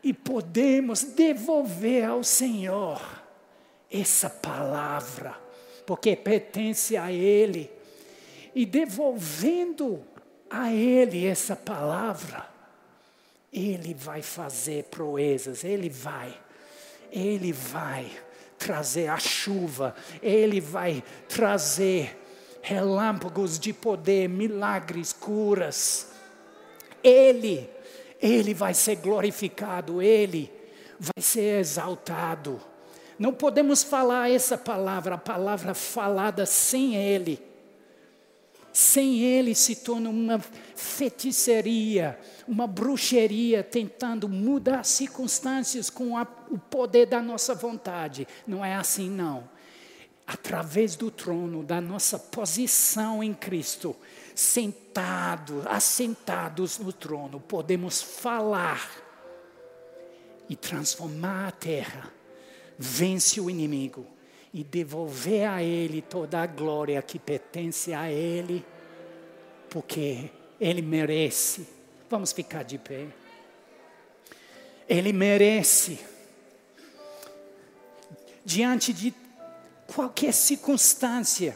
E 0.02 0.12
podemos 0.16 1.04
devolver 1.04 2.06
ao 2.06 2.24
Senhor 2.24 3.00
essa 3.92 4.32
palavra, 4.32 5.40
porque 5.86 6.16
pertence 6.16 6.98
a 6.98 7.12
Ele. 7.12 7.72
E 8.56 8.66
devolvendo 8.66 10.04
a 10.50 10.74
Ele 10.74 11.28
essa 11.28 11.56
palavra, 11.56 12.50
Ele 13.54 13.94
vai 13.94 14.24
fazer 14.24 14.86
proezas, 14.86 15.64
Ele 15.64 15.88
vai 15.88 16.49
ele 17.12 17.52
vai 17.52 18.10
trazer 18.60 19.08
a 19.08 19.18
chuva, 19.18 19.96
Ele 20.22 20.60
vai 20.60 21.02
trazer 21.30 22.20
relâmpagos 22.62 23.58
de 23.58 23.72
poder, 23.72 24.28
milagres, 24.28 25.14
curas. 25.14 26.12
Ele, 27.02 27.68
Ele 28.22 28.54
vai 28.54 28.74
ser 28.74 28.98
glorificado, 28.98 30.02
Ele 30.02 30.52
vai 31.00 31.24
ser 31.24 31.60
exaltado. 31.60 32.62
Não 33.18 33.34
podemos 33.34 33.82
falar 33.82 34.30
essa 34.30 34.58
palavra, 34.58 35.16
a 35.16 35.18
palavra 35.18 35.74
falada 35.74 36.46
sem 36.46 36.96
Ele. 36.96 37.49
Sem 38.80 39.20
Ele 39.20 39.54
se 39.54 39.76
torna 39.76 40.10
uma 40.10 40.40
feitiçaria, 40.74 42.18
uma 42.48 42.66
bruxeria 42.66 43.62
tentando 43.62 44.30
mudar 44.30 44.86
circunstâncias 44.86 45.90
com 45.90 46.18
a, 46.18 46.26
o 46.50 46.58
poder 46.58 47.06
da 47.06 47.22
nossa 47.22 47.54
vontade. 47.54 48.26
Não 48.48 48.64
é 48.64 48.76
assim, 48.76 49.10
não. 49.10 49.50
Através 50.26 50.96
do 50.96 51.12
trono, 51.12 51.62
da 51.62 51.82
nossa 51.82 52.18
posição 52.18 53.22
em 53.22 53.34
Cristo, 53.34 53.94
sentados, 54.34 55.68
assentados 55.68 56.80
no 56.80 56.94
trono, 56.94 57.42
podemos 57.42 58.02
falar 58.02 58.90
e 60.48 60.56
transformar 60.56 61.50
a 61.50 61.52
terra, 61.52 62.14
vence 62.78 63.42
o 63.42 63.50
inimigo 63.50 64.08
e 64.54 64.64
devolver 64.64 65.48
a 65.48 65.62
Ele 65.64 66.02
toda 66.02 66.42
a 66.42 66.46
glória 66.46 67.02
que 67.02 67.20
pertence 67.20 67.94
a 67.94 68.12
Ele, 68.12 68.66
porque 69.70 70.30
Ele 70.60 70.82
merece 70.82 71.80
Vamos 72.10 72.32
ficar 72.32 72.64
de 72.64 72.80
pé. 72.80 73.08
Ele 74.88 75.14
merece. 75.14 76.00
Diante 78.44 78.92
de 78.92 79.14
qualquer 79.94 80.34
circunstância, 80.34 81.56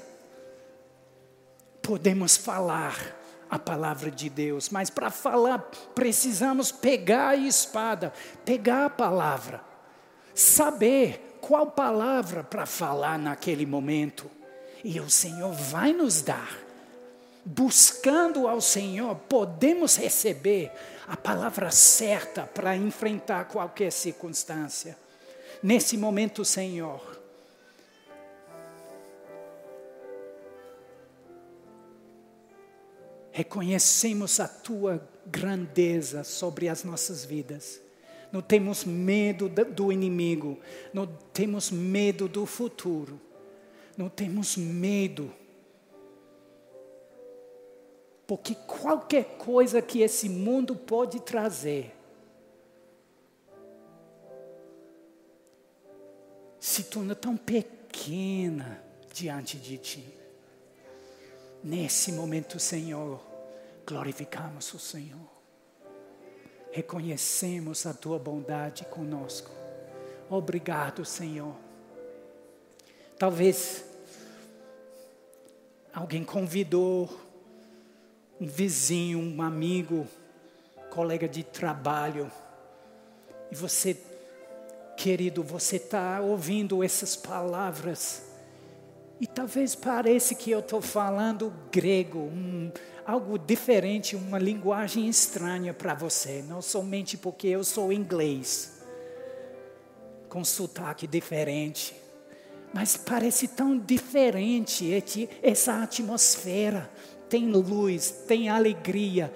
podemos 1.82 2.38
falar 2.38 3.18
a 3.50 3.58
palavra 3.58 4.12
de 4.12 4.30
Deus, 4.30 4.70
mas 4.70 4.92
para 4.92 5.10
falar 5.10 5.58
precisamos 5.96 6.72
pegar 6.72 7.30
a 7.30 7.36
espada, 7.36 8.14
pegar 8.46 8.86
a 8.86 8.90
palavra, 8.90 9.64
saber 10.36 11.33
qual 11.46 11.68
palavra 11.68 12.44
para 12.44 12.66
falar 12.66 13.20
naquele 13.20 13.66
momento, 13.66 14.30
e 14.84 15.00
o 15.00 15.10
Senhor 15.10 15.52
vai 15.52 15.94
nos 15.94 16.22
dar 16.22 16.64
buscando 17.46 18.48
ao 18.48 18.62
Senhor, 18.62 19.16
podemos 19.28 19.98
receber 19.98 20.72
a 21.08 21.18
palavra 21.18 21.70
certa 21.72 22.44
para 22.44 22.76
enfrentar 22.76 23.46
qualquer 23.46 23.92
circunstância. 23.92 24.98
Nesse 25.62 25.98
momento, 25.98 26.46
Senhor, 26.46 27.22
reconhecemos 33.32 34.40
a 34.40 34.48
tua 34.48 35.06
grandeza 35.26 36.24
sobre 36.24 36.70
as 36.70 36.84
nossas 36.84 37.26
vidas. 37.26 37.83
Não 38.34 38.42
temos 38.42 38.84
medo 38.84 39.48
do 39.48 39.94
inimigo, 39.94 40.60
não 40.94 41.08
temos 41.32 41.72
medo 41.72 42.28
do 42.28 42.46
futuro, 42.46 43.18
não 43.96 44.10
temos 44.10 44.58
medo 44.58 45.32
porque 48.26 48.56
qualquer 48.56 49.38
coisa 49.38 49.82
que 49.82 50.02
esse 50.02 50.30
mundo 50.30 50.76
pode 50.76 51.20
trazer 51.20 51.94
se 56.60 56.86
torna 56.86 57.14
tão 57.14 57.36
pequena 57.36 58.82
diante 59.14 59.58
de 59.58 59.78
ti. 59.78 60.18
Nesse 61.62 62.12
momento, 62.12 62.60
Senhor, 62.60 63.22
glorificamos 63.86 64.74
o 64.74 64.80
Senhor. 64.80 65.33
Reconhecemos 66.74 67.86
a 67.86 67.94
tua 67.94 68.18
bondade 68.18 68.84
conosco. 68.86 69.52
Obrigado, 70.28 71.06
Senhor. 71.06 71.54
Talvez 73.16 73.86
alguém 75.94 76.24
convidou 76.24 77.16
um 78.42 78.48
vizinho, 78.48 79.20
um 79.20 79.40
amigo, 79.44 80.08
colega 80.90 81.28
de 81.28 81.44
trabalho, 81.44 82.32
e 83.52 83.56
você, 83.56 83.96
querido, 84.98 85.44
você 85.44 85.76
está 85.76 86.22
ouvindo 86.22 86.84
essas 86.84 87.16
palavras, 87.16 88.24
e 89.22 89.28
talvez 89.28 89.76
pareça 89.76 90.34
que 90.34 90.50
eu 90.50 90.60
estou 90.60 90.82
falando 90.82 91.54
grego, 91.72 92.18
um, 92.18 92.72
algo 93.06 93.38
diferente, 93.38 94.16
uma 94.16 94.40
linguagem 94.40 95.08
estranha 95.08 95.74
para 95.74 95.94
você, 95.94 96.44
não 96.48 96.62
somente 96.62 97.18
porque 97.18 97.48
eu 97.48 97.64
sou 97.64 97.92
inglês, 97.92 98.82
com 100.30 100.44
sotaque 100.44 101.06
diferente, 101.06 101.96
mas 102.74 102.98
parece 102.98 103.48
tão 103.48 103.78
diferente 103.78 104.92
essa 105.42 105.84
atmosfera 105.84 106.90
tem 107.34 107.48
luz, 107.48 108.12
tem 108.28 108.48
alegria. 108.48 109.34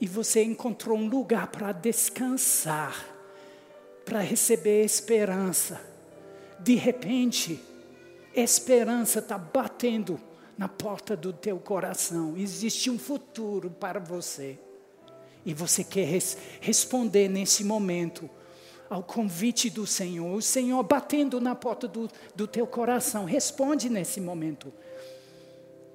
E 0.00 0.06
você 0.06 0.42
encontrou 0.42 0.96
um 0.96 1.06
lugar 1.06 1.48
para 1.48 1.70
descansar, 1.70 3.06
para 4.06 4.20
receber 4.20 4.82
esperança. 4.82 5.78
De 6.58 6.76
repente, 6.76 7.60
esperança 8.34 9.18
está 9.18 9.36
batendo 9.36 10.18
na 10.62 10.68
porta 10.68 11.16
do 11.16 11.32
teu 11.32 11.58
coração. 11.58 12.36
Existe 12.36 12.88
um 12.88 12.96
futuro 12.96 13.68
para 13.68 13.98
você. 13.98 14.56
E 15.44 15.52
você 15.52 15.82
quer 15.82 16.06
res 16.06 16.38
responder 16.60 17.28
nesse 17.28 17.64
momento 17.64 18.30
ao 18.88 19.02
convite 19.02 19.68
do 19.68 19.84
Senhor. 19.88 20.32
O 20.32 20.40
Senhor 20.40 20.80
batendo 20.84 21.40
na 21.40 21.56
porta 21.56 21.88
do, 21.88 22.08
do 22.36 22.46
teu 22.46 22.64
coração. 22.64 23.24
Responde 23.24 23.90
nesse 23.90 24.20
momento. 24.20 24.72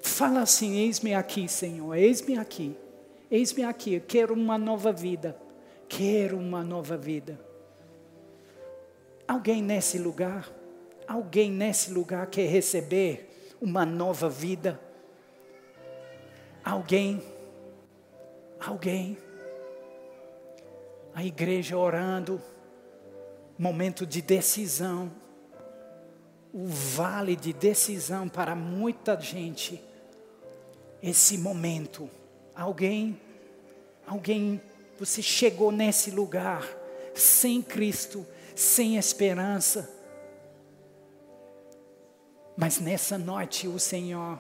Fala 0.02 0.42
assim: 0.42 0.76
Eis-me 0.80 1.14
aqui, 1.14 1.48
Senhor, 1.48 1.96
eis-me 1.96 2.38
aqui, 2.38 2.76
eis-me 3.32 3.64
aqui, 3.64 3.94
eu 3.94 4.02
quero 4.02 4.34
uma 4.34 4.58
nova 4.58 4.92
vida, 4.92 5.40
quero 5.88 6.38
uma 6.38 6.62
nova 6.62 6.98
vida. 6.98 7.40
Alguém 9.26 9.62
nesse 9.62 9.98
lugar, 9.98 10.52
alguém 11.08 11.50
nesse 11.50 11.90
lugar 11.90 12.28
quer 12.28 12.50
receber 12.50 13.27
uma 13.62 13.86
nova 13.86 14.30
vida? 14.30 14.80
Alguém, 16.64 17.22
Alguém? 18.60 19.18
A 21.14 21.24
igreja 21.24 21.78
orando, 21.78 22.42
momento 23.58 24.06
de 24.06 24.22
decisão, 24.22 25.12
o 26.54 26.68
vale 26.68 27.36
de 27.36 27.54
decisão 27.54 28.28
para 28.28 28.56
muita 28.56 29.20
gente. 29.20 29.84
Esse 31.02 31.38
momento, 31.38 32.10
alguém, 32.56 33.20
alguém, 34.06 34.62
você 35.00 35.22
chegou 35.22 35.72
nesse 35.72 36.12
lugar 36.12 36.68
sem 37.14 37.62
Cristo, 37.62 38.26
sem 38.56 38.98
esperança. 38.98 39.97
Mas 42.58 42.80
nessa 42.80 43.20
noite 43.20 43.68
o 43.68 43.78
Senhor, 43.78 44.40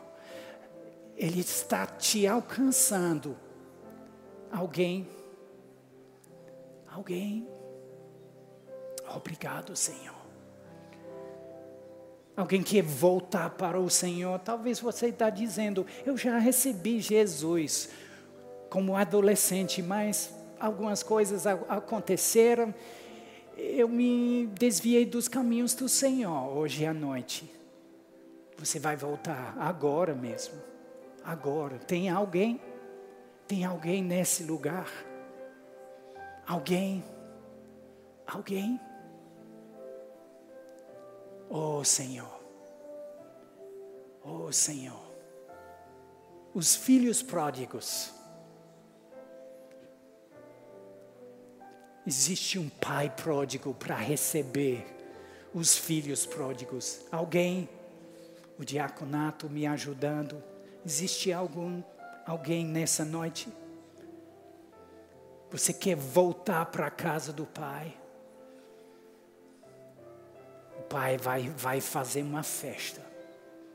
Ele 1.15 1.39
está 1.39 1.85
te 1.85 2.25
alcançando. 2.25 3.37
Alguém, 4.51 5.07
alguém, 6.91 7.47
obrigado, 9.13 9.75
Senhor. 9.75 10.17
Alguém 12.35 12.63
quer 12.63 12.81
voltar 12.83 13.51
para 13.51 13.79
o 13.79 13.89
Senhor, 13.89 14.39
talvez 14.39 14.79
você 14.79 15.07
está 15.07 15.29
dizendo: 15.29 15.85
Eu 16.03 16.17
já 16.17 16.39
recebi 16.39 16.99
Jesus 16.99 17.89
como 18.69 18.95
adolescente, 18.95 19.81
mas 19.81 20.33
algumas 20.59 21.03
coisas 21.03 21.45
aconteceram, 21.45 22.73
eu 23.55 23.87
me 23.87 24.47
desviei 24.47 25.05
dos 25.05 25.27
caminhos 25.27 25.73
do 25.73 25.87
Senhor 25.87 26.55
hoje 26.55 26.85
à 26.85 26.93
noite. 26.93 27.56
Você 28.57 28.79
vai 28.79 28.95
voltar 28.95 29.55
agora 29.59 30.13
mesmo. 30.13 30.61
Agora. 31.23 31.77
Tem 31.79 32.09
alguém? 32.09 32.61
Tem 33.47 33.63
alguém 33.63 34.03
nesse 34.03 34.43
lugar? 34.43 34.89
Alguém? 36.45 37.03
Alguém? 38.25 38.79
Oh 41.49 41.83
Senhor. 41.83 42.41
Oh 44.23 44.51
Senhor. 44.51 45.07
Os 46.53 46.75
filhos 46.75 47.21
pródigos 47.21 48.17
Existe 52.07 52.57
um 52.57 52.69
pai 52.69 53.09
pródigo 53.09 53.73
para 53.73 53.93
receber 53.97 54.87
os 55.53 55.77
filhos 55.77 56.25
pródigos. 56.25 57.01
Alguém, 57.11 57.67
o 58.57 58.65
diaconato 58.65 59.49
me 59.49 59.65
ajudando. 59.65 60.41
Existe 60.85 61.31
algum 61.31 61.81
alguém 62.25 62.65
nessa 62.65 63.05
noite? 63.05 63.47
Você 65.49 65.71
quer 65.71 65.95
voltar 65.95 66.65
para 66.65 66.87
a 66.87 66.91
casa 66.91 67.31
do 67.31 67.45
pai? 67.45 67.95
O 70.79 70.83
pai 70.83 71.17
vai, 71.17 71.49
vai 71.49 71.79
fazer 71.79 72.21
uma 72.21 72.43
festa. 72.43 73.01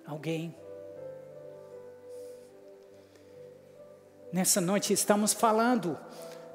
Alguém? 0.06 0.54
Nessa 4.32 4.60
noite 4.60 4.92
estamos 4.92 5.32
falando 5.32 5.98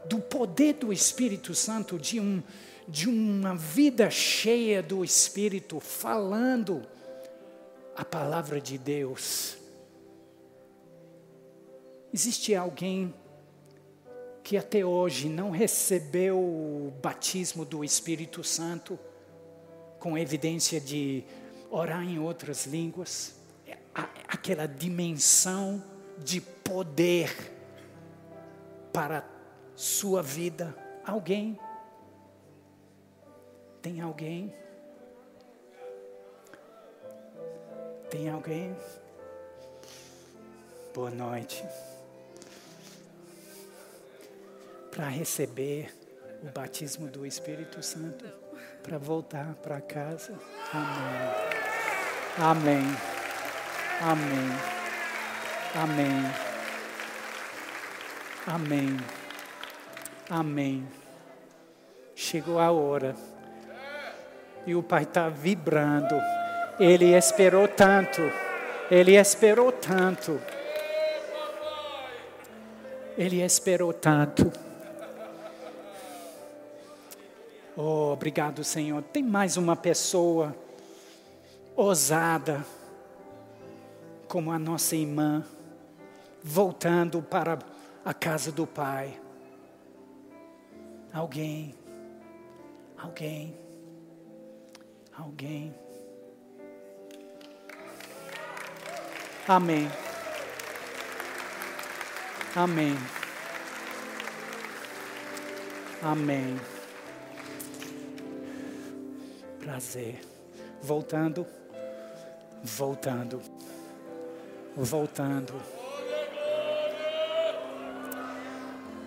do 0.06 0.20
poder 0.20 0.74
do 0.74 0.94
Espírito 0.94 1.54
Santo, 1.54 2.00
de, 2.00 2.20
um, 2.20 2.42
de 2.88 3.10
uma 3.10 3.56
vida 3.56 4.10
cheia 4.10 4.82
do 4.82 5.04
Espírito, 5.04 5.80
falando 5.80 6.88
a 7.98 8.06
palavra 8.06 8.62
de 8.62 8.78
Deus. 8.78 9.58
Existe 12.14 12.54
alguém 12.54 13.12
que 14.44 14.56
até 14.56 14.86
hoje 14.86 15.28
não 15.28 15.50
recebeu 15.50 16.38
o 16.38 16.94
batismo 17.02 17.66
do 17.66 17.84
Espírito 17.84 18.44
Santo, 18.44 19.00
com 20.00 20.16
evidência 20.16 20.80
de 20.80 21.24
orar 21.72 22.04
em 22.04 22.20
outras 22.20 22.68
línguas, 22.68 23.36
aquela 24.28 24.68
dimensão 24.68 25.84
de 26.20 26.40
poder 26.40 27.36
para 28.94 29.28
sua 29.76 30.22
vida. 30.22 30.78
Alguém? 31.04 31.60
Tem 33.82 34.02
alguém? 34.02 34.54
Tem 38.10 38.30
alguém? 38.30 38.74
Boa 40.94 41.12
noite. 41.12 41.66
Para 44.92 45.10
receber 45.10 45.94
o 46.42 46.46
batismo 46.48 47.08
do 47.08 47.26
Espírito 47.26 47.84
Santo, 47.84 48.26
para 48.82 48.98
voltar 48.98 49.56
para 49.56 49.82
casa. 49.82 50.40
Amém. 50.74 51.26
Amém. 52.40 52.86
Amém. 54.02 54.78
Amém. 55.76 56.48
Amém. 58.48 58.98
Amém. 60.30 60.88
Chegou 62.16 62.58
a 62.58 62.72
hora. 62.72 63.16
E 64.66 64.74
o 64.74 64.82
Pai 64.82 65.04
está 65.04 65.28
vibrando. 65.28 66.16
Ele 66.80 67.16
esperou 67.16 67.68
tanto. 67.68 68.22
Ele 68.92 69.16
esperou 69.16 69.72
tanto. 69.72 70.40
Ele 73.18 73.42
esperou 73.42 73.92
tanto. 73.92 74.52
Oh, 77.76 78.12
obrigado, 78.14 78.64
Senhor. 78.64 79.02
Tem 79.02 79.24
mais 79.24 79.58
uma 79.58 79.76
pessoa 79.76 80.56
ousada, 81.76 82.64
como 84.28 84.52
a 84.52 84.60
nossa 84.60 84.96
irmã, 84.96 85.44
voltando 86.44 87.24
para 87.24 87.58
a 88.06 88.14
casa 88.14 88.52
do 88.52 88.68
Pai. 88.68 89.20
Alguém, 91.12 91.74
alguém, 92.98 93.58
alguém. 95.18 95.87
Amém. 99.48 99.90
Amém. 102.54 102.98
Amém. 106.04 106.60
Prazer. 109.60 110.20
Voltando, 110.82 111.46
voltando, 112.62 113.42
voltando. 114.76 115.54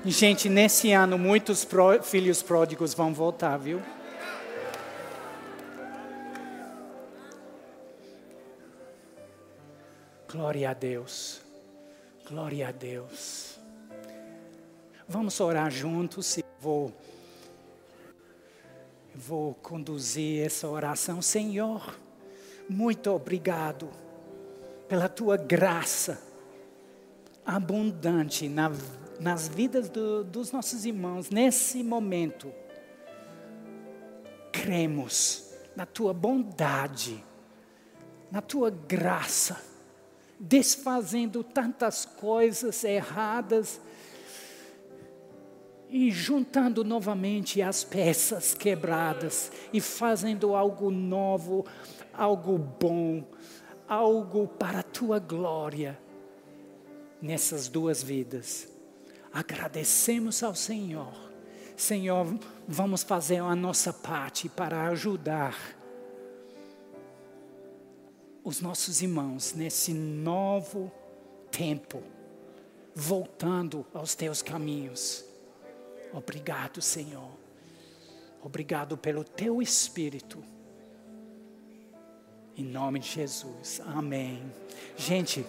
Gente, 0.06 0.48
nesse 0.48 0.92
ano, 0.92 1.18
muitos 1.18 1.66
pró 1.66 2.02
filhos 2.02 2.42
pródigos 2.42 2.94
vão 2.94 3.12
voltar, 3.12 3.58
viu? 3.58 3.82
Glória 10.30 10.70
a 10.70 10.74
Deus. 10.74 11.40
Glória 12.28 12.68
a 12.68 12.72
Deus. 12.72 13.58
Vamos 15.08 15.40
orar 15.40 15.70
juntos. 15.70 16.38
Vou, 16.60 16.92
vou 19.14 19.54
conduzir 19.54 20.44
essa 20.44 20.68
oração. 20.68 21.20
Senhor, 21.20 21.96
muito 22.68 23.10
obrigado 23.10 23.90
pela 24.88 25.08
tua 25.08 25.36
graça 25.36 26.22
abundante 27.44 28.48
na 28.48 28.70
nas 29.20 29.46
vidas 29.46 29.90
do, 29.90 30.24
dos 30.24 30.50
nossos 30.50 30.86
irmãos, 30.86 31.28
nesse 31.28 31.84
momento, 31.84 32.50
cremos 34.50 35.52
na 35.76 35.84
tua 35.84 36.14
bondade, 36.14 37.22
na 38.32 38.40
tua 38.40 38.70
graça, 38.70 39.62
desfazendo 40.40 41.44
tantas 41.44 42.04
coisas 42.04 42.82
erradas 42.82 43.80
e 45.88 46.10
juntando 46.10 46.82
novamente 46.82 47.60
as 47.60 47.84
peças 47.84 48.54
quebradas 48.54 49.52
e 49.72 49.80
fazendo 49.80 50.56
algo 50.56 50.90
novo, 50.90 51.66
algo 52.12 52.58
bom, 52.58 53.24
algo 53.86 54.48
para 54.48 54.80
a 54.80 54.84
tua 54.84 55.18
glória 55.18 55.96
nessas 57.20 57.68
duas 57.68 58.02
vidas 58.02 58.70
agradecemos 59.32 60.42
ao 60.42 60.54
Senhor. 60.54 61.30
Senhor, 61.76 62.38
vamos 62.68 63.02
fazer 63.02 63.38
a 63.38 63.54
nossa 63.54 63.92
parte 63.92 64.48
para 64.48 64.88
ajudar 64.88 65.56
os 68.44 68.60
nossos 68.60 69.02
irmãos 69.02 69.52
nesse 69.54 69.92
novo 69.92 70.90
tempo. 71.50 72.02
voltando 72.92 73.86
aos 73.94 74.14
teus 74.14 74.42
caminhos. 74.42 75.24
Obrigado, 76.12 76.82
Senhor. 76.82 77.30
Obrigado 78.42 78.96
pelo 78.96 79.22
teu 79.22 79.62
Espírito. 79.62 80.42
Em 82.56 82.64
nome 82.64 82.98
de 82.98 83.08
Jesus. 83.08 83.80
Amém. 83.86 84.52
Gente, 84.96 85.46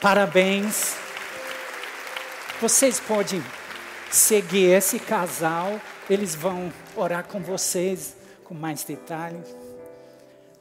parabéns. 0.00 0.94
Vocês 2.60 3.00
podem 3.00 3.42
seguir 4.10 4.70
esse 4.76 4.98
casal. 4.98 5.80
Eles 6.08 6.34
vão 6.34 6.72
orar 6.94 7.26
com 7.26 7.40
vocês 7.40 8.16
com 8.44 8.54
mais 8.54 8.84
detalhes. 8.84 9.59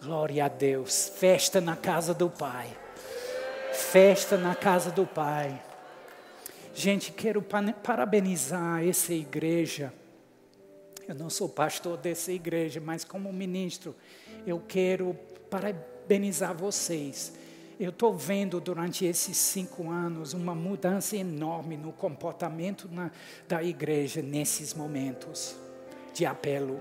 Glória 0.01 0.45
a 0.45 0.47
Deus. 0.47 1.11
Festa 1.17 1.59
na 1.59 1.75
casa 1.75 2.13
do 2.13 2.29
Pai. 2.29 2.69
Festa 3.73 4.37
na 4.37 4.55
casa 4.55 4.91
do 4.91 5.05
Pai. 5.05 5.61
Gente, 6.73 7.11
quero 7.11 7.41
parabenizar 7.41 8.87
essa 8.87 9.13
igreja. 9.13 9.93
Eu 11.05 11.15
não 11.15 11.29
sou 11.29 11.49
pastor 11.49 11.97
dessa 11.97 12.31
igreja, 12.31 12.79
mas 12.79 13.03
como 13.03 13.33
ministro, 13.33 13.93
eu 14.47 14.63
quero 14.65 15.13
parabenizar 15.49 16.55
vocês. 16.55 17.33
Eu 17.77 17.89
estou 17.89 18.15
vendo 18.15 18.61
durante 18.61 19.03
esses 19.03 19.35
cinco 19.35 19.89
anos 19.89 20.33
uma 20.33 20.55
mudança 20.55 21.17
enorme 21.17 21.75
no 21.75 21.91
comportamento 21.91 22.87
na, 22.89 23.11
da 23.49 23.61
igreja 23.61 24.21
nesses 24.21 24.73
momentos 24.73 25.57
de 26.13 26.25
apelo. 26.25 26.79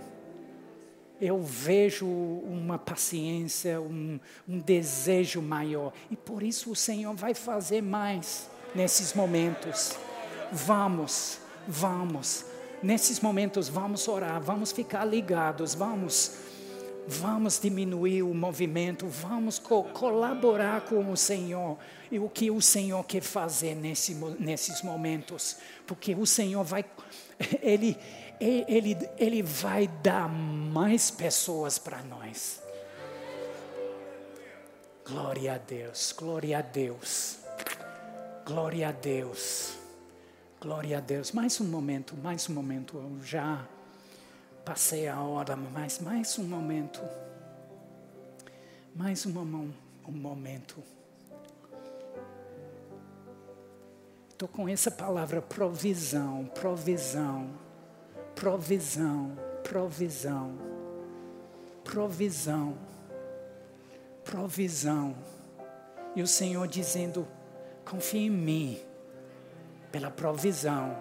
Eu 1.21 1.43
vejo 1.43 2.07
uma 2.07 2.79
paciência, 2.79 3.81
um, 3.81 4.21
um 4.49 4.59
desejo 4.59 5.43
maior, 5.43 5.93
e 6.11 6.17
por 6.17 6.43
isso 6.43 6.71
o 6.71 6.77
Senhor 6.77 7.15
vai 7.15 7.35
fazer 7.35 7.83
mais 7.83 8.49
nesses 8.75 9.15
momentos. 9.15 9.97
Vamos, 10.53 11.39
vamos, 11.67 12.45
nesses 12.83 13.21
momentos 13.21 13.69
vamos 13.69 14.07
orar, 14.09 14.41
vamos 14.41 14.73
ficar 14.73 15.05
ligados, 15.05 15.75
vamos, 15.75 16.37
vamos 17.07 17.59
diminuir 17.61 18.23
o 18.23 18.33
movimento, 18.35 19.07
vamos 19.07 19.59
co 19.59 19.85
colaborar 19.85 20.83
com 20.83 21.11
o 21.11 21.17
Senhor 21.17 21.77
e 22.11 22.19
o 22.19 22.29
que 22.29 22.51
o 22.51 22.61
Senhor 22.61 23.05
quer 23.05 23.23
fazer 23.23 23.75
nesse, 23.75 24.15
nesses 24.39 24.83
momentos, 24.83 25.57
porque 25.87 26.15
o 26.15 26.27
Senhor 26.27 26.65
vai, 26.65 26.85
ele, 27.61 27.97
ele, 28.41 28.97
ele 29.17 29.43
vai 29.43 29.89
dar 29.89 30.29
mais 30.29 31.11
pessoas 31.11 31.79
para 31.79 32.03
nós. 32.03 32.63
Glória 35.07 35.55
a 35.55 35.59
Deus, 35.59 36.15
glória 36.17 36.59
a 36.59 36.63
Deus. 36.63 37.39
Glória 38.45 38.89
a 38.89 38.93
Deus. 38.93 39.77
Glória 40.61 40.99
a 40.99 41.01
Deus. 41.01 41.33
Mais 41.33 41.61
um 41.61 41.65
momento, 41.65 42.17
mais 42.17 42.49
um 42.49 42.55
momento. 42.55 42.99
Eu 42.99 43.23
já 43.23 43.67
passei 44.65 45.07
a 45.07 45.21
hora, 45.21 45.57
mas 45.57 45.99
mais 45.99 46.39
um 46.39 46.45
momento. 46.45 47.01
Mais 48.95 49.25
um, 49.25 49.73
um 50.07 50.13
momento. 50.13 50.83
Estou 54.29 54.49
com 54.49 54.69
essa 54.69 54.91
palavra 54.91 55.41
provisão, 55.43 56.45
provisão, 56.55 57.51
provisão, 58.39 59.37
provisão, 59.65 60.53
provisão, 61.83 62.79
provisão. 64.25 65.17
E 66.15 66.23
o 66.23 66.27
Senhor 66.27 66.69
dizendo: 66.69 67.27
Confie 67.85 68.27
em 68.27 68.31
mim, 68.31 68.81
pela 69.91 70.11
provisão. 70.11 70.97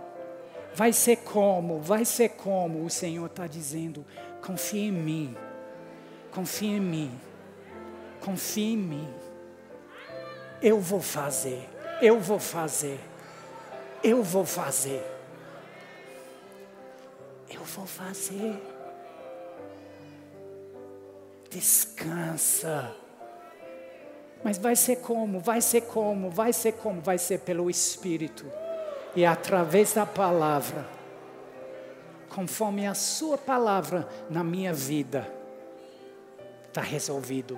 Vai 0.73 0.91
ser 0.91 1.17
como, 1.17 1.79
vai 1.79 2.05
ser 2.05 2.29
como 2.29 2.83
o 2.83 2.89
Senhor 2.89 3.27
está 3.27 3.45
dizendo. 3.45 4.03
Confie 4.41 4.87
em 4.87 4.91
mim, 4.91 5.37
confie 6.31 6.67
em 6.67 6.79
mim, 6.79 7.19
confie 8.19 8.73
em 8.73 8.77
mim. 8.77 9.13
Eu 10.59 10.79
vou 10.79 11.01
fazer, 11.01 11.69
eu 12.01 12.19
vou 12.19 12.39
fazer, 12.39 12.99
eu 14.03 14.23
vou 14.23 14.43
fazer. 14.43 15.16
Eu 17.49 17.63
vou 17.63 17.85
fazer. 17.85 18.61
Descansa. 21.49 22.93
Mas 24.43 24.57
vai 24.57 24.75
ser 24.75 24.97
como? 24.97 25.39
Vai 25.39 25.61
ser 25.61 25.81
como? 25.81 26.29
Vai 26.29 26.53
ser 26.53 26.73
como? 26.73 27.01
Vai 27.01 27.17
ser 27.17 27.39
pelo 27.39 27.69
Espírito. 27.69 28.45
E 29.15 29.25
através 29.25 29.93
da 29.93 30.05
palavra, 30.05 30.87
conforme 32.29 32.85
a 32.85 32.93
Sua 32.93 33.37
palavra 33.37 34.07
na 34.29 34.43
minha 34.43 34.73
vida, 34.73 35.27
está 36.67 36.81
resolvido. 36.81 37.57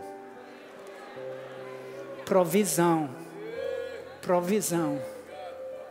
Provisão, 2.25 3.09
provisão, 4.21 5.01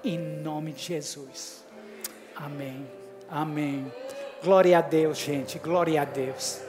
em 0.02 0.18
nome 0.18 0.72
de 0.72 0.82
Jesus. 0.82 1.64
Amém, 2.34 2.88
amém. 3.30 3.90
Glória 4.42 4.78
a 4.78 4.80
Deus, 4.80 5.18
gente, 5.18 5.58
glória 5.58 6.02
a 6.02 6.04
Deus. 6.04 6.67